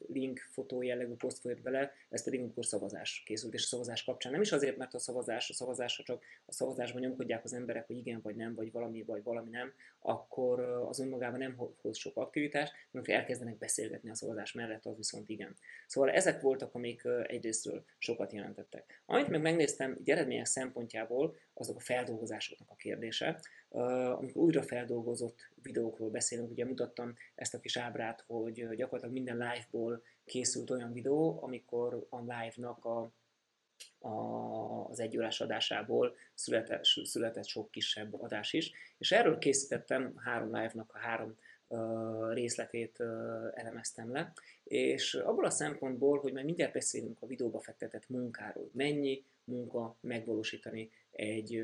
link, 0.07 0.39
fotó 0.51 0.83
jellegű 0.83 1.13
poszt 1.13 1.39
folyt 1.39 1.63
bele, 1.63 1.93
ez 2.09 2.25
pedig 2.25 2.41
amikor 2.41 2.65
szavazás 2.65 3.23
készült, 3.27 3.55
és 3.55 3.65
a 3.65 3.67
szavazás 3.67 4.05
kapcsán 4.05 4.33
nem 4.33 4.41
is 4.41 4.53
azért, 4.53 4.77
mert 4.77 4.95
a 4.95 4.99
szavazás, 4.99 5.51
a 5.51 5.53
szavazásra 5.53 6.05
csak 6.05 6.23
a 6.47 6.53
szavazásban 6.53 7.01
nyomkodják 7.01 7.45
az 7.45 7.53
emberek, 7.53 7.87
hogy 7.87 7.97
igen 7.97 8.21
vagy 8.23 8.37
nem, 8.37 8.55
vagy 8.55 8.73
valami 8.73 9.03
vagy 9.03 9.23
valami 9.23 9.51
nem, 9.51 9.73
akkor 9.99 10.61
az 10.61 11.01
önmagában 11.01 11.39
nem 11.39 11.57
hoz 11.83 11.97
sok 11.97 12.17
aktivitást, 12.17 12.73
mert 12.91 13.09
elkezdenek 13.09 13.59
beszélgetni 13.59 14.11
a 14.11 14.15
szavazás 14.15 14.53
mellett, 14.53 14.87
az 14.87 14.97
viszont 14.97 15.29
igen. 15.29 15.57
Szóval 15.87 16.11
ezek 16.11 16.41
voltak, 16.41 16.75
amik 16.75 17.03
egyrésztről 17.27 17.85
sokat 17.99 18.33
jelentettek. 18.33 19.03
Amit 19.07 19.29
meg 19.29 19.41
megnéztem 19.41 19.99
eredmények 20.05 20.47
szempontjából, 20.47 21.37
azok 21.55 21.77
a 21.77 21.81
feldolgozásoknak 21.81 22.71
a 22.71 22.75
kérdése. 22.75 23.41
Amikor 23.73 24.43
újra 24.43 24.63
feldolgozott 24.63 25.51
videókról 25.63 26.11
beszélünk, 26.11 26.51
ugye 26.51 26.65
mutattam 26.65 27.15
ezt 27.35 27.55
a 27.55 27.61
kis 27.61 27.77
ábrát, 27.77 28.25
hogy 28.27 28.69
gyakorlatilag 28.75 29.13
minden 29.13 29.37
live-ból 29.37 30.03
készült 30.25 30.71
olyan 30.71 30.93
videó, 30.93 31.39
amikor 31.43 32.07
a 32.09 32.19
live-nak 32.19 32.85
a, 32.85 33.13
a, 33.99 34.11
az 34.89 35.01
egyórás 35.01 35.41
adásából 35.41 36.17
született, 36.35 36.85
született 36.85 37.47
sok 37.47 37.71
kisebb 37.71 38.23
adás 38.23 38.53
is, 38.53 38.73
és 38.99 39.13
erről 39.13 39.39
készítettem 39.39 40.17
három 40.17 40.55
live-nak 40.55 40.95
a 40.95 40.99
három 40.99 41.37
részletét 42.33 43.01
elemeztem 43.55 44.13
le, 44.13 44.33
és 44.65 45.15
abból 45.15 45.45
a 45.45 45.51
szempontból, 45.51 46.19
hogy 46.19 46.33
majd 46.33 46.45
mindjárt 46.45 46.73
beszélünk 46.73 47.23
a 47.23 47.27
videóba 47.27 47.61
fektetett 47.61 48.09
munkáról, 48.09 48.71
mennyi 48.73 49.25
munka 49.51 49.97
megvalósítani 50.01 50.91
egy 51.11 51.63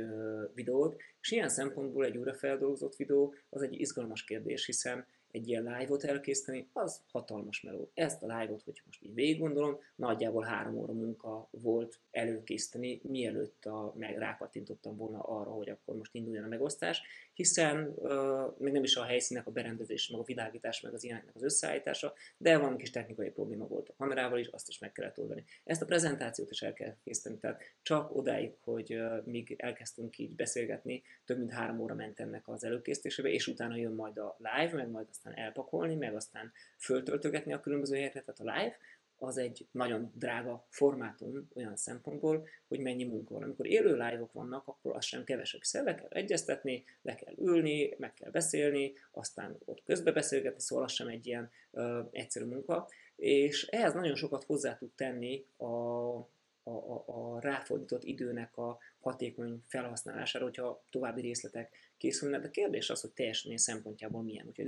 videót, 0.55 0.97
és 1.21 1.31
ilyen 1.31 1.49
szempontból 1.49 2.05
egy 2.05 2.17
újrafeldolgozott 2.17 2.97
videó 2.97 3.35
az 3.51 3.63
egy 3.63 3.81
izgalmas 3.81 4.25
kérdés, 4.25 4.67
hiszen 4.67 5.07
egy 5.31 5.49
ilyen 5.49 5.63
live-ot 5.63 6.05
elkészíteni, 6.05 6.69
az 6.73 7.03
hatalmas 7.11 7.61
meló. 7.61 7.91
Ezt 7.95 8.23
a 8.23 8.39
live-ot, 8.39 8.63
hogyha 8.63 8.85
most 8.87 9.03
így 9.03 9.15
végig 9.15 9.39
gondolom, 9.39 9.79
nagyjából 9.97 10.45
három 10.45 10.77
óra 10.77 10.93
munka 10.93 11.49
volt 11.51 12.01
előkészíteni, 12.11 13.01
mielőtt 13.03 13.65
a, 13.65 13.93
meg 13.97 14.19
rákattintottam 14.19 14.97
volna 14.97 15.21
arra, 15.21 15.51
hogy 15.51 15.69
akkor 15.69 15.97
most 15.97 16.15
induljon 16.15 16.45
a 16.45 16.49
megosztás, 16.49 17.03
hiszen 17.37 17.93
uh, 17.97 18.59
még 18.59 18.73
nem 18.73 18.83
is 18.83 18.97
a 18.97 19.05
helyszínek 19.05 19.47
a 19.47 19.51
berendezés, 19.51 20.09
meg 20.09 20.21
a 20.21 20.25
világítás, 20.25 20.81
meg 20.81 20.95
az 20.95 21.05
ilyeneknek 21.05 21.35
az 21.35 21.43
összeállítása, 21.43 22.15
de 22.37 22.59
van 22.59 22.77
kis 22.77 22.91
technikai 22.91 23.31
probléma 23.31 23.67
volt 23.67 23.89
a 23.89 23.95
kamerával 23.97 24.39
is, 24.39 24.47
azt 24.47 24.69
is 24.69 24.79
meg 24.79 24.93
kellett 24.93 25.19
oldani. 25.19 25.45
Ezt 25.65 25.83
a 25.83 25.87
prezentációt 25.87 26.51
is 26.51 26.63
el 26.63 26.73
kell 26.73 26.97
készíteni, 27.05 27.39
tehát 27.39 27.63
csak 27.83 28.17
odáig, 28.17 28.55
hogy 28.61 28.95
uh, 28.95 29.25
míg 29.25 29.55
elkezdtünk 29.59 30.19
így 30.19 30.35
beszélgetni, 30.35 31.03
több 31.25 31.39
mint 31.39 31.53
három 31.53 31.81
óra 31.81 31.95
ment 31.95 32.21
ennek 32.21 32.49
az 32.49 32.65
előkészítésébe, 32.65 33.29
és 33.29 33.47
utána 33.47 33.77
jön 33.77 33.93
majd 33.93 34.19
a 34.19 34.37
live, 34.39 34.77
meg 34.77 34.89
majd 34.89 35.07
aztán 35.11 35.37
elpakolni, 35.37 35.95
meg 35.95 36.15
aztán 36.15 36.53
föltöltögetni 36.79 37.53
a 37.53 37.61
különböző 37.61 37.95
helyekre, 37.95 38.21
tehát 38.21 38.41
a 38.41 38.59
live, 38.59 38.77
az 39.19 39.37
egy 39.37 39.67
nagyon 39.71 40.13
drága 40.15 40.67
formátum 40.69 41.49
olyan 41.55 41.77
szempontból, 41.77 42.49
hogy 42.69 42.81
mennyi 42.81 43.05
munka 43.05 43.35
van. 43.35 43.43
Amikor 43.43 43.67
élő 43.67 43.93
live-ok 43.93 44.33
vannak, 44.33 44.69
akkor 44.69 44.97
az 44.97 45.05
sem 45.05 45.25
kevesebb, 45.25 45.61
hiszen 45.61 45.85
le 45.85 45.95
kell 45.95 46.09
egyeztetni, 46.09 46.85
le 47.03 47.15
kell 47.15 47.35
ülni, 47.39 47.95
meg 47.99 48.15
kell 48.15 48.31
beszélni, 48.31 48.93
aztán 49.11 49.57
ott 49.65 49.83
közbe 49.83 50.13
beszélgetni, 50.13 50.61
szóval 50.61 50.85
az 50.85 50.93
sem 50.93 51.09
egy 51.09 51.27
ilyen 51.27 51.51
ö, 51.71 52.01
egyszerű 52.11 52.45
munka, 52.45 52.89
és 53.17 53.67
ehhez 53.67 53.95
nagyon 53.95 54.15
sokat 54.15 54.45
hozzá 54.45 54.77
tud 54.77 54.91
tenni 54.91 55.47
a, 55.57 55.67
a, 55.67 56.71
a, 56.71 57.05
a 57.07 57.41
ráfordított 57.41 58.05
időnek 58.05 58.57
a 58.57 58.79
hatékony 59.01 59.63
felhasználására, 59.67 60.45
hogyha 60.45 60.83
további 60.91 61.21
részletek 61.21 61.77
készülnek, 61.99 62.41
de 62.41 62.51
kérdés 62.51 62.91
az, 62.91 63.01
hogy 63.01 63.11
teljesítmény 63.11 63.57
szempontjából 63.57 64.23
milyen. 64.23 64.47
Úgyhogy 64.47 64.67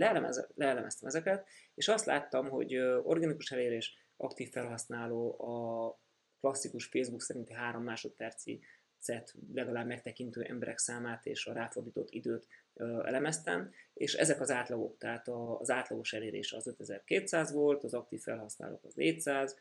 leelemeztem 0.54 1.08
ezeket, 1.08 1.46
és 1.74 1.88
azt 1.88 2.04
láttam, 2.04 2.48
hogy 2.48 2.76
organikus 3.02 3.52
elérés, 3.52 4.08
aktív 4.18 4.50
felhasználó 4.50 5.40
a 5.40 5.98
klasszikus 6.40 6.84
Facebook 6.84 7.22
szerinti 7.22 7.53
3 7.53 7.82
másodperci 7.82 8.61
percet 8.99 9.34
legalább 9.55 9.86
megtekintő 9.86 10.43
emberek 10.43 10.78
számát 10.78 11.26
és 11.26 11.47
a 11.47 11.53
ráfordított 11.53 12.11
időt 12.11 12.47
elemeztem, 13.05 13.72
és 13.95 14.14
ezek 14.14 14.40
az 14.40 14.51
átlagok, 14.51 14.99
tehát 14.99 15.28
az 15.59 15.70
átlagos 15.70 16.12
elérés 16.12 16.53
az 16.53 16.66
5200 16.66 17.53
volt, 17.53 17.84
az 17.84 17.95
aktív 17.95 18.20
felhasználók 18.20 18.84
az 18.84 18.95
400, 18.95 19.57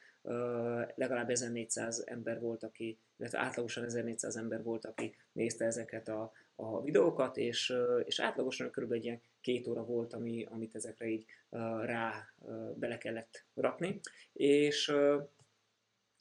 legalább 0.95 1.29
1400 1.29 2.03
ember 2.05 2.39
volt, 2.39 2.63
aki, 2.63 2.99
illetve 3.17 3.39
átlagosan 3.39 3.83
1400 3.83 4.35
ember 4.35 4.63
volt, 4.63 4.85
aki 4.85 5.15
nézte 5.31 5.65
ezeket 5.65 6.07
a, 6.07 6.31
a 6.55 6.81
videókat, 6.81 7.37
és, 7.37 7.73
és 8.03 8.19
átlagosan 8.19 8.71
kb. 8.71 8.91
egy 8.91 9.03
ilyen 9.03 9.21
két 9.47 9.67
óra 9.67 9.85
volt, 9.85 10.13
ami, 10.13 10.45
amit 10.49 10.75
ezekre 10.75 11.07
így 11.07 11.25
rá 11.81 12.33
bele 12.75 12.97
kellett 12.97 13.45
rakni, 13.53 13.99
és 14.33 14.93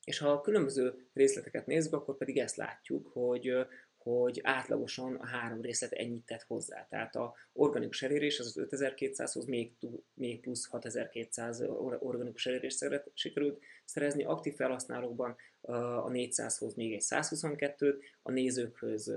és 0.04 0.18
ha 0.18 0.30
a 0.30 0.40
különböző 0.40 1.08
részleteket 1.12 1.66
nézzük, 1.66 1.92
akkor 1.92 2.16
pedig 2.16 2.38
ezt 2.38 2.56
látjuk, 2.56 3.06
hogy, 3.12 3.52
hogy 3.96 4.40
átlagosan 4.42 5.14
a 5.14 5.26
három 5.26 5.60
részlet 5.60 5.92
ennyit 5.92 6.26
tett 6.26 6.42
hozzá. 6.42 6.86
Tehát 6.90 7.16
a 7.16 7.34
organikus 7.52 8.02
elérés 8.02 8.38
az, 8.38 8.46
az 8.46 8.68
5200-hoz 8.70 9.46
még, 9.46 9.72
még 10.14 10.40
plusz 10.40 10.68
6200 10.68 11.60
organikus 11.98 12.46
elérést 12.46 12.84
sikerült 13.14 13.60
szerezni. 13.86 14.24
Aktív 14.24 14.54
felhasználókban 14.54 15.36
a 15.60 16.10
400-hoz 16.10 16.74
még 16.74 16.92
egy 16.92 17.02
122-t, 17.04 17.94
a 18.22 18.30
nézőkhöz 18.30 19.14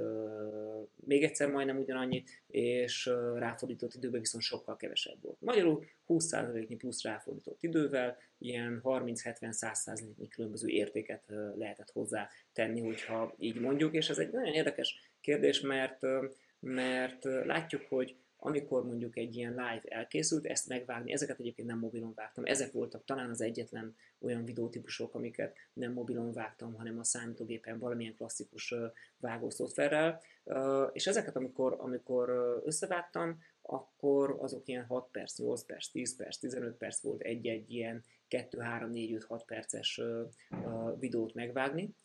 még 0.95 1.23
egyszer 1.23 1.51
majdnem 1.51 1.77
ugyanannyit, 1.77 2.29
és 2.47 3.09
ráfordított 3.35 3.93
időben 3.93 4.19
viszont 4.19 4.43
sokkal 4.43 4.75
kevesebb 4.75 5.21
volt. 5.21 5.41
Magyarul 5.41 5.85
20%-nyi 6.07 6.75
plusz 6.75 7.03
ráfordított 7.03 7.63
idővel 7.63 8.17
ilyen 8.37 8.81
30-70-100%-nyi 8.83 10.27
különböző 10.27 10.67
értéket 10.67 11.23
lehetett 11.55 11.91
hozzá 11.91 12.29
tenni, 12.53 12.81
hogyha 12.81 13.33
így 13.37 13.59
mondjuk, 13.59 13.93
és 13.93 14.09
ez 14.09 14.17
egy 14.17 14.31
nagyon 14.31 14.53
érdekes 14.53 15.13
kérdés, 15.21 15.61
mert, 15.61 16.01
mert 16.59 17.23
látjuk, 17.23 17.81
hogy 17.89 18.15
amikor 18.41 18.85
mondjuk 18.85 19.17
egy 19.17 19.35
ilyen 19.35 19.51
live 19.51 19.81
elkészült, 19.83 20.45
ezt 20.45 20.67
megvágni, 20.67 21.11
ezeket 21.11 21.39
egyébként 21.39 21.67
nem 21.67 21.79
mobilon 21.79 22.13
vágtam, 22.15 22.45
ezek 22.45 22.71
voltak 22.71 23.05
talán 23.05 23.29
az 23.29 23.41
egyetlen 23.41 23.95
olyan 24.19 24.45
videótípusok, 24.45 25.15
amiket 25.15 25.55
nem 25.73 25.93
mobilon 25.93 26.33
vágtam, 26.33 26.73
hanem 26.73 26.99
a 26.99 27.03
számítógépen 27.03 27.79
valamilyen 27.79 28.15
klasszikus 28.15 28.73
vágószoftverrel, 29.17 30.21
és 30.91 31.07
ezeket 31.07 31.35
amikor, 31.35 31.75
amikor 31.79 32.29
összevágtam, 32.65 33.39
akkor 33.61 34.37
azok 34.39 34.67
ilyen 34.67 34.85
6 34.85 35.07
perc, 35.11 35.37
8 35.37 35.63
perc, 35.63 35.87
10 35.87 36.15
perc, 36.15 36.37
15 36.37 36.77
perc 36.77 37.01
volt 37.01 37.21
egy-egy 37.21 37.71
ilyen 37.73 38.03
2, 38.27 38.59
3, 38.59 38.89
4, 38.89 39.13
5, 39.13 39.23
6 39.23 39.43
perces 39.43 40.01
videót 40.99 41.33
megvágni, 41.33 41.95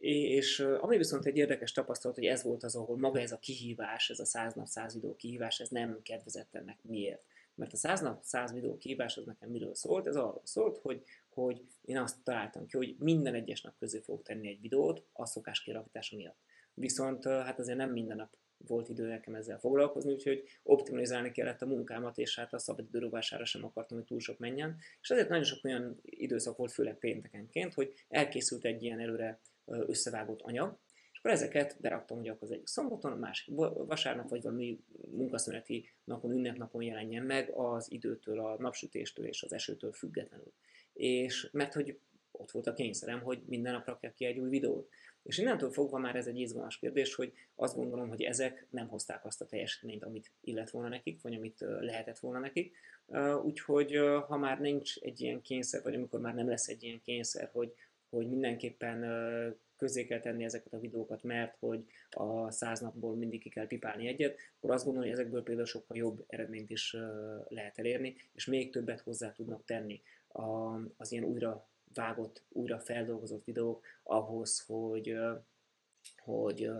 és 0.00 0.60
ami 0.60 0.96
viszont 0.96 1.26
egy 1.26 1.36
érdekes 1.36 1.72
tapasztalat, 1.72 2.16
hogy 2.16 2.26
ez 2.26 2.42
volt 2.42 2.62
az, 2.62 2.76
ahol 2.76 2.98
maga 2.98 3.20
ez 3.20 3.32
a 3.32 3.38
kihívás, 3.38 4.10
ez 4.10 4.18
a 4.18 4.24
100 4.24 4.54
nap 4.54 4.66
100 4.66 4.94
videó 4.94 5.16
kihívás, 5.16 5.60
ez 5.60 5.68
nem 5.68 6.00
kedvezett 6.02 6.54
ennek. 6.54 6.78
Miért? 6.82 7.22
Mert 7.54 7.72
a 7.72 7.76
100 7.76 8.00
nap 8.00 8.22
100 8.22 8.52
videó 8.52 8.76
kihívás 8.76 9.16
az 9.16 9.24
nekem 9.24 9.50
miről 9.50 9.74
szólt? 9.74 10.06
Ez 10.06 10.16
arról 10.16 10.40
szólt, 10.44 10.78
hogy, 10.78 11.02
hogy 11.28 11.64
én 11.84 11.98
azt 11.98 12.24
találtam 12.24 12.66
ki, 12.66 12.76
hogy 12.76 12.96
minden 12.98 13.34
egyes 13.34 13.60
nap 13.60 13.78
közé 13.78 14.00
fogok 14.00 14.22
tenni 14.22 14.48
egy 14.48 14.60
videót 14.60 15.04
a 15.12 15.26
szokás 15.26 15.62
kirakítása 15.62 16.16
miatt. 16.16 16.38
Viszont 16.74 17.24
hát 17.24 17.58
azért 17.58 17.78
nem 17.78 17.90
minden 17.90 18.16
nap 18.16 18.36
volt 18.66 18.88
idő 18.88 19.06
nekem 19.06 19.34
ezzel 19.34 19.58
foglalkozni, 19.58 20.12
úgyhogy 20.12 20.44
optimalizálni 20.62 21.30
kellett 21.30 21.62
a 21.62 21.66
munkámat, 21.66 22.18
és 22.18 22.36
hát 22.36 22.52
a 22.52 22.58
szabad 22.58 22.84
időrovására 22.88 23.44
sem 23.44 23.64
akartam, 23.64 23.96
hogy 23.96 24.06
túl 24.06 24.20
sok 24.20 24.38
menjen. 24.38 24.76
És 25.00 25.10
ezért 25.10 25.28
nagyon 25.28 25.44
sok 25.44 25.64
olyan 25.64 26.00
időszak 26.02 26.56
volt, 26.56 26.72
főleg 26.72 26.98
péntekenként, 26.98 27.74
hogy 27.74 27.94
elkészült 28.08 28.64
egy 28.64 28.82
ilyen 28.82 29.00
előre 29.00 29.40
összevágott 29.70 30.40
anyag, 30.40 30.78
és 31.12 31.18
akkor 31.18 31.30
ezeket 31.30 31.76
beraktam 31.80 32.18
ugye 32.18 32.34
az 32.40 32.50
egyik 32.50 32.66
szombaton, 32.66 33.12
a 33.12 33.16
másik 33.16 33.54
vasárnap, 33.74 34.28
vagy 34.28 34.42
valami 34.42 34.80
munkaszüneti 35.10 35.90
napon, 36.04 36.32
ünnepnapon 36.32 36.82
jelenjen 36.82 37.24
meg 37.24 37.50
az 37.54 37.92
időtől, 37.92 38.40
a 38.40 38.56
napsütéstől 38.58 39.26
és 39.26 39.42
az 39.42 39.52
esőtől 39.52 39.92
függetlenül. 39.92 40.52
És 40.92 41.48
mert 41.52 41.74
hogy 41.74 41.98
ott 42.30 42.50
volt 42.50 42.66
a 42.66 42.72
kényszerem, 42.72 43.22
hogy 43.22 43.42
minden 43.46 43.72
nap 43.72 43.86
rakjak 43.86 44.14
ki 44.14 44.24
egy 44.24 44.38
új 44.38 44.48
videót. 44.48 44.88
És 45.22 45.38
innentől 45.38 45.70
fogva 45.70 45.98
már 45.98 46.16
ez 46.16 46.26
egy 46.26 46.38
izgalmas 46.38 46.78
kérdés, 46.78 47.14
hogy 47.14 47.32
azt 47.54 47.76
gondolom, 47.76 48.08
hogy 48.08 48.22
ezek 48.22 48.66
nem 48.70 48.88
hozták 48.88 49.24
azt 49.24 49.40
a 49.40 49.46
teljesítményt, 49.46 50.04
amit 50.04 50.30
illet 50.40 50.70
volna 50.70 50.88
nekik, 50.88 51.22
vagy 51.22 51.34
amit 51.34 51.60
lehetett 51.60 52.18
volna 52.18 52.38
nekik. 52.38 52.76
Úgyhogy 53.42 53.96
ha 54.26 54.36
már 54.36 54.60
nincs 54.60 54.98
egy 54.98 55.20
ilyen 55.20 55.40
kényszer, 55.40 55.82
vagy 55.82 55.94
amikor 55.94 56.20
már 56.20 56.34
nem 56.34 56.48
lesz 56.48 56.68
egy 56.68 56.82
ilyen 56.82 57.00
kényszer, 57.04 57.50
hogy, 57.52 57.74
hogy 58.10 58.28
mindenképpen 58.28 59.04
közé 59.76 60.04
kell 60.04 60.20
tenni 60.20 60.44
ezeket 60.44 60.72
a 60.72 60.80
videókat, 60.80 61.22
mert 61.22 61.56
hogy 61.58 61.84
a 62.10 62.50
száz 62.50 62.80
napból 62.80 63.16
mindig 63.16 63.40
ki 63.40 63.48
kell 63.48 63.66
pipálni 63.66 64.06
egyet, 64.06 64.38
akkor 64.56 64.70
azt 64.70 64.84
gondolom, 64.84 65.08
hogy 65.08 65.18
ezekből 65.18 65.42
például 65.42 65.66
sokkal 65.66 65.96
jobb 65.96 66.24
eredményt 66.26 66.70
is 66.70 66.96
lehet 67.48 67.78
elérni, 67.78 68.16
és 68.32 68.46
még 68.46 68.72
többet 68.72 69.00
hozzá 69.00 69.32
tudnak 69.32 69.64
tenni 69.64 70.02
az 70.96 71.12
ilyen 71.12 71.24
újra 71.24 71.68
vágott, 71.94 72.42
újra 72.48 72.78
feldolgozott 72.78 73.44
videók 73.44 73.84
ahhoz, 74.02 74.64
hogy, 74.66 75.16
hogy, 76.22 76.70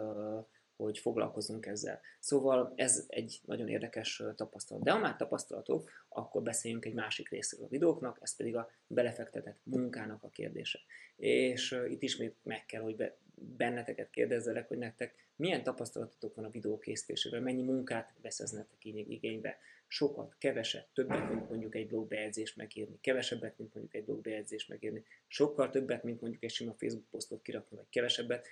hogy 0.84 0.98
foglalkozunk 0.98 1.66
ezzel. 1.66 2.00
Szóval 2.18 2.72
ez 2.76 3.04
egy 3.08 3.40
nagyon 3.44 3.68
érdekes 3.68 4.22
tapasztalat. 4.36 4.82
De 4.82 4.90
ha 4.90 4.98
már 4.98 5.16
tapasztalatok, 5.16 5.90
akkor 6.08 6.42
beszéljünk 6.42 6.84
egy 6.84 6.94
másik 6.94 7.28
részről 7.28 7.64
a 7.64 7.68
videóknak, 7.68 8.18
ez 8.20 8.36
pedig 8.36 8.56
a 8.56 8.70
belefektetett 8.86 9.58
munkának 9.62 10.22
a 10.22 10.28
kérdése. 10.28 10.78
És 11.16 11.80
itt 11.88 12.02
ismét 12.02 12.36
meg 12.42 12.66
kell, 12.66 12.82
hogy 12.82 12.96
be, 12.96 13.16
benneteket 13.34 14.10
kérdezzelek, 14.10 14.68
hogy 14.68 14.78
nektek 14.78 15.14
milyen 15.36 15.62
tapasztalatotok 15.62 16.34
van 16.34 16.44
a 16.44 16.50
videó 16.50 16.78
készítésével, 16.78 17.40
mennyi 17.40 17.62
munkát 17.62 18.14
vesz 18.22 18.40
ez 18.40 18.50
nektek 18.50 18.84
igénybe. 18.84 19.58
Sokat, 19.86 20.34
keveset, 20.38 20.88
többet, 20.94 21.28
mint 21.28 21.48
mondjuk 21.48 21.74
egy 21.74 21.86
blogbejegyzést 21.86 22.56
megírni, 22.56 22.98
kevesebbet, 23.00 23.58
mint 23.58 23.74
mondjuk 23.74 23.94
egy 23.94 24.04
blogbejegyzést 24.04 24.68
megírni, 24.68 25.04
sokkal 25.26 25.70
többet, 25.70 26.02
mint 26.02 26.20
mondjuk 26.20 26.42
egy 26.42 26.50
sima 26.50 26.74
Facebook 26.78 27.08
posztot 27.10 27.42
kirakni, 27.42 27.76
vagy 27.76 27.88
kevesebbet. 27.90 28.46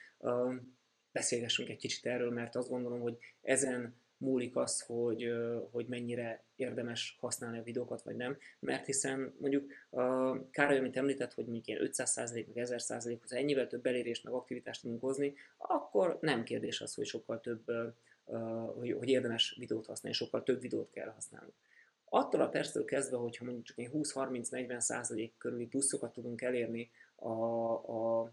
Beszélgessünk 1.18 1.68
egy 1.68 1.76
kicsit 1.76 2.06
erről, 2.06 2.30
mert 2.30 2.56
azt 2.56 2.68
gondolom, 2.68 3.00
hogy 3.00 3.18
ezen 3.42 3.94
múlik 4.16 4.56
az, 4.56 4.80
hogy, 4.80 5.32
hogy 5.70 5.86
mennyire 5.86 6.44
érdemes 6.56 7.16
használni 7.20 7.58
a 7.58 7.62
videókat, 7.62 8.02
vagy 8.02 8.16
nem. 8.16 8.36
Mert 8.58 8.86
hiszen 8.86 9.34
mondjuk 9.38 9.70
a 9.90 10.50
Károly, 10.50 10.78
amit 10.78 10.96
említett, 10.96 11.34
hogy 11.34 11.44
mondjuk 11.44 11.66
ilyen 11.66 11.90
500% 11.92 12.54
meg 12.54 12.66
1000% 12.68 13.18
hoz 13.20 13.32
ennyivel 13.32 13.66
több 13.66 13.86
elérést 13.86 14.24
meg 14.24 14.32
aktivitást 14.32 14.82
tudunk 14.82 15.00
hozni, 15.00 15.34
akkor 15.56 16.18
nem 16.20 16.44
kérdés 16.44 16.80
az, 16.80 16.94
hogy 16.94 17.06
sokkal 17.06 17.40
több, 17.40 17.64
hogy, 18.78 18.92
hogy 18.92 19.08
érdemes 19.08 19.56
videót 19.58 19.86
használni, 19.86 20.18
sokkal 20.18 20.42
több 20.42 20.60
videót 20.60 20.90
kell 20.90 21.08
használni. 21.08 21.52
Attól 22.04 22.40
a 22.40 22.48
perctől 22.48 22.84
kezdve, 22.84 23.16
hogyha 23.16 23.44
mondjuk 23.44 23.66
csak 23.66 23.76
20-30-40% 23.78 25.30
körüli 25.38 25.66
pluszokat 25.66 26.12
tudunk 26.12 26.42
elérni 26.42 26.90
a, 27.16 27.32
a 27.72 28.32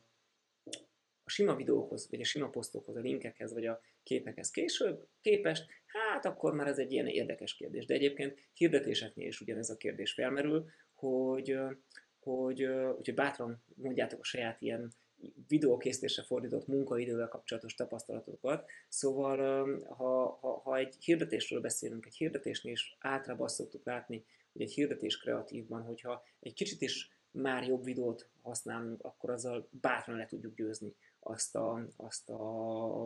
a 1.25 1.29
sima 1.29 1.55
videókhoz, 1.55 2.09
vagy 2.09 2.21
a 2.21 2.23
sima 2.23 2.49
posztokhoz, 2.49 2.95
a 2.95 2.99
linkekhez, 2.99 3.53
vagy 3.53 3.65
a 3.65 3.81
képekhez 4.03 4.51
később 4.51 5.07
képest, 5.21 5.65
hát 5.85 6.25
akkor 6.25 6.53
már 6.53 6.67
ez 6.67 6.77
egy 6.77 6.91
ilyen 6.91 7.07
érdekes 7.07 7.55
kérdés. 7.55 7.85
De 7.85 7.93
egyébként 7.93 8.39
hirdetéseknél 8.53 9.27
is 9.27 9.41
ugyanez 9.41 9.69
a 9.69 9.77
kérdés 9.77 10.13
felmerül, 10.13 10.69
hogy, 10.93 11.57
hogy, 12.19 12.67
hogy 12.95 13.13
bátran 13.13 13.63
mondjátok 13.75 14.19
a 14.19 14.23
saját 14.23 14.61
ilyen 14.61 14.93
videókészítésre 15.47 16.23
fordított 16.23 16.67
munkaidővel 16.67 17.27
kapcsolatos 17.27 17.73
tapasztalatokat. 17.73 18.69
Szóval, 18.89 19.37
ha, 19.83 20.37
ha, 20.41 20.61
ha 20.63 20.77
egy 20.77 20.95
hirdetésről 20.99 21.61
beszélünk, 21.61 22.05
egy 22.05 22.15
hirdetésnél 22.15 22.73
is 22.73 22.97
általában 22.99 23.45
azt 23.45 23.55
szoktuk 23.55 23.85
látni, 23.85 24.25
hogy 24.51 24.61
egy 24.61 24.73
hirdetés 24.73 25.17
kreatívban, 25.17 25.81
hogyha 25.81 26.23
egy 26.39 26.53
kicsit 26.53 26.81
is 26.81 27.09
már 27.31 27.67
jobb 27.67 27.83
videót 27.83 28.29
használunk, 28.41 29.03
akkor 29.03 29.29
azzal 29.29 29.67
bátran 29.71 30.17
le 30.17 30.25
tudjuk 30.25 30.55
győzni 30.55 30.95
azt 31.27 31.55
a, 31.55 31.87
azt 31.95 32.29
a 32.29 32.37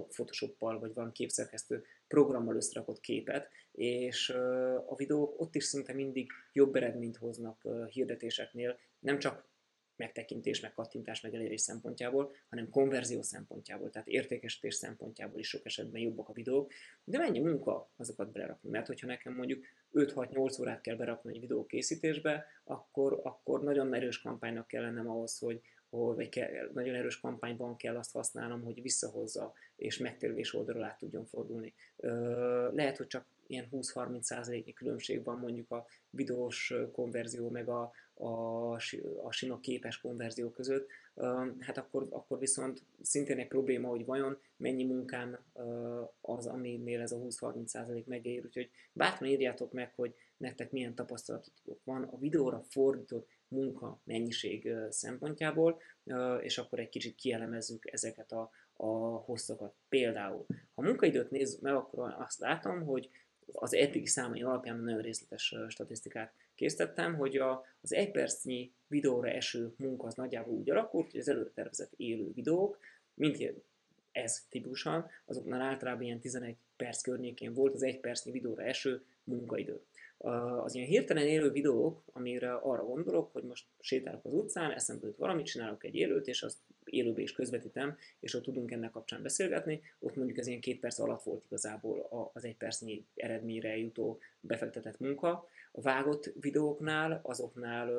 Photoshoppal 0.09 0.79
vagy 0.79 0.93
valami 0.93 1.11
képszerkesztő 1.11 1.85
programmal 2.07 2.55
összerakott 2.55 2.99
képet, 2.99 3.49
és 3.71 4.29
a 4.87 4.95
videók 4.95 5.41
ott 5.41 5.55
is 5.55 5.63
szinte 5.63 5.93
mindig 5.93 6.31
jobb 6.53 6.75
eredményt 6.75 7.17
hoznak 7.17 7.67
hirdetéseknél, 7.89 8.77
nem 8.99 9.19
csak 9.19 9.47
megtekintés, 9.99 10.59
meg 10.59 10.73
kattintás, 10.73 11.21
meg 11.21 11.33
elérés 11.33 11.61
szempontjából, 11.61 12.31
hanem 12.49 12.69
konverzió 12.69 13.21
szempontjából, 13.21 13.89
tehát 13.89 14.07
értékesítés 14.07 14.75
szempontjából 14.75 15.39
is 15.39 15.47
sok 15.47 15.65
esetben 15.65 16.01
jobbak 16.01 16.29
a 16.29 16.33
videók, 16.33 16.71
de 17.03 17.17
mennyi 17.17 17.39
munka 17.39 17.89
azokat 17.95 18.31
belerakni, 18.31 18.69
mert 18.69 18.87
hogyha 18.87 19.07
nekem 19.07 19.33
mondjuk 19.33 19.65
5-6-8 19.93 20.59
órát 20.59 20.81
kell 20.81 20.95
berakni 20.95 21.33
egy 21.33 21.39
videó 21.39 21.65
készítésbe, 21.65 22.45
akkor, 22.63 23.19
akkor 23.23 23.63
nagyon 23.63 23.93
erős 23.93 24.21
kampánynak 24.21 24.67
kell 24.67 24.81
lennem 24.81 25.09
ahhoz, 25.09 25.37
hogy, 25.37 25.61
vagy 25.89 26.29
kell, 26.29 26.69
nagyon 26.73 26.95
erős 26.95 27.19
kampányban 27.19 27.75
kell 27.75 27.97
azt 27.97 28.11
használnom, 28.11 28.63
hogy 28.63 28.81
visszahozza 28.81 29.53
és 29.75 29.97
megtérülés 29.97 30.53
oldalra 30.53 30.85
át 30.85 30.97
tudjon 30.97 31.25
fordulni. 31.25 31.73
Lehet, 32.71 32.97
hogy 32.97 33.07
csak 33.07 33.25
ilyen 33.47 33.67
20-30%-nyi 33.71 34.73
különbség 34.73 35.23
van 35.23 35.39
mondjuk 35.39 35.71
a 35.71 35.85
videós 36.09 36.73
konverzió 36.91 37.49
meg 37.49 37.69
a, 37.69 37.91
a, 38.13 38.71
a 39.23 39.31
sima 39.31 39.59
képes 39.59 39.99
konverzió 39.99 40.49
között, 40.49 40.89
hát 41.59 41.77
akkor, 41.77 42.07
akkor 42.09 42.39
viszont 42.39 42.83
szintén 43.01 43.39
egy 43.39 43.47
probléma, 43.47 43.87
hogy 43.87 44.05
vajon 44.05 44.37
mennyi 44.57 44.83
munkám 44.83 45.39
az, 46.21 46.47
aminél 46.47 47.01
ez 47.01 47.11
a 47.11 47.17
20-30% 47.17 48.05
megér, 48.05 48.45
úgyhogy 48.45 48.69
bátran 48.93 49.29
írjátok 49.29 49.71
meg, 49.71 49.93
hogy 49.95 50.15
nektek 50.37 50.71
milyen 50.71 50.95
tapasztalatotok 50.95 51.79
van 51.83 52.03
a 52.03 52.17
videóra 52.17 52.63
fordított 52.69 53.27
munka 53.49 53.99
mennyiség 54.03 54.73
szempontjából, 54.89 55.81
és 56.41 56.57
akkor 56.57 56.79
egy 56.79 56.89
kicsit 56.89 57.15
kielemezzük 57.15 57.91
ezeket 57.91 58.31
a, 58.31 58.51
a 58.73 58.87
hosszokat. 59.17 59.73
Például, 59.89 60.45
ha 60.75 60.81
munkaidőt 60.81 61.31
nézzük 61.31 61.61
meg, 61.61 61.73
akkor 61.73 62.15
azt 62.17 62.39
látom, 62.39 62.83
hogy 62.85 63.09
az 63.51 63.73
eddigi 63.73 64.05
számai 64.05 64.43
alapján 64.43 64.79
nagyon 64.79 65.01
részletes 65.01 65.55
statisztikát 65.67 66.33
készítettem, 66.55 67.15
hogy 67.15 67.37
a, 67.37 67.65
az 67.81 67.93
egy 67.93 68.11
percnyi 68.11 68.73
videóra 68.87 69.29
eső 69.29 69.73
munka 69.77 70.07
az 70.07 70.13
nagyjából 70.13 70.53
úgy 70.53 70.69
alakult, 70.69 71.11
hogy 71.11 71.19
az 71.19 71.29
előre 71.29 71.49
tervezett 71.49 71.93
élő 71.95 72.31
videók, 72.33 72.79
mint 73.13 73.53
ez 74.11 74.45
típusan, 74.49 75.09
azoknál 75.25 75.61
általában 75.61 76.03
ilyen 76.03 76.19
11 76.19 76.55
perc 76.75 77.01
környékén 77.01 77.53
volt 77.53 77.73
az 77.73 77.83
egy 77.83 77.99
percnyi 77.99 78.31
videóra 78.31 78.63
eső 78.63 79.03
munkaidő 79.23 79.81
az 80.63 80.75
ilyen 80.75 80.87
hirtelen 80.87 81.27
élő 81.27 81.51
videók, 81.51 82.03
amire 82.13 82.53
arra 82.53 82.83
gondolok, 82.83 83.33
hogy 83.33 83.43
most 83.43 83.65
sétálok 83.79 84.25
az 84.25 84.33
utcán, 84.33 84.71
eszembe 84.71 85.07
jut 85.07 85.17
valamit, 85.17 85.45
csinálok 85.45 85.83
egy 85.83 85.95
élőt, 85.95 86.27
és 86.27 86.43
azt 86.43 86.57
élőbe 86.83 87.21
is 87.21 87.31
közvetítem, 87.31 87.97
és 88.19 88.33
ott 88.33 88.43
tudunk 88.43 88.71
ennek 88.71 88.91
kapcsán 88.91 89.21
beszélgetni, 89.21 89.81
ott 89.99 90.15
mondjuk 90.15 90.37
ez 90.37 90.47
ilyen 90.47 90.59
két 90.59 90.79
perc 90.79 90.99
alatt 90.99 91.23
volt 91.23 91.43
igazából 91.45 92.29
az 92.33 92.45
egy 92.45 92.55
percnyi 92.55 93.05
eredményre 93.15 93.77
jutó 93.77 94.19
befektetett 94.39 94.99
munka. 94.99 95.47
A 95.71 95.81
vágott 95.81 96.31
videóknál, 96.39 97.19
azoknál 97.23 97.89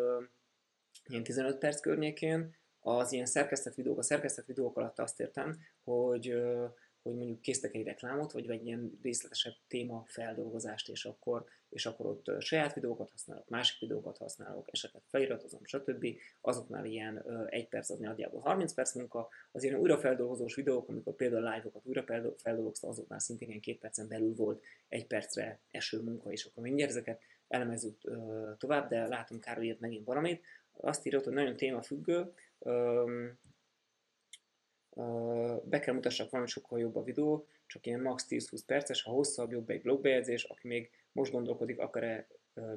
ilyen 1.06 1.22
15 1.22 1.58
perc 1.58 1.80
környékén, 1.80 2.54
az 2.80 3.12
ilyen 3.12 3.26
szerkesztett 3.26 3.74
videók, 3.74 3.98
a 3.98 4.02
szerkesztett 4.02 4.46
videók 4.46 4.76
alatt 4.76 4.98
azt 4.98 5.20
értem, 5.20 5.58
hogy 5.84 6.42
hogy 7.02 7.14
mondjuk 7.14 7.40
késztek 7.40 7.74
egy 7.74 7.84
reklámot, 7.84 8.32
vagy 8.32 8.50
egy 8.50 8.66
ilyen 8.66 8.98
részletesebb 9.02 9.54
téma 9.68 10.04
feldolgozást, 10.06 10.88
és 10.88 11.04
akkor, 11.04 11.44
és 11.68 11.86
akkor 11.86 12.06
ott 12.06 12.40
saját 12.40 12.74
videókat 12.74 13.10
használok, 13.10 13.48
másik 13.48 13.80
videókat 13.80 14.18
használok, 14.18 14.68
esetleg 14.72 15.02
feliratozom, 15.06 15.64
stb. 15.64 16.06
Azoknál 16.40 16.84
ilyen 16.84 17.24
egy 17.48 17.68
perc 17.68 17.90
az 17.90 17.98
nagyjából 17.98 18.40
30 18.40 18.72
perc 18.72 18.94
munka, 18.94 19.28
az 19.52 19.62
ilyen 19.62 19.78
újrafeldolgozós 19.80 20.54
videók, 20.54 20.88
amikor 20.88 21.14
például 21.14 21.54
live-okat 21.54 21.86
újra 21.86 22.04
feldolgozta, 22.36 22.88
azoknál 22.88 23.18
szintén 23.18 23.48
ilyen 23.48 23.60
két 23.60 23.78
percen 23.78 24.08
belül 24.08 24.34
volt 24.34 24.62
egy 24.88 25.06
percre 25.06 25.60
eső 25.70 26.02
munka, 26.02 26.32
és 26.32 26.44
akkor 26.44 26.62
mindjárt 26.62 26.90
ezeket 26.90 27.20
elemezzük 27.48 28.00
tovább, 28.58 28.88
de 28.88 29.06
látom 29.06 29.38
Károly 29.38 29.64
írt 29.64 29.80
megint 29.80 30.06
valamit. 30.06 30.44
Azt 30.72 31.06
írott, 31.06 31.24
hogy 31.24 31.32
nagyon 31.32 31.56
témafüggő, 31.56 32.32
be 35.64 35.78
kell 35.78 35.94
mutassak 35.94 36.30
valami 36.30 36.48
sokkal 36.48 36.78
jobb 36.78 36.96
a 36.96 37.02
videó, 37.02 37.46
csak 37.66 37.86
ilyen 37.86 38.00
max 38.00 38.26
10-20 38.28 38.60
perces, 38.66 39.02
ha 39.02 39.10
hosszabb, 39.10 39.50
jobb 39.50 39.70
egy 39.70 39.82
blogbejegyzés, 39.82 40.44
aki 40.44 40.68
még 40.68 40.90
most 41.12 41.32
gondolkodik, 41.32 41.78
akar-e 41.78 42.26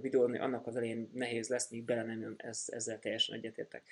videózni, 0.01 0.39
annak 0.39 0.67
az 0.67 0.75
elején 0.75 1.09
nehéz 1.13 1.49
lesz, 1.49 1.69
míg 1.69 1.83
bele 1.83 2.03
nem 2.03 2.21
jön, 2.21 2.35
ez, 2.37 2.65
ezzel 2.67 2.99
teljesen 2.99 3.35
egyetértek. 3.35 3.83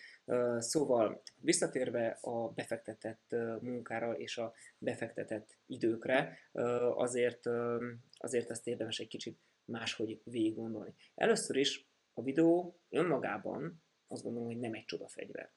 Szóval 0.58 1.22
visszatérve 1.40 2.18
a 2.22 2.50
befektetett 2.50 3.36
munkára 3.62 4.18
és 4.18 4.38
a 4.38 4.54
befektetett 4.78 5.58
időkre, 5.66 6.38
azért, 6.96 7.50
azért 8.18 8.50
ezt 8.50 8.68
érdemes 8.68 9.00
egy 9.00 9.08
kicsit 9.08 9.40
máshogy 9.66 10.22
végig 10.24 10.56
gondolni. 10.56 10.94
Először 11.16 11.56
is 11.56 11.86
a 12.14 12.22
videó 12.22 12.80
önmagában 12.90 13.84
azt 14.08 14.24
gondolom, 14.24 14.48
hogy 14.48 14.60
nem 14.60 14.74
egy 14.74 14.86
csodafegyver 14.86 15.52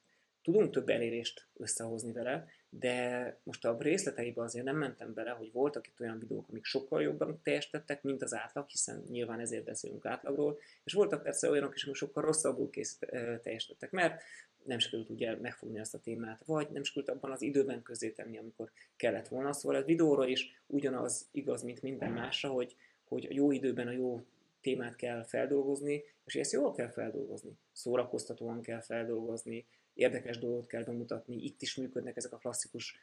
tudunk 0.45 0.71
több 0.71 0.89
elérést 0.89 1.47
összehozni 1.57 2.11
vele, 2.11 2.47
de 2.69 3.37
most 3.43 3.65
a 3.65 3.77
részleteibe 3.79 4.41
azért 4.41 4.65
nem 4.65 4.77
mentem 4.77 5.13
bele, 5.13 5.31
hogy 5.31 5.51
voltak 5.51 5.87
itt 5.87 5.99
olyan 5.99 6.19
videók, 6.19 6.49
amik 6.49 6.63
sokkal 6.63 7.01
jobban 7.01 7.39
teljesítettek, 7.43 8.03
mint 8.03 8.21
az 8.21 8.33
átlag, 8.33 8.69
hiszen 8.69 9.03
nyilván 9.09 9.39
ezért 9.39 9.63
beszélünk 9.63 10.05
átlagról, 10.05 10.59
és 10.83 10.93
voltak 10.93 11.23
persze 11.23 11.49
olyanok 11.49 11.75
is, 11.75 11.83
amik 11.83 11.95
sokkal 11.95 12.23
rosszabbul 12.23 12.69
kész, 12.69 12.99
teljesítettek, 13.41 13.91
mert 13.91 14.21
nem 14.63 14.79
sikerült 14.79 15.09
ugye 15.09 15.35
megfogni 15.35 15.79
azt 15.79 15.93
a 15.93 15.99
témát, 15.99 16.43
vagy 16.45 16.69
nem 16.69 16.83
sikerült 16.83 17.11
abban 17.11 17.31
az 17.31 17.41
időben 17.41 17.81
közé 17.81 18.09
tenni, 18.09 18.37
amikor 18.37 18.71
kellett 18.95 19.27
volna. 19.27 19.53
Szóval 19.53 19.77
ez 19.77 19.85
videóra 19.85 20.27
is 20.27 20.61
ugyanaz 20.67 21.27
igaz, 21.31 21.63
mint 21.63 21.81
minden 21.81 22.11
másra, 22.11 22.49
hogy, 22.49 22.75
hogy 23.07 23.25
a 23.25 23.33
jó 23.33 23.51
időben 23.51 23.87
a 23.87 23.91
jó 23.91 24.21
témát 24.61 24.95
kell 24.95 25.23
feldolgozni, 25.23 26.03
és 26.25 26.35
ezt 26.35 26.51
jól 26.51 26.73
kell 26.73 26.89
feldolgozni, 26.89 27.51
szórakoztatóan 27.71 28.61
kell 28.61 28.81
feldolgozni, 28.81 29.65
érdekes 29.95 30.37
dolgot 30.37 30.67
kell 30.67 30.83
bemutatni. 30.83 31.35
Itt 31.35 31.61
is 31.61 31.75
működnek 31.75 32.17
ezek 32.17 32.33
a 32.33 32.37
klasszikus 32.37 32.99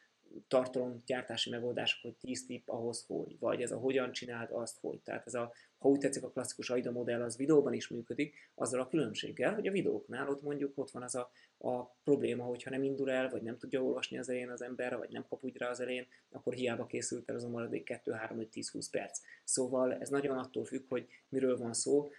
tartalomgyártási 0.47 1.49
megoldások, 1.49 2.01
hogy 2.01 2.15
10 2.15 2.45
tipp 2.45 2.67
ahhoz, 2.69 3.05
hogy, 3.07 3.39
vagy 3.39 3.61
ez 3.61 3.71
a 3.71 3.77
hogyan 3.77 4.11
csináld 4.11 4.49
azt, 4.51 4.77
hogy. 4.81 4.99
Tehát 4.99 5.27
ez 5.27 5.33
a, 5.33 5.53
ha 5.77 5.89
úgy 5.89 5.99
tetszik, 5.99 6.23
a 6.23 6.29
klasszikus 6.29 6.69
AIDA 6.69 6.91
modell 6.91 7.21
az 7.21 7.37
videóban 7.37 7.73
is 7.73 7.87
működik, 7.87 8.35
azzal 8.55 8.79
a 8.79 8.87
különbséggel, 8.87 9.53
hogy 9.53 9.67
a 9.67 9.71
videóknál 9.71 10.29
ott 10.29 10.41
mondjuk 10.41 10.77
ott 10.77 10.91
van 10.91 11.03
az 11.03 11.15
a, 11.15 11.31
a 11.57 11.83
probléma, 12.03 12.43
hogyha 12.43 12.69
nem 12.69 12.83
indul 12.83 13.11
el, 13.11 13.29
vagy 13.29 13.41
nem 13.41 13.57
tudja 13.57 13.83
olvasni 13.83 14.17
az 14.17 14.29
elején 14.29 14.49
az 14.49 14.61
ember, 14.61 14.97
vagy 14.97 15.09
nem 15.09 15.25
kap 15.29 15.43
úgy 15.43 15.57
rá 15.57 15.69
az 15.69 15.79
elején, 15.79 16.07
akkor 16.31 16.53
hiába 16.53 16.85
készült 16.85 17.29
el 17.29 17.35
az 17.35 17.43
a 17.43 17.49
maradék 17.49 17.83
2, 17.83 18.11
3, 18.11 18.39
5, 18.39 18.47
10, 18.47 18.69
20 18.69 18.89
perc. 18.89 19.19
Szóval 19.43 19.93
ez 19.93 20.09
nagyon 20.09 20.37
attól 20.37 20.65
függ, 20.65 20.83
hogy 20.87 21.07
miről 21.29 21.57
van 21.57 21.73
szó, 21.73 22.09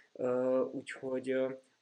úgyhogy 0.71 1.35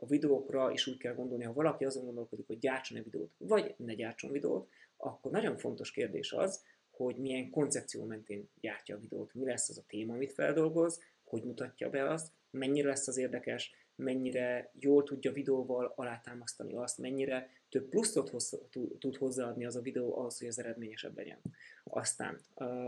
a 0.03 0.07
videókra 0.07 0.71
is 0.71 0.87
úgy 0.87 0.97
kell 0.97 1.13
gondolni, 1.13 1.43
ha 1.43 1.53
valaki 1.53 1.85
azon 1.85 2.05
gondolkodik, 2.05 2.47
hogy 2.47 2.59
gyártson 2.59 2.97
egy 2.97 3.03
videót, 3.03 3.31
vagy 3.37 3.75
ne 3.77 3.93
gyártson 3.93 4.31
videót, 4.31 4.69
akkor 4.97 5.31
nagyon 5.31 5.57
fontos 5.57 5.91
kérdés 5.91 6.31
az, 6.31 6.63
hogy 6.91 7.15
milyen 7.15 7.49
koncepció 7.49 8.03
mentén 8.03 8.49
gyártja 8.61 8.95
a 8.95 8.99
videót, 8.99 9.33
mi 9.33 9.45
lesz 9.45 9.69
az 9.69 9.77
a 9.77 9.83
téma, 9.87 10.13
amit 10.13 10.33
feldolgoz, 10.33 11.01
hogy 11.23 11.43
mutatja 11.43 11.89
be 11.89 12.09
azt, 12.09 12.31
mennyire 12.51 12.87
lesz 12.87 13.07
az 13.07 13.17
érdekes, 13.17 13.71
mennyire 13.95 14.71
jól 14.79 15.03
tudja 15.03 15.31
videóval 15.31 15.93
alátámasztani 15.95 16.73
azt, 16.73 16.97
mennyire 16.97 17.49
több 17.69 17.89
pluszot 17.89 18.29
hoz, 18.29 18.59
tud 18.99 19.15
hozzáadni 19.15 19.65
az 19.65 19.75
a 19.75 19.81
videó 19.81 20.17
ahhoz, 20.17 20.39
hogy 20.39 20.47
az 20.47 20.59
eredményesebb 20.59 21.17
legyen. 21.17 21.39
Aztán 21.83 22.39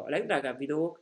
a 0.06 0.10
legdrágább 0.10 0.58
videók, 0.58 1.02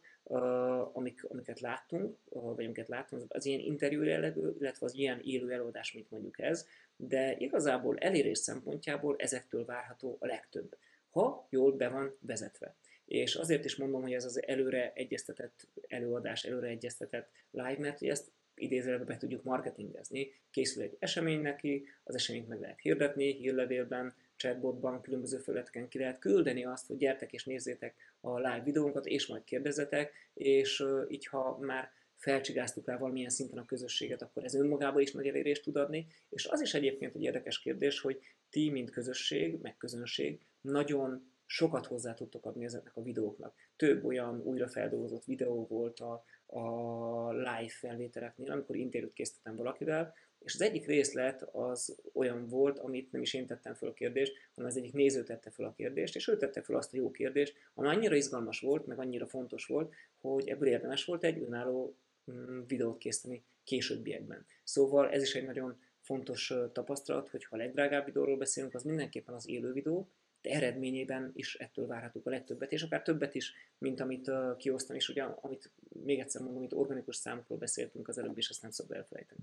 amik, 0.93 1.23
amiket 1.23 1.59
láttunk, 1.59 2.17
vagy 2.29 2.65
amiket 2.65 2.87
láttunk, 2.87 3.33
az 3.33 3.45
ilyen 3.45 3.59
interjú 3.59 4.01
jellegű, 4.01 4.49
illetve 4.59 4.85
az 4.85 4.95
ilyen 4.95 5.19
élő 5.23 5.51
előadás, 5.51 5.93
mint 5.93 6.09
mondjuk 6.09 6.39
ez, 6.39 6.67
de 6.95 7.35
igazából 7.37 7.97
elérés 7.97 8.37
szempontjából 8.37 9.15
ezektől 9.17 9.65
várható 9.65 10.17
a 10.19 10.25
legtöbb, 10.25 10.77
ha 11.09 11.47
jól 11.49 11.71
be 11.71 11.87
van 11.89 12.17
vezetve. 12.19 12.75
És 13.05 13.35
azért 13.35 13.65
is 13.65 13.75
mondom, 13.75 14.01
hogy 14.01 14.13
ez 14.13 14.25
az 14.25 14.47
előre 14.47 14.91
egyeztetett 14.95 15.67
előadás, 15.87 16.43
előre 16.43 16.67
egyeztetett 16.67 17.29
live, 17.51 17.79
mert 17.79 17.99
hogy 17.99 18.07
ezt 18.07 18.31
idézőjelben 18.55 19.07
be 19.07 19.17
tudjuk 19.17 19.43
marketingezni. 19.43 20.31
Készül 20.51 20.83
egy 20.83 20.95
esemény 20.99 21.41
neki, 21.41 21.85
az 22.03 22.15
eseményt 22.15 22.47
meg 22.47 22.59
lehet 22.59 22.79
hirdetni, 22.79 23.33
hírlevélben, 23.33 24.13
chatbotban, 24.35 25.01
különböző 25.01 25.37
felületeken 25.37 25.87
ki 25.87 25.97
lehet 25.97 26.19
küldeni 26.19 26.65
azt, 26.65 26.87
hogy 26.87 26.97
gyertek 26.97 27.33
és 27.33 27.45
nézzétek 27.45 27.95
a 28.25 28.37
live 28.37 28.61
videónkat, 28.63 29.05
és 29.05 29.27
majd 29.27 29.43
kérdezzetek, 29.43 30.13
és 30.33 30.83
így 31.07 31.27
ha 31.27 31.57
már 31.61 31.91
felcsigáztuk 32.15 32.87
rá 32.87 32.97
valamilyen 32.97 33.29
szinten 33.29 33.57
a 33.57 33.65
közösséget, 33.65 34.21
akkor 34.21 34.43
ez 34.43 34.53
önmagában 34.53 35.01
is 35.01 35.11
nagy 35.11 35.27
elérést 35.27 35.63
tud 35.63 35.75
adni, 35.75 36.07
és 36.29 36.45
az 36.45 36.61
is 36.61 36.73
egyébként 36.73 37.15
egy 37.15 37.23
érdekes 37.23 37.59
kérdés, 37.59 37.99
hogy 37.99 38.19
ti, 38.49 38.69
mint 38.69 38.89
közösség, 38.89 39.59
meg 39.61 39.77
közönség, 39.77 40.39
nagyon 40.61 41.31
sokat 41.45 41.85
hozzá 41.85 42.13
tudtok 42.13 42.45
adni 42.45 42.63
ezeknek 42.63 42.97
a 42.97 43.01
videóknak. 43.01 43.55
Több 43.75 44.05
olyan 44.05 44.41
újrafeldolgozott 44.41 45.25
videó 45.25 45.67
volt 45.67 45.99
a, 45.99 46.23
a 46.45 47.31
live 47.31 47.69
felvételeknél, 47.79 48.51
amikor 48.51 48.75
interjút 48.75 49.13
készítettem 49.13 49.55
valakivel, 49.55 50.13
és 50.43 50.53
az 50.53 50.61
egyik 50.61 50.85
részlet 50.85 51.41
az 51.51 51.97
olyan 52.13 52.47
volt, 52.47 52.79
amit 52.79 53.11
nem 53.11 53.21
is 53.21 53.33
én 53.33 53.45
tettem 53.45 53.73
fel 53.73 53.89
a 53.89 53.93
kérdést, 53.93 54.33
hanem 54.55 54.69
az 54.69 54.77
egyik 54.77 54.93
néző 54.93 55.23
tette 55.23 55.49
fel 55.49 55.65
a 55.65 55.73
kérdést, 55.73 56.15
és 56.15 56.27
ő 56.27 56.37
tette 56.37 56.61
fel 56.61 56.75
azt 56.75 56.93
a 56.93 56.97
jó 56.97 57.11
kérdést, 57.11 57.55
ami 57.73 57.87
annyira 57.87 58.15
izgalmas 58.15 58.59
volt, 58.59 58.85
meg 58.85 58.99
annyira 58.99 59.27
fontos 59.27 59.65
volt, 59.65 59.93
hogy 60.21 60.47
ebből 60.47 60.67
érdemes 60.67 61.05
volt 61.05 61.23
egy 61.23 61.41
önálló 61.41 61.95
mm, 62.31 62.59
videót 62.67 62.97
készíteni 62.97 63.43
későbbiekben. 63.63 64.45
Szóval 64.63 65.09
ez 65.09 65.21
is 65.21 65.35
egy 65.35 65.45
nagyon 65.45 65.81
fontos 66.01 66.53
tapasztalat, 66.71 67.29
hogy 67.29 67.45
ha 67.45 67.55
a 67.55 67.59
legdrágább 67.59 68.05
videóról 68.05 68.37
beszélünk, 68.37 68.73
az 68.73 68.83
mindenképpen 68.83 69.35
az 69.35 69.49
élő 69.49 69.71
videó, 69.71 70.09
eredményében 70.47 71.31
is 71.35 71.55
ettől 71.55 71.87
várhatók 71.87 72.25
a 72.25 72.29
legtöbbet, 72.29 72.71
és 72.71 72.81
akár 72.81 73.01
többet 73.01 73.35
is, 73.35 73.53
mint 73.77 73.99
amit 73.99 74.27
uh, 74.27 74.57
kiosztani, 74.57 74.99
és 74.99 75.09
ugye, 75.09 75.23
amit 75.23 75.71
még 76.03 76.19
egyszer 76.19 76.41
mondom, 76.41 76.59
amit 76.59 76.73
organikus 76.73 77.15
számokról 77.15 77.57
beszéltünk 77.57 78.07
az 78.07 78.17
előbb, 78.17 78.37
és 78.37 78.49
ezt 78.49 78.61
nem 78.61 78.71
szabad 78.71 78.97
elfelejteni. 78.97 79.41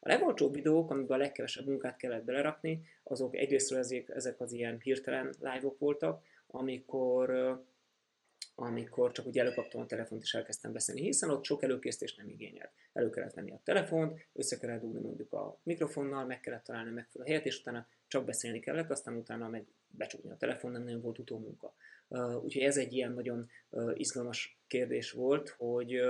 A 0.00 0.08
legolcsóbb 0.08 0.54
videók, 0.54 0.90
amiben 0.90 1.18
a 1.18 1.22
legkevesebb 1.22 1.66
munkát 1.66 1.96
kellett 1.96 2.24
belerakni, 2.24 2.82
azok 3.02 3.36
egyrésztről 3.36 3.78
ezek, 3.78 4.08
ezek 4.08 4.40
az 4.40 4.52
ilyen 4.52 4.80
hirtelen 4.80 5.34
live-ok 5.40 5.78
voltak, 5.78 6.22
amikor 6.46 7.30
uh, 7.30 7.58
amikor 8.62 9.12
csak 9.12 9.26
úgy 9.26 9.38
előkaptam 9.38 9.80
a 9.80 9.86
telefont 9.86 10.22
és 10.22 10.34
elkezdtem 10.34 10.72
beszélni, 10.72 11.02
hiszen 11.02 11.30
ott 11.30 11.44
sok 11.44 11.62
előkészítést 11.62 12.16
nem 12.16 12.28
igényelt. 12.28 12.72
Elő 12.92 13.10
kellett 13.10 13.34
venni 13.34 13.50
a 13.50 13.60
telefont, 13.64 14.26
össze 14.32 14.58
kellett 14.58 14.80
dugni 14.80 15.00
mondjuk 15.00 15.32
a 15.32 15.58
mikrofonnal, 15.62 16.26
meg 16.26 16.40
kellett 16.40 16.64
találni 16.64 16.90
a 16.90 16.92
megfelelő 16.92 17.30
helyet, 17.30 17.46
és 17.46 17.60
utána 17.60 17.86
csak 18.08 18.24
beszélni 18.24 18.60
kellett, 18.60 18.90
aztán 18.90 19.16
utána 19.16 19.48
meg 19.48 19.66
becsukni 19.88 20.30
a 20.30 20.36
telefon, 20.36 20.70
nem 20.70 20.82
nagyon 20.82 21.00
volt 21.00 21.18
utómunka. 21.18 21.74
Úgyhogy 22.42 22.62
ez 22.62 22.76
egy 22.76 22.92
ilyen 22.92 23.12
nagyon 23.12 23.50
izgalmas 23.94 24.58
kérdés 24.66 25.10
volt, 25.10 25.48
hogy 25.48 26.00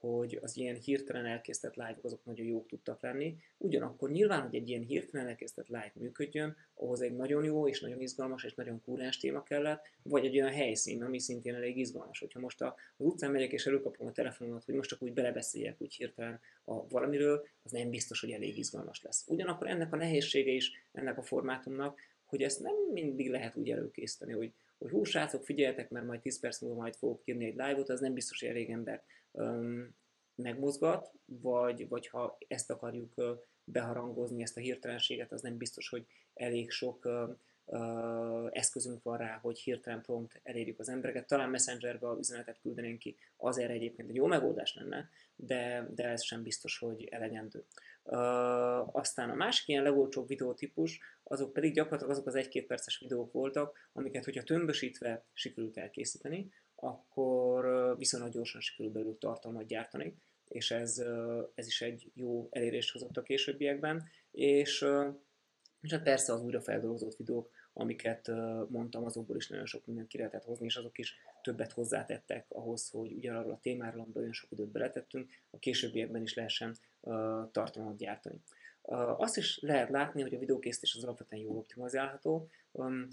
hogy 0.00 0.38
az 0.42 0.56
ilyen 0.56 0.74
hirtelen 0.74 1.26
elkészített 1.26 1.74
live-ok 1.74 2.04
azok 2.04 2.24
nagyon 2.24 2.46
jók 2.46 2.66
tudtak 2.66 3.02
lenni. 3.02 3.36
Ugyanakkor 3.56 4.10
nyilván, 4.10 4.42
hogy 4.42 4.54
egy 4.54 4.68
ilyen 4.68 4.82
hirtelen 4.82 5.26
elkészített 5.26 5.68
live 5.68 5.92
működjön, 5.94 6.56
ahhoz 6.74 7.00
egy 7.00 7.16
nagyon 7.16 7.44
jó 7.44 7.68
és 7.68 7.80
nagyon 7.80 8.00
izgalmas 8.00 8.44
és 8.44 8.54
nagyon 8.54 8.82
kúrens 8.84 9.18
téma 9.18 9.42
kellett, 9.42 9.90
vagy 10.02 10.24
egy 10.24 10.36
olyan 10.40 10.52
helyszín, 10.52 11.02
ami 11.02 11.18
szintén 11.18 11.54
elég 11.54 11.78
izgalmas. 11.78 12.18
Hogyha 12.18 12.40
most 12.40 12.62
az 12.62 12.72
utcán 12.96 13.30
megyek 13.30 13.52
és 13.52 13.66
előkapom 13.66 14.06
a 14.06 14.12
telefonomat, 14.12 14.64
hogy 14.64 14.74
most 14.74 14.88
csak 14.88 15.02
úgy 15.02 15.12
belebeszéljek 15.12 15.80
úgy 15.80 15.94
hirtelen 15.94 16.40
a 16.64 16.88
valamiről, 16.88 17.46
az 17.62 17.70
nem 17.70 17.90
biztos, 17.90 18.20
hogy 18.20 18.30
elég 18.30 18.58
izgalmas 18.58 19.02
lesz. 19.02 19.24
Ugyanakkor 19.28 19.68
ennek 19.68 19.92
a 19.92 19.96
nehézsége 19.96 20.52
is 20.52 20.72
ennek 20.92 21.18
a 21.18 21.22
formátumnak, 21.22 21.98
hogy 22.24 22.42
ezt 22.42 22.60
nem 22.60 22.74
mindig 22.92 23.30
lehet 23.30 23.56
úgy 23.56 23.70
előkészíteni, 23.70 24.32
hogy, 24.32 24.52
hogy 24.78 24.90
hú, 24.90 25.04
srácok, 25.04 25.44
figyeljetek, 25.44 25.90
mert 25.90 26.06
majd 26.06 26.20
10 26.20 26.40
perc 26.40 26.60
múlva 26.60 26.80
majd 26.80 26.94
fogok 26.94 27.22
írni 27.24 27.44
egy 27.44 27.56
live-ot, 27.56 27.88
az 27.88 28.00
nem 28.00 28.14
biztos, 28.14 28.40
hogy 28.40 28.48
elég 28.48 28.70
ember 28.70 28.94
um, 28.96 29.04
megmozgat, 30.34 31.12
vagy, 31.24 31.88
vagy 31.88 32.08
ha 32.08 32.38
ezt 32.48 32.70
akarjuk 32.70 33.14
beharangozni, 33.64 34.42
ezt 34.42 34.56
a 34.56 34.60
hirtelenséget, 34.60 35.32
az 35.32 35.40
nem 35.40 35.56
biztos, 35.56 35.88
hogy 35.88 36.06
elég 36.34 36.70
sok 36.70 37.08
eszközünk 38.50 39.02
van 39.02 39.16
rá, 39.16 39.38
hogy 39.42 39.58
hirtelen 39.58 40.02
prompt 40.02 40.40
elérjük 40.42 40.78
az 40.78 40.88
embereket. 40.88 41.26
Talán 41.26 41.50
Messengerbe 41.50 42.08
a 42.08 42.16
üzenetet 42.18 42.60
küldenénk 42.60 42.98
ki, 42.98 43.16
azért 43.36 43.70
egyébként 43.70 44.08
egy 44.08 44.14
jó 44.14 44.26
megoldás 44.26 44.74
lenne, 44.74 45.08
de, 45.36 45.86
de 45.94 46.08
ez 46.08 46.22
sem 46.22 46.42
biztos, 46.42 46.78
hogy 46.78 47.04
elegendő. 47.04 47.64
Uh, 48.02 48.96
aztán 48.96 49.30
a 49.30 49.34
másik 49.34 49.68
ilyen 49.68 49.82
legolcsóbb 49.82 50.28
videótípus, 50.28 51.00
azok 51.22 51.52
pedig 51.52 51.74
gyakorlatilag 51.74 52.12
azok 52.12 52.26
az 52.26 52.34
egy-két 52.34 52.66
perces 52.66 52.98
videók 52.98 53.32
voltak, 53.32 53.88
amiket, 53.92 54.24
hogyha 54.24 54.42
tömbösítve 54.42 55.24
sikerült 55.32 55.76
elkészíteni, 55.76 56.52
akkor 56.80 57.94
viszonylag 57.98 58.32
gyorsan 58.32 58.60
sikerült 58.60 58.94
belőlük 58.94 59.18
tartalmat 59.18 59.66
gyártani, 59.66 60.16
és 60.48 60.70
ez, 60.70 61.04
ez 61.54 61.66
is 61.66 61.82
egy 61.82 62.10
jó 62.14 62.48
elérést 62.50 62.92
hozott 62.92 63.16
a 63.16 63.22
későbbiekben, 63.22 64.08
és, 64.30 64.86
és 65.80 65.90
hát 65.90 66.02
persze 66.02 66.32
az 66.32 66.42
újrafeldolgozott 66.42 67.16
videók, 67.16 67.50
amiket 67.72 68.30
mondtam, 68.68 69.04
azokból 69.04 69.36
is 69.36 69.48
nagyon 69.48 69.66
sok 69.66 69.86
mindent 69.86 70.08
ki 70.08 70.16
lehetett 70.16 70.44
hozni, 70.44 70.66
és 70.66 70.76
azok 70.76 70.98
is 70.98 71.16
többet 71.42 71.72
hozzátettek 71.72 72.46
ahhoz, 72.48 72.90
hogy 72.90 73.12
ugyanarról 73.12 73.52
a 73.52 73.60
témáról, 73.60 74.00
amiben 74.00 74.22
olyan 74.22 74.32
sok 74.32 74.50
időt 74.50 74.70
beletettünk, 74.70 75.30
a 75.50 75.58
későbbiekben 75.58 76.22
is 76.22 76.34
lehessen 76.34 76.76
tartalmat 77.52 77.96
gyártani. 77.96 78.40
Azt 79.16 79.36
is 79.36 79.58
lehet 79.60 79.90
látni, 79.90 80.22
hogy 80.22 80.34
a 80.34 80.38
videókészítés 80.38 80.94
az 80.94 81.04
alapvetően 81.04 81.42
jól 81.42 81.56
optimalizálható. 81.56 82.48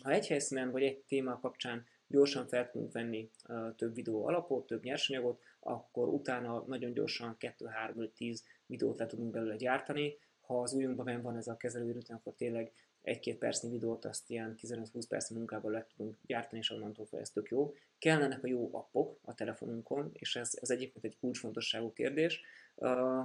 Ha 0.03 0.11
egy 0.11 0.27
helyszínen 0.27 0.71
vagy 0.71 0.83
egy 0.83 0.97
téma 0.97 1.39
kapcsán 1.39 1.85
gyorsan 2.07 2.47
fel 2.47 2.69
tudunk 2.69 2.91
venni 2.91 3.29
több 3.75 3.93
videó 3.93 4.25
alapot, 4.25 4.65
több 4.65 4.83
nyersanyagot, 4.83 5.41
akkor 5.59 6.07
utána 6.07 6.63
nagyon 6.67 6.93
gyorsan 6.93 7.37
2, 7.37 7.65
3, 7.65 8.01
5, 8.01 8.11
10 8.11 8.43
videót 8.65 8.99
le 8.99 9.05
tudunk 9.05 9.31
belőle 9.31 9.55
gyártani. 9.55 10.17
Ha 10.41 10.61
az 10.61 10.73
újunkban 10.73 11.21
van 11.21 11.37
ez 11.37 11.47
a 11.47 11.57
kezelőrütén, 11.57 12.15
akkor 12.15 12.33
tényleg 12.33 12.71
egy-két 13.01 13.37
percnyi 13.37 13.69
videót 13.69 14.05
azt 14.05 14.29
ilyen 14.29 14.55
15-20 14.61 15.03
perc 15.09 15.29
munkával 15.29 15.71
le 15.71 15.87
tudunk 15.95 16.17
gyártani, 16.25 16.61
és 16.61 16.69
onnantól 16.69 17.05
fel 17.05 17.19
ez 17.19 17.29
tök 17.29 17.49
jó. 17.49 17.73
Kellenek 17.97 18.43
a 18.43 18.47
jó 18.47 18.69
appok 18.71 19.19
a 19.21 19.33
telefonunkon, 19.33 20.09
és 20.13 20.35
ez, 20.35 20.51
ez 20.61 20.69
egyébként 20.69 21.05
egy 21.05 21.17
kulcsfontosságú 21.19 21.93
kérdés, 21.93 22.41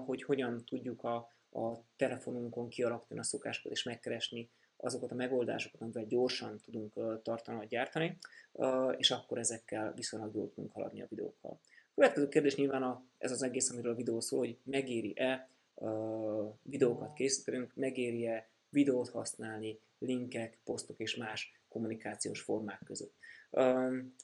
hogy 0.04 0.22
hogyan 0.22 0.64
tudjuk 0.64 1.04
a, 1.04 1.14
a 1.50 1.84
telefonunkon 1.96 2.68
kialakítani 2.68 3.20
a 3.20 3.22
szokásokat 3.22 3.72
és 3.72 3.82
megkeresni 3.82 4.50
azokat 4.82 5.10
a 5.10 5.14
megoldásokat, 5.14 5.80
amivel 5.80 6.04
gyorsan 6.04 6.60
tudunk 6.64 7.22
tartalmat 7.22 7.68
gyártani, 7.68 8.18
és 8.96 9.10
akkor 9.10 9.38
ezekkel 9.38 9.92
viszonylag 9.92 10.34
jól 10.34 10.48
tudunk 10.48 10.72
haladni 10.72 11.02
a 11.02 11.06
videókkal. 11.08 11.60
A 11.62 11.94
következő 11.94 12.28
kérdés 12.28 12.54
nyilván 12.54 12.82
a, 12.82 13.04
ez 13.18 13.30
az 13.30 13.42
egész, 13.42 13.70
amiről 13.70 13.92
a 13.92 13.96
videó 13.96 14.20
szól, 14.20 14.38
hogy 14.38 14.58
megéri-e 14.64 15.48
videókat 16.62 17.12
készítenünk, 17.12 17.72
megéri-e 17.74 18.48
videót 18.68 19.08
használni, 19.08 19.78
linkek, 19.98 20.58
posztok 20.64 20.98
és 20.98 21.16
más 21.16 21.60
kommunikációs 21.68 22.40
formák 22.40 22.80
között. 22.84 23.14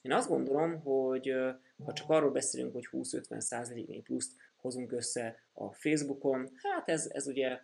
Én 0.02 0.12
azt 0.12 0.28
gondolom, 0.28 0.80
hogy 0.80 1.34
ha 1.84 1.92
csak 1.92 2.10
arról 2.10 2.30
beszélünk, 2.30 2.72
hogy 2.72 2.88
20-50 2.92 3.40
százaléknyi 3.40 4.00
pluszt 4.00 4.32
hozunk 4.56 4.92
össze 4.92 5.42
a 5.52 5.72
Facebookon, 5.72 6.50
hát 6.62 6.88
ez, 6.88 7.08
ez 7.12 7.26
ugye 7.26 7.60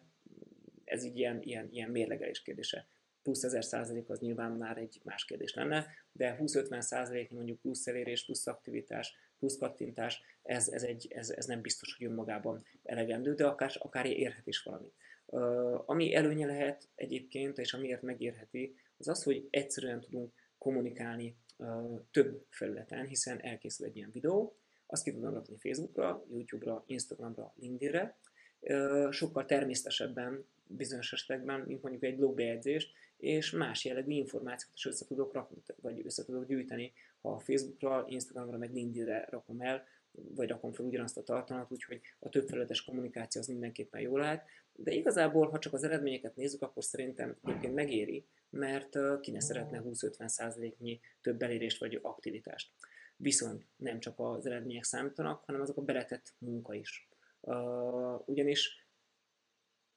ez 0.84 1.04
így 1.04 1.18
ilyen, 1.18 1.42
ilyen, 1.42 1.68
ilyen 1.70 1.90
mérlegelés 1.90 2.42
kérdése. 2.42 2.86
Plusz 3.22 3.42
1000 3.42 3.64
százalék 3.64 4.08
az 4.08 4.18
nyilván 4.18 4.52
már 4.52 4.78
egy 4.78 5.00
más 5.04 5.24
kérdés 5.24 5.54
lenne, 5.54 5.86
de 6.12 6.36
20-50 6.40 6.80
százaléknyi 6.80 7.36
mondjuk 7.36 7.60
plusz 7.60 7.86
elérés, 7.86 8.24
plusz 8.24 8.46
aktivitás, 8.46 9.14
plusz 9.38 9.58
kattintás, 9.58 10.22
ez, 10.42 10.68
ez, 10.68 10.82
egy, 10.82 11.06
ez, 11.10 11.30
ez 11.30 11.46
nem 11.46 11.60
biztos, 11.60 11.96
hogy 11.96 12.06
önmagában 12.06 12.64
elegendő, 12.82 13.34
de 13.34 13.46
akár, 13.46 13.70
akár 13.78 14.06
érhet 14.06 14.46
is 14.46 14.62
valamit. 14.62 14.94
Uh, 15.26 15.82
ami 15.86 16.14
előnye 16.14 16.46
lehet 16.46 16.88
egyébként, 16.94 17.58
és 17.58 17.72
amiért 17.72 18.02
megérheti, 18.02 18.74
az 18.98 19.08
az, 19.08 19.22
hogy 19.22 19.46
egyszerűen 19.50 20.00
tudunk 20.00 20.32
kommunikálni 20.58 21.36
uh, 21.56 22.00
több 22.10 22.46
felületen, 22.48 23.06
hiszen 23.06 23.40
elkészül 23.40 23.86
egy 23.86 23.96
ilyen 23.96 24.10
videó, 24.10 24.56
azt 24.86 25.04
ki 25.04 25.12
tudom 25.12 25.34
rakni 25.34 25.56
Facebookra, 25.58 26.24
YouTube-ra, 26.30 26.84
Instagramra, 26.86 27.52
LinkedInre, 27.56 28.18
uh, 28.60 29.10
sokkal 29.10 29.44
természetesebben 29.44 30.46
bizonyos 30.66 31.12
esetekben, 31.12 31.60
mint 31.60 31.82
mondjuk 31.82 32.04
egy 32.04 32.16
blogbejegyzést, 32.16 32.92
és 33.16 33.50
más 33.50 33.84
jellegű 33.84 34.12
információkat 34.12 34.76
is 34.76 34.86
össze 34.86 35.06
tudok 35.06 35.32
rakni, 35.32 35.62
vagy 35.80 36.02
össze 36.04 36.24
tudok 36.24 36.46
gyűjteni, 36.46 36.92
ha 37.20 37.38
Facebookra, 37.38 38.04
Instagramra, 38.08 38.58
meg 38.58 38.72
LinkedInre 38.72 39.26
rakom 39.30 39.60
el, 39.60 39.86
vagy 40.10 40.48
rakom 40.48 40.72
fel 40.72 40.86
ugyanazt 40.86 41.16
a 41.16 41.22
tartalmat, 41.22 41.70
úgyhogy 41.70 42.00
a 42.18 42.28
többfelületes 42.28 42.84
kommunikáció 42.84 43.40
az 43.40 43.46
mindenképpen 43.46 44.00
jól 44.00 44.20
lehet. 44.20 44.44
De 44.72 44.92
igazából, 44.92 45.50
ha 45.50 45.58
csak 45.58 45.72
az 45.72 45.84
eredményeket 45.84 46.36
nézzük, 46.36 46.62
akkor 46.62 46.84
szerintem 46.84 47.36
egyébként 47.44 47.74
megéri, 47.74 48.26
mert 48.50 48.98
ki 49.20 49.30
ne 49.30 49.40
szeretne 49.40 49.82
20-50%-nyi 49.84 51.00
több 51.20 51.42
elérést 51.42 51.78
vagy 51.78 51.98
aktivitást. 52.02 52.70
Viszont 53.16 53.66
nem 53.76 54.00
csak 54.00 54.14
az 54.18 54.46
eredmények 54.46 54.84
számítanak, 54.84 55.44
hanem 55.44 55.60
azok 55.60 55.76
a 55.76 55.82
beletett 55.82 56.34
munka 56.38 56.74
is. 56.74 57.08
Uh, 57.40 58.28
ugyanis 58.28 58.83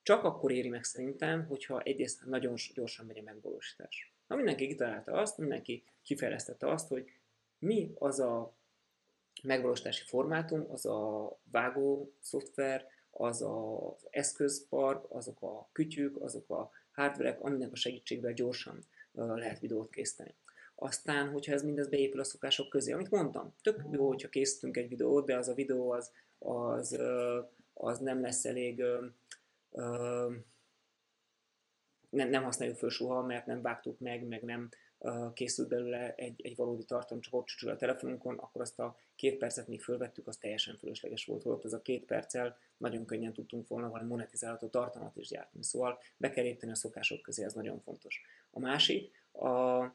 csak 0.07 0.23
akkor 0.23 0.51
éri 0.51 0.69
meg 0.69 0.83
szerintem, 0.83 1.45
hogyha 1.45 1.81
egyrészt 1.81 2.25
nagyon 2.25 2.55
gyorsan 2.73 3.05
megy 3.05 3.17
a 3.17 3.21
megvalósítás. 3.21 4.13
Na 4.27 4.35
mindenki 4.35 4.67
kitalálta 4.67 5.11
azt, 5.11 5.37
mindenki 5.37 5.83
kifejlesztette 6.03 6.71
azt, 6.71 6.87
hogy 6.87 7.11
mi 7.59 7.91
az 7.95 8.19
a 8.19 8.53
megvalósítási 9.43 10.03
formátum, 10.05 10.65
az 10.69 10.85
a 10.85 11.31
vágó 11.51 12.13
szoftver, 12.19 12.87
az 13.11 13.41
az 13.41 14.07
eszközpark, 14.09 15.05
azok 15.09 15.41
a 15.41 15.69
kütyük, 15.71 16.21
azok 16.21 16.49
a 16.49 16.71
hardverek, 16.91 17.41
aminek 17.41 17.71
a 17.71 17.75
segítségével 17.75 18.33
gyorsan 18.33 18.85
lehet 19.13 19.59
videót 19.59 19.89
készíteni. 19.89 20.35
Aztán, 20.75 21.29
hogyha 21.29 21.53
ez 21.53 21.63
mindez 21.63 21.87
beépül 21.87 22.19
a 22.19 22.23
szokások 22.23 22.69
közé, 22.69 22.91
amit 22.91 23.11
mondtam, 23.11 23.53
tök 23.61 23.83
jó, 23.91 24.07
hogyha 24.07 24.29
készítünk 24.29 24.77
egy 24.77 24.89
videót, 24.89 25.25
de 25.25 25.37
az 25.37 25.47
a 25.47 25.53
videó 25.53 25.91
az, 25.91 26.11
az, 26.39 26.99
az 27.73 27.99
nem 27.99 28.21
lesz 28.21 28.45
elég 28.45 28.83
nem, 32.09 32.29
nem 32.29 32.43
használjuk 32.43 32.77
föl 32.77 32.89
soha, 32.89 33.21
mert 33.21 33.45
nem 33.45 33.61
vágtuk 33.61 33.99
meg, 33.99 34.27
meg 34.27 34.43
nem 34.43 34.69
készült 35.33 35.67
belőle 35.67 36.13
egy, 36.15 36.41
egy 36.43 36.55
valódi 36.55 36.83
tartalom, 36.83 37.21
csak 37.21 37.33
ott 37.33 37.45
csücsül 37.45 37.69
a 37.69 37.75
telefonunkon, 37.75 38.37
akkor 38.37 38.61
azt 38.61 38.79
a 38.79 38.97
két 39.15 39.37
percet 39.37 39.67
még 39.67 39.81
fölvettük, 39.81 40.27
az 40.27 40.37
teljesen 40.37 40.75
fölösleges 40.75 41.25
volt. 41.25 41.43
Holott 41.43 41.63
az 41.63 41.73
a 41.73 41.81
két 41.81 42.05
perccel 42.05 42.57
nagyon 42.77 43.05
könnyen 43.05 43.33
tudtunk 43.33 43.67
volna 43.67 43.89
valami 43.89 44.09
monetizálható 44.09 44.67
tartalmat 44.67 45.15
is 45.15 45.27
gyártani. 45.27 45.63
Szóval 45.63 45.99
be 46.17 46.29
kell 46.29 46.45
építeni 46.45 46.71
a 46.71 46.75
szokások 46.75 47.21
közé, 47.21 47.43
ez 47.43 47.53
nagyon 47.53 47.79
fontos. 47.79 48.21
A 48.51 48.59
másik, 48.59 49.11
a, 49.31 49.47
a, 49.47 49.91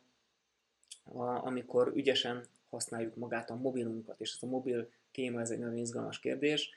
amikor 1.45 1.93
ügyesen 1.95 2.47
használjuk 2.71 3.17
magát 3.17 3.51
a 3.51 3.55
mobilunkat, 3.55 4.21
és 4.21 4.35
ez 4.35 4.43
a 4.43 4.51
mobil 4.51 4.91
téma, 5.13 5.41
ez 5.41 5.51
egy 5.51 5.59
nagyon 5.59 5.79
izgalmas 5.79 6.19
kérdés, 6.19 6.71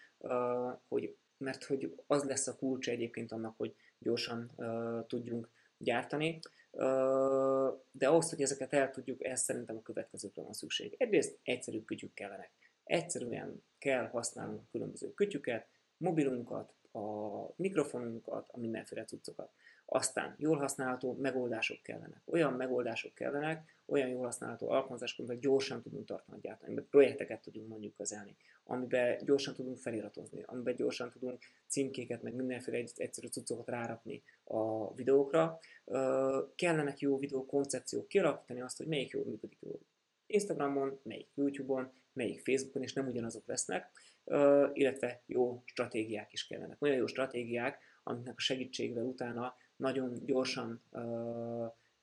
hogy 0.87 1.15
mert 1.45 1.63
hogy 1.63 1.95
az 2.07 2.23
lesz 2.23 2.47
a 2.47 2.55
kulcs 2.55 2.89
egyébként 2.89 3.31
annak, 3.31 3.57
hogy 3.57 3.75
gyorsan 3.99 4.51
uh, 4.55 5.05
tudjunk 5.07 5.49
gyártani. 5.77 6.39
Uh, 6.71 6.81
de 7.91 8.07
ahhoz, 8.07 8.29
hogy 8.29 8.41
ezeket 8.41 8.73
el 8.73 8.91
tudjuk, 8.91 9.23
ehhez 9.23 9.41
szerintem 9.41 9.77
a 9.77 9.81
következőkre 9.81 10.41
van 10.41 10.53
szükség. 10.53 10.95
Egyrészt 10.97 11.39
egyszerű 11.43 11.81
kütyük 11.81 12.13
kellenek. 12.13 12.51
Egyszerűen 12.83 13.63
kell 13.77 14.07
használnunk 14.07 14.69
különböző 14.71 15.13
kütyüket, 15.13 15.67
mobilunkat, 15.97 16.73
a 16.91 17.53
mikrofonunkat, 17.55 18.49
a 18.51 18.59
mindenféle 18.59 19.05
cuccokat. 19.05 19.51
Aztán 19.85 20.35
jól 20.37 20.57
használható 20.57 21.13
megoldások 21.13 21.81
kellenek. 21.81 22.21
Olyan 22.25 22.53
megoldások 22.53 23.13
kellenek, 23.13 23.75
olyan 23.85 24.09
jól 24.09 24.23
használható 24.23 24.69
alkalmazások, 24.69 25.19
amivel 25.19 25.37
gyorsan 25.37 25.81
tudunk 25.81 26.05
tartalmat 26.05 26.43
gyártani, 26.43 26.67
amiben 26.67 26.89
projekteket 26.89 27.41
tudunk 27.41 27.67
mondjuk 27.67 27.95
kezelni, 27.95 28.35
amiben 28.63 29.17
gyorsan 29.25 29.53
tudunk 29.53 29.77
feliratozni, 29.77 30.43
amiben 30.45 30.75
gyorsan 30.75 31.09
tudunk 31.09 31.39
címkéket, 31.67 32.21
meg 32.21 32.33
mindenféle 32.33 32.83
egyszerű 32.95 33.27
cuccokat 33.27 33.67
rárakni 33.67 34.23
a 34.43 34.93
videókra. 34.93 35.59
Kellenek 36.55 36.99
jó 36.99 37.17
videó 37.17 37.45
koncepciók, 37.45 38.07
kialakítani 38.07 38.61
azt, 38.61 38.77
hogy 38.77 38.87
melyik 38.87 39.09
jól 39.09 39.25
működik 39.25 39.59
jól. 39.61 39.79
Instagramon, 40.27 40.99
melyik 41.03 41.27
YouTube-on, 41.35 41.91
melyik 42.13 42.41
Facebookon, 42.41 42.81
és 42.81 42.93
nem 42.93 43.07
ugyanazok 43.07 43.47
lesznek, 43.47 43.91
illetve 44.73 45.21
jó 45.25 45.61
stratégiák 45.65 46.33
is 46.33 46.47
kellenek. 46.47 46.81
Olyan 46.81 46.97
jó 46.97 47.05
stratégiák, 47.05 47.79
amiknek 48.03 48.33
a 48.37 48.41
segítségével 48.41 49.03
utána 49.03 49.55
nagyon 49.75 50.25
gyorsan 50.25 50.81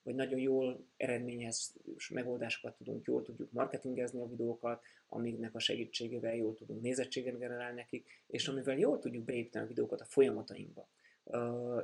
vagy 0.02 0.14
nagyon 0.14 0.38
jól 0.38 0.86
eredményez 0.96 1.74
megoldásokat 2.10 2.76
tudunk, 2.76 3.06
jól 3.06 3.22
tudjuk 3.22 3.52
marketingezni 3.52 4.20
a 4.20 4.28
videókat, 4.28 4.82
amiknek 5.08 5.54
a 5.54 5.58
segítségével 5.58 6.34
jól 6.34 6.54
tudunk 6.54 6.82
nézettséget 6.82 7.38
generálni 7.38 7.74
nekik, 7.74 8.06
és 8.26 8.48
amivel 8.48 8.78
jól 8.78 8.98
tudjuk 8.98 9.24
beépíteni 9.24 9.64
a 9.64 9.68
videókat 9.68 10.00
a 10.00 10.04
folyamatainkba 10.04 10.88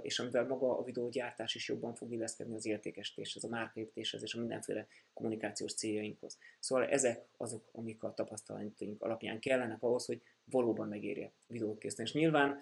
és 0.02 0.18
amivel 0.18 0.46
maga 0.46 0.78
a 0.78 0.84
videógyártás 0.84 1.54
is 1.54 1.68
jobban 1.68 1.94
fog 1.94 2.12
illeszkedni 2.12 2.54
az 2.54 2.66
értékesítéshez, 2.66 3.44
a 3.44 3.48
márkaépítéshez 3.48 4.22
és 4.22 4.34
a 4.34 4.38
mindenféle 4.38 4.86
kommunikációs 5.12 5.74
céljainkhoz. 5.74 6.38
Szóval 6.60 6.86
ezek 6.86 7.24
azok, 7.36 7.68
amik 7.72 8.02
a 8.02 8.14
tapasztalataink 8.14 9.02
alapján 9.02 9.40
kellenek 9.40 9.82
ahhoz, 9.82 10.06
hogy 10.06 10.22
valóban 10.50 10.88
megérje 10.88 11.32
videót 11.46 11.78
készíteni. 11.78 12.08
És 12.08 12.14
nyilván 12.14 12.60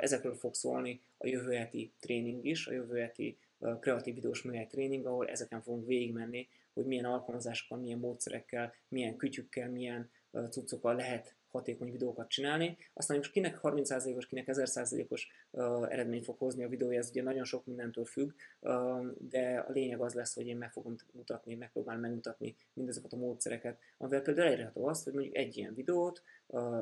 ezekről 0.00 0.34
fog 0.34 0.54
szólni 0.54 1.00
a 1.18 1.26
jövő 1.26 1.52
heti 1.52 1.92
tréning 2.00 2.44
is, 2.44 2.66
a 2.66 2.72
jövő 2.72 2.98
heti 2.98 3.38
kreatív 3.80 4.14
videós 4.14 4.42
műhely 4.42 4.66
tréning, 4.66 5.06
ahol 5.06 5.28
ezeken 5.28 5.62
fogunk 5.62 5.86
végigmenni, 5.86 6.48
hogy 6.72 6.86
milyen 6.86 7.04
alkalmazásokkal, 7.04 7.78
milyen 7.78 7.98
módszerekkel, 7.98 8.74
milyen 8.88 9.16
kütyükkel, 9.16 9.70
milyen 9.70 10.10
cuccokkal 10.50 10.94
lehet 10.94 11.34
hatékony 11.50 11.90
videókat 11.90 12.28
csinálni. 12.28 12.76
Aztán 12.94 13.16
most 13.16 13.30
kinek 13.30 13.58
30%-os, 13.62 14.26
kinek 14.26 14.44
1000%-os 14.48 15.28
uh, 15.50 15.92
eredményt 15.92 16.24
fog 16.24 16.38
hozni 16.38 16.64
a 16.64 16.68
videója, 16.68 16.98
ez 16.98 17.08
ugye 17.08 17.22
nagyon 17.22 17.44
sok 17.44 17.66
mindentől 17.66 18.04
függ, 18.04 18.32
uh, 18.60 19.06
de 19.18 19.64
a 19.68 19.70
lényeg 19.70 20.00
az 20.00 20.14
lesz, 20.14 20.34
hogy 20.34 20.46
én 20.46 20.56
meg 20.56 20.72
fogom 20.72 20.94
mutatni, 21.12 21.54
megpróbálom 21.54 22.00
megmutatni 22.00 22.56
mindezeket 22.72 23.12
a 23.12 23.16
módszereket, 23.16 23.78
amivel 23.98 24.22
például 24.22 24.46
elérhető 24.46 24.80
az, 24.80 25.02
hogy 25.02 25.12
mondjuk 25.12 25.36
egy 25.36 25.56
ilyen 25.56 25.74
videót, 25.74 26.22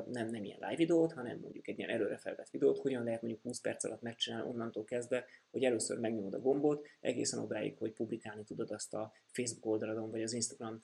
nem, 0.05 0.29
nem 0.29 0.43
ilyen 0.43 0.57
live 0.59 0.75
videót, 0.75 1.13
hanem 1.13 1.39
mondjuk 1.39 1.67
egy 1.67 1.77
ilyen 1.77 1.89
előre 1.89 2.17
felvett 2.17 2.49
videót, 2.49 2.77
hogyan 2.77 3.03
lehet 3.03 3.21
mondjuk 3.21 3.43
20 3.43 3.59
perc 3.59 3.83
alatt 3.83 4.01
megcsinálni 4.01 4.49
onnantól 4.49 4.83
kezdve, 4.83 5.25
hogy 5.51 5.63
először 5.63 5.99
megnyomod 5.99 6.33
a 6.33 6.39
gombot, 6.39 6.85
egészen 6.99 7.39
odáig, 7.39 7.77
hogy 7.77 7.91
publikálni 7.91 8.43
tudod 8.43 8.71
azt 8.71 8.93
a 8.93 9.11
Facebook 9.25 9.65
oldaladon, 9.65 10.11
vagy 10.11 10.21
az 10.21 10.33
Instagram 10.33 10.83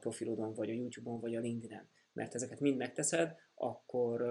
profilodon, 0.00 0.54
vagy 0.54 0.70
a 0.70 0.74
YouTube-on, 0.74 1.20
vagy 1.20 1.34
a 1.34 1.40
LinkedIn-en. 1.40 1.88
Mert 2.12 2.34
ezeket 2.34 2.60
mind 2.60 2.76
megteszed, 2.76 3.36
akkor, 3.54 4.22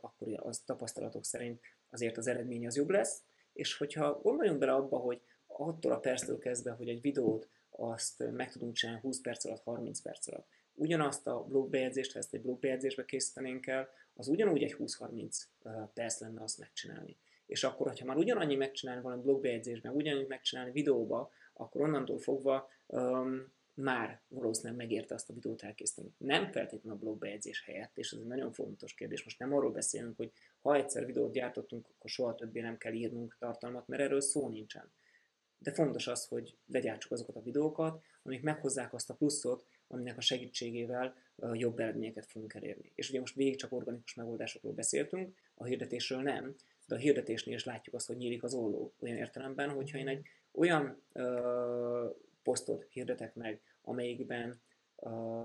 akkor 0.00 0.28
az 0.36 0.58
tapasztalatok 0.58 1.24
szerint 1.24 1.60
azért 1.90 2.16
az 2.16 2.26
eredmény 2.26 2.66
az 2.66 2.76
jobb 2.76 2.90
lesz, 2.90 3.22
és 3.52 3.76
hogyha 3.76 4.20
gondoljunk 4.22 4.58
bele 4.58 4.72
abba, 4.72 4.96
hogy 4.96 5.20
attól 5.46 5.92
a 5.92 5.98
perctől 5.98 6.38
kezdve, 6.38 6.70
hogy 6.70 6.88
egy 6.88 7.00
videót 7.00 7.48
azt 7.70 8.30
meg 8.30 8.52
tudunk 8.52 8.74
csinálni 8.74 9.00
20 9.00 9.20
perc 9.20 9.44
alatt, 9.44 9.62
30 9.62 10.00
perc 10.00 10.28
alatt, 10.28 10.46
ugyanazt 10.74 11.26
a 11.26 11.44
blogbejegyzést, 11.44 12.12
ha 12.12 12.18
ezt 12.18 12.34
egy 12.34 12.40
blogbejegyzésbe 12.40 13.04
készítenénk 13.04 13.66
el, 13.66 13.88
az 14.14 14.28
ugyanúgy 14.28 14.62
egy 14.62 14.76
20-30 14.78 15.42
perc 15.94 16.20
lenne 16.20 16.42
azt 16.42 16.58
megcsinálni. 16.58 17.16
És 17.46 17.64
akkor, 17.64 17.86
hogyha 17.86 18.06
már 18.06 18.16
ugyanannyi 18.16 18.54
megcsinálni 18.54 19.02
valami 19.02 19.22
blogbejegyzésben, 19.22 19.94
ugyanúgy 19.94 20.26
megcsinálni 20.26 20.70
videóba, 20.70 21.30
akkor 21.52 21.80
onnantól 21.80 22.18
fogva 22.18 22.68
um, 22.86 23.52
már 23.74 24.20
valószínűleg 24.28 24.76
megérte 24.76 25.14
azt 25.14 25.30
a 25.30 25.32
videót 25.32 25.62
elkészíteni. 25.62 26.14
Nem 26.18 26.52
feltétlenül 26.52 26.98
a 26.98 27.00
blogbejegyzés 27.00 27.64
helyett, 27.64 27.98
és 27.98 28.12
ez 28.12 28.18
egy 28.18 28.26
nagyon 28.26 28.52
fontos 28.52 28.94
kérdés. 28.94 29.24
Most 29.24 29.38
nem 29.38 29.54
arról 29.54 29.70
beszélünk, 29.70 30.16
hogy 30.16 30.32
ha 30.60 30.74
egyszer 30.74 31.06
videót 31.06 31.32
gyártottunk, 31.32 31.88
akkor 31.88 32.10
soha 32.10 32.34
többé 32.34 32.60
nem 32.60 32.78
kell 32.78 32.92
írnunk 32.92 33.36
tartalmat, 33.38 33.88
mert 33.88 34.02
erről 34.02 34.20
szó 34.20 34.48
nincsen. 34.48 34.92
De 35.58 35.72
fontos 35.72 36.06
az, 36.06 36.26
hogy 36.26 36.56
legyártsuk 36.66 37.12
azokat 37.12 37.36
a 37.36 37.42
videókat, 37.42 38.02
amik 38.22 38.42
meghozzák 38.42 38.92
azt 38.92 39.10
a 39.10 39.14
pluszot, 39.14 39.66
aminek 39.92 40.16
a 40.16 40.20
segítségével 40.20 41.14
jobb 41.52 41.78
eredményeket 41.78 42.26
fogunk 42.26 42.54
elérni. 42.54 42.92
És 42.94 43.08
ugye 43.08 43.20
most 43.20 43.34
végig 43.34 43.56
csak 43.56 43.72
organikus 43.72 44.14
megoldásokról 44.14 44.72
beszéltünk, 44.72 45.34
a 45.54 45.64
hirdetésről 45.64 46.22
nem, 46.22 46.54
de 46.86 46.94
a 46.94 46.98
hirdetésnél 46.98 47.54
is 47.54 47.64
látjuk 47.64 47.94
azt, 47.94 48.06
hogy 48.06 48.16
nyílik 48.16 48.42
az 48.42 48.54
olló 48.54 48.92
olyan 49.00 49.16
értelemben, 49.16 49.70
hogyha 49.70 49.98
én 49.98 50.08
egy 50.08 50.26
olyan 50.52 51.02
ö, 51.12 52.08
posztot 52.42 52.86
hirdetek 52.90 53.34
meg, 53.34 53.60
amelyikben 53.82 54.60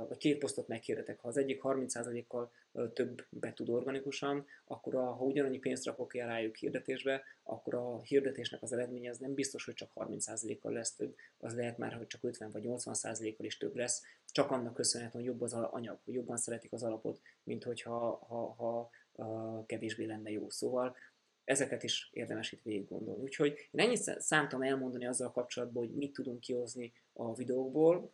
vagy 0.07 0.17
két 0.17 0.37
posztot 0.37 0.67
meghirdetek. 0.67 1.19
Ha 1.19 1.27
az 1.27 1.37
egyik 1.37 1.61
30%-kal 1.63 2.51
többet 2.93 3.55
tud 3.55 3.69
organikusan, 3.69 4.45
akkor 4.65 4.95
a, 4.95 5.11
ha 5.11 5.25
ugyanannyi 5.25 5.57
pénzt 5.57 5.85
rakok 5.85 6.15
el 6.15 6.27
rájuk 6.27 6.55
hirdetésbe, 6.55 7.23
akkor 7.43 7.75
a 7.75 8.01
hirdetésnek 8.01 8.61
az 8.61 8.73
eredménye 8.73 9.09
az 9.09 9.17
nem 9.17 9.33
biztos, 9.33 9.65
hogy 9.65 9.73
csak 9.73 9.91
30%-kal 9.95 10.71
lesz 10.71 10.95
több, 10.95 11.15
az 11.39 11.55
lehet 11.55 11.77
már, 11.77 11.93
hogy 11.93 12.07
csak 12.07 12.23
50 12.23 12.51
vagy 12.51 12.63
80%-kal 12.65 13.45
is 13.45 13.57
több 13.57 13.75
lesz, 13.75 14.03
csak 14.31 14.51
annak 14.51 14.73
köszönhetően, 14.73 15.23
hogy 15.23 15.33
jobb 15.33 15.41
az 15.41 15.53
anyag, 15.53 15.99
hogy 16.05 16.13
jobban 16.13 16.37
szeretik 16.37 16.73
az 16.73 16.83
alapot, 16.83 17.21
mint 17.43 17.63
hogyha 17.63 18.25
ha, 18.27 18.53
ha, 18.57 18.89
ha 19.17 19.63
kevésbé 19.65 20.05
lenne 20.05 20.29
jó. 20.29 20.49
Szóval 20.49 20.95
ezeket 21.43 21.83
is 21.83 22.09
érdemes 22.13 22.51
itt 22.51 22.61
végig 22.61 22.87
gondolni. 22.87 23.21
Úgyhogy 23.21 23.69
én 23.71 23.85
ennyit 23.85 24.19
szántam 24.19 24.61
elmondani 24.61 25.05
azzal 25.05 25.31
kapcsolatban, 25.31 25.85
hogy 25.85 25.95
mit 25.95 26.13
tudunk 26.13 26.39
kihozni 26.39 26.93
a 27.13 27.35
videókból, 27.35 28.13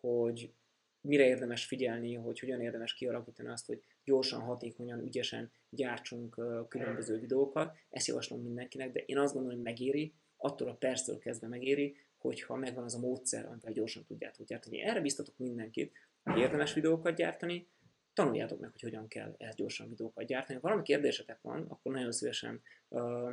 hogy 0.00 0.52
mire 1.00 1.26
érdemes 1.26 1.64
figyelni, 1.64 2.14
hogy 2.14 2.38
hogyan 2.38 2.60
érdemes 2.60 2.94
kialakítani 2.94 3.48
azt, 3.48 3.66
hogy 3.66 3.82
gyorsan, 4.04 4.40
hatékonyan, 4.40 5.00
ügyesen 5.00 5.50
gyártsunk 5.70 6.40
különböző 6.68 7.18
videókat. 7.18 7.76
Ezt 7.90 8.06
javaslom 8.06 8.42
mindenkinek, 8.42 8.92
de 8.92 9.00
én 9.00 9.18
azt 9.18 9.32
gondolom, 9.32 9.56
hogy 9.56 9.66
megéri, 9.66 10.14
attól 10.36 10.68
a 10.68 10.74
perctől 10.74 11.18
kezdve 11.18 11.48
megéri, 11.48 11.96
hogyha 12.18 12.56
megvan 12.56 12.84
az 12.84 12.94
a 12.94 12.98
módszer, 12.98 13.46
amivel 13.46 13.72
gyorsan 13.72 14.04
tudjátok 14.04 14.46
gyártani. 14.46 14.82
Erre 14.82 15.00
biztatok 15.00 15.34
mindenkit, 15.36 15.92
hogy 16.22 16.38
érdemes 16.38 16.74
videókat 16.74 17.14
gyártani, 17.14 17.68
tanuljátok 18.12 18.60
meg, 18.60 18.70
hogy 18.70 18.80
hogyan 18.80 19.08
kell 19.08 19.34
ezt 19.38 19.56
gyorsan 19.56 19.88
videókat 19.88 20.26
gyártani. 20.26 20.54
Ha 20.54 20.66
valami 20.66 20.82
kérdésetek 20.82 21.38
van, 21.42 21.66
akkor 21.68 21.92
nagyon 21.92 22.12
szívesen 22.12 22.62
uh, 22.88 23.30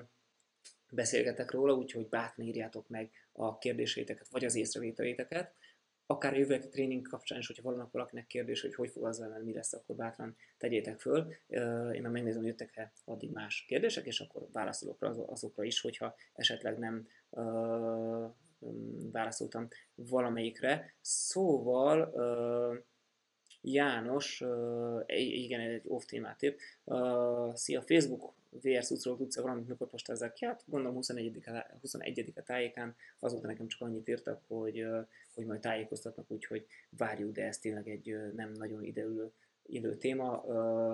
beszélgetek 0.91 1.51
róla, 1.51 1.74
úgyhogy 1.74 2.07
bátran 2.07 2.47
írjátok 2.47 2.88
meg 2.88 3.11
a 3.32 3.57
kérdéseiteket, 3.57 4.28
vagy 4.28 4.45
az 4.45 4.55
észrevételéteket. 4.55 5.53
Akár 6.10 6.34
a 6.34 6.38
jövő 6.38 6.60
tréning 6.60 7.08
kapcsán 7.08 7.39
is, 7.39 7.47
hogyha 7.47 7.70
vannak 7.70 7.91
valakinek 7.91 8.28
kérdés, 8.28 8.62
hogy 8.62 8.76
hogy 8.76 8.89
fog 8.89 9.05
az 9.05 9.20
velem, 9.20 9.41
mi 9.41 9.53
lesz, 9.53 9.74
akkor 9.74 9.95
bátran 9.95 10.36
tegyétek 10.58 10.99
föl. 10.99 11.34
Én 11.93 12.01
már 12.01 12.12
megnézem, 12.12 12.39
hogy 12.39 12.47
jöttek-e 12.47 12.91
addig 13.05 13.32
más 13.32 13.66
kérdések, 13.68 14.05
és 14.05 14.20
akkor 14.20 14.47
válaszolok 14.51 15.01
azokra 15.28 15.64
is, 15.64 15.82
hogyha 15.82 16.16
esetleg 16.34 16.78
nem 16.78 17.08
uh, 17.30 18.32
válaszoltam 19.12 19.68
valamelyikre. 19.95 20.93
Szóval 21.01 22.14
János, 23.62 24.43
igen, 25.08 25.60
egy 25.60 25.82
off 25.88 26.03
témát 26.05 26.43
épp. 26.43 26.58
Szia, 27.53 27.82
Facebook 27.82 28.34
VR 28.52 28.84
szucról 28.84 29.18
tudsz 29.18 29.39
valamit, 29.39 29.68
mikor 29.68 29.88
postázzák 29.88 30.34
ki? 30.34 30.45
Hát 30.45 30.64
gondolom 30.66 30.95
21 30.95 31.43
21 31.82 32.34
a 32.36 32.41
tájékán, 32.41 32.95
azóta 33.20 33.48
nekem 33.48 33.68
csak 33.68 33.82
annyit 33.82 34.08
írtak, 34.08 34.41
hogy, 34.48 34.86
hogy 35.34 35.45
majd 35.45 35.60
tájékoztatnak, 35.60 36.32
úgyhogy 36.32 36.66
várjuk, 36.89 37.32
de 37.32 37.45
ez 37.45 37.58
tényleg 37.58 37.88
egy 37.88 38.16
nem 38.36 38.52
nagyon 38.52 38.84
ideülő 38.84 39.32
idő 39.70 39.95
téma. 39.95 40.43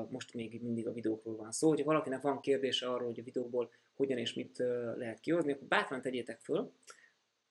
Most 0.10 0.34
még 0.34 0.62
mindig 0.62 0.88
a 0.88 0.93
videókról 0.93 1.36
van 1.36 1.51
szó. 1.51 1.70
Hogyha 1.70 1.86
valakinek 1.86 2.22
van 2.22 2.39
kérdése 2.39 2.88
arról, 2.88 3.08
hogy 3.08 3.20
a 3.20 3.24
videóból 3.24 3.72
hogyan 3.95 4.18
és 4.18 4.34
mit 4.34 4.58
lehet 4.97 5.20
kihozni, 5.20 5.51
akkor 5.51 5.68
bátran 5.68 6.01
tegyétek 6.01 6.39
föl. 6.39 6.72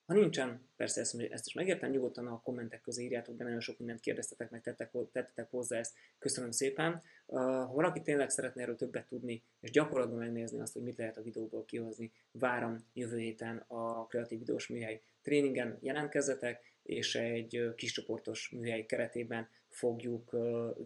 Ha 0.07 0.15
nincsen, 0.15 0.69
persze 0.77 1.01
ezt, 1.01 1.21
ezt 1.21 1.47
is 1.47 1.53
megértem, 1.53 1.91
nyugodtan 1.91 2.27
a 2.27 2.41
kommentek 2.41 2.81
közé 2.81 3.05
írjátok 3.05 3.37
be, 3.37 3.45
nagyon 3.45 3.61
sok 3.61 3.79
mindent 3.79 4.01
kérdeztetek, 4.01 4.51
meg 4.51 4.63
tettek, 4.63 4.91
tettetek 4.91 5.51
hozzá 5.51 5.79
ezt, 5.79 5.95
köszönöm 6.19 6.51
szépen. 6.51 7.03
Ha 7.27 7.73
valaki 7.73 8.03
tényleg 8.03 8.31
szeretne 8.31 8.63
erről 8.63 8.77
többet 8.77 9.07
tudni, 9.07 9.43
és 9.61 9.71
gyakorlatban 9.71 10.19
megnézni 10.19 10.61
azt, 10.61 10.73
hogy 10.73 10.83
mit 10.83 10.97
lehet 10.97 11.17
a 11.17 11.23
videóból 11.23 11.65
kihozni, 11.65 12.13
várom 12.31 12.79
jövő 12.93 13.19
héten 13.19 13.65
a 13.67 14.07
Kreatív 14.07 14.39
Videós 14.39 14.69
Műhely 14.69 15.03
tréningen 15.23 15.79
jelentkezzetek, 15.81 16.73
és 16.83 17.15
egy 17.15 17.73
kiscsoportos 17.77 18.51
műhely 18.51 18.87
keretében 18.87 19.49
fogjuk 19.69 20.37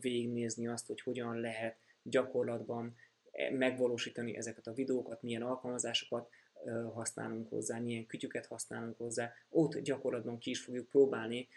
végignézni 0.01 0.67
azt, 0.67 0.87
hogy 0.87 1.01
hogyan 1.01 1.41
lehet 1.41 1.77
gyakorlatban 2.03 2.97
e, 3.33 3.51
megvalósítani 3.51 4.37
ezeket 4.37 4.67
a 4.67 4.73
videókat, 4.73 5.23
milyen 5.23 5.43
alkalmazásokat, 5.43 6.29
használunk 6.94 7.48
hozzá, 7.48 7.78
milyen 7.78 8.07
kütyüket 8.07 8.46
használunk 8.46 8.98
hozzá, 8.98 9.32
ott 9.48 9.78
gyakorlatban 9.78 10.38
ki 10.38 10.50
is 10.50 10.61
fogjuk 10.61 10.88
próbálni, 10.88 11.48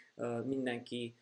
mindenki 0.44 1.14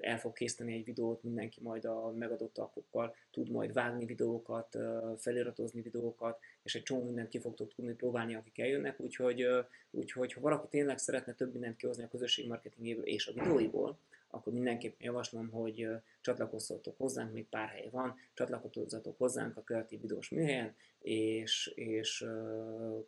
el 0.00 0.18
fog 0.18 0.32
készíteni 0.32 0.74
egy 0.74 0.84
videót, 0.84 1.22
mindenki 1.22 1.60
majd 1.62 1.84
a 1.84 2.12
megadott 2.18 2.58
appokkal 2.58 3.14
tud 3.30 3.50
majd 3.50 3.72
vágni 3.72 4.04
videókat, 4.04 4.76
feliratozni 5.16 5.80
videókat, 5.80 6.38
és 6.62 6.74
egy 6.74 6.82
csomó 6.82 7.04
mindent 7.04 7.28
ki 7.28 7.38
fogtok 7.38 7.74
tudni 7.74 7.94
próbálni, 7.94 8.34
akik 8.34 8.58
eljönnek, 8.58 9.00
úgyhogy, 9.00 9.46
úgyhogy 9.90 10.32
ha 10.32 10.40
valaki 10.40 10.66
tényleg 10.68 10.98
szeretne 10.98 11.34
több 11.34 11.52
mindent 11.52 11.76
kihozni 11.76 12.02
a 12.02 12.08
közösség 12.08 12.46
marketingéből 12.46 13.04
és 13.04 13.26
a 13.26 13.32
videóiból, 13.32 13.98
akkor 14.36 14.52
mindenképpen 14.52 15.06
javaslom, 15.06 15.50
hogy 15.50 15.88
csatlakozzatok 16.20 16.96
hozzánk, 16.96 17.32
még 17.32 17.48
pár 17.48 17.68
hely 17.68 17.88
van, 17.90 18.14
csatlakozzatok 18.34 19.18
hozzánk 19.18 19.56
a 19.56 19.62
kreatív 19.62 20.00
videós 20.00 20.28
műhelyen, 20.28 20.74
és, 21.00 21.72
és 21.74 22.24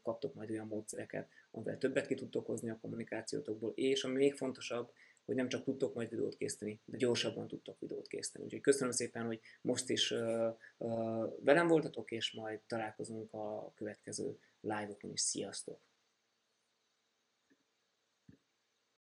kaptok 0.02 0.34
majd 0.34 0.50
olyan 0.50 0.66
módszereket, 0.66 1.28
amivel 1.50 1.78
többet 1.78 2.06
ki 2.06 2.14
tudtok 2.14 2.46
hozni 2.46 2.70
a 2.70 2.78
kommunikációtokból, 2.80 3.72
és 3.74 4.04
ami 4.04 4.14
még 4.14 4.34
fontosabb, 4.34 4.92
hogy 5.24 5.36
nem 5.36 5.48
csak 5.48 5.64
tudtok 5.64 5.94
majd 5.94 6.08
videót 6.10 6.36
készíteni, 6.36 6.80
de 6.84 6.96
gyorsabban 6.96 7.48
tudtok 7.48 7.80
videót 7.80 8.06
készíteni. 8.06 8.44
Úgyhogy 8.44 8.60
köszönöm 8.60 8.92
szépen, 8.92 9.26
hogy 9.26 9.40
most 9.60 9.90
is 9.90 10.14
velem 11.40 11.66
voltatok, 11.66 12.10
és 12.10 12.32
majd 12.32 12.60
találkozunk 12.66 13.32
a 13.32 13.72
következő 13.74 14.38
live-okon 14.60 15.10
is. 15.12 15.20
Sziasztok! 15.20 15.87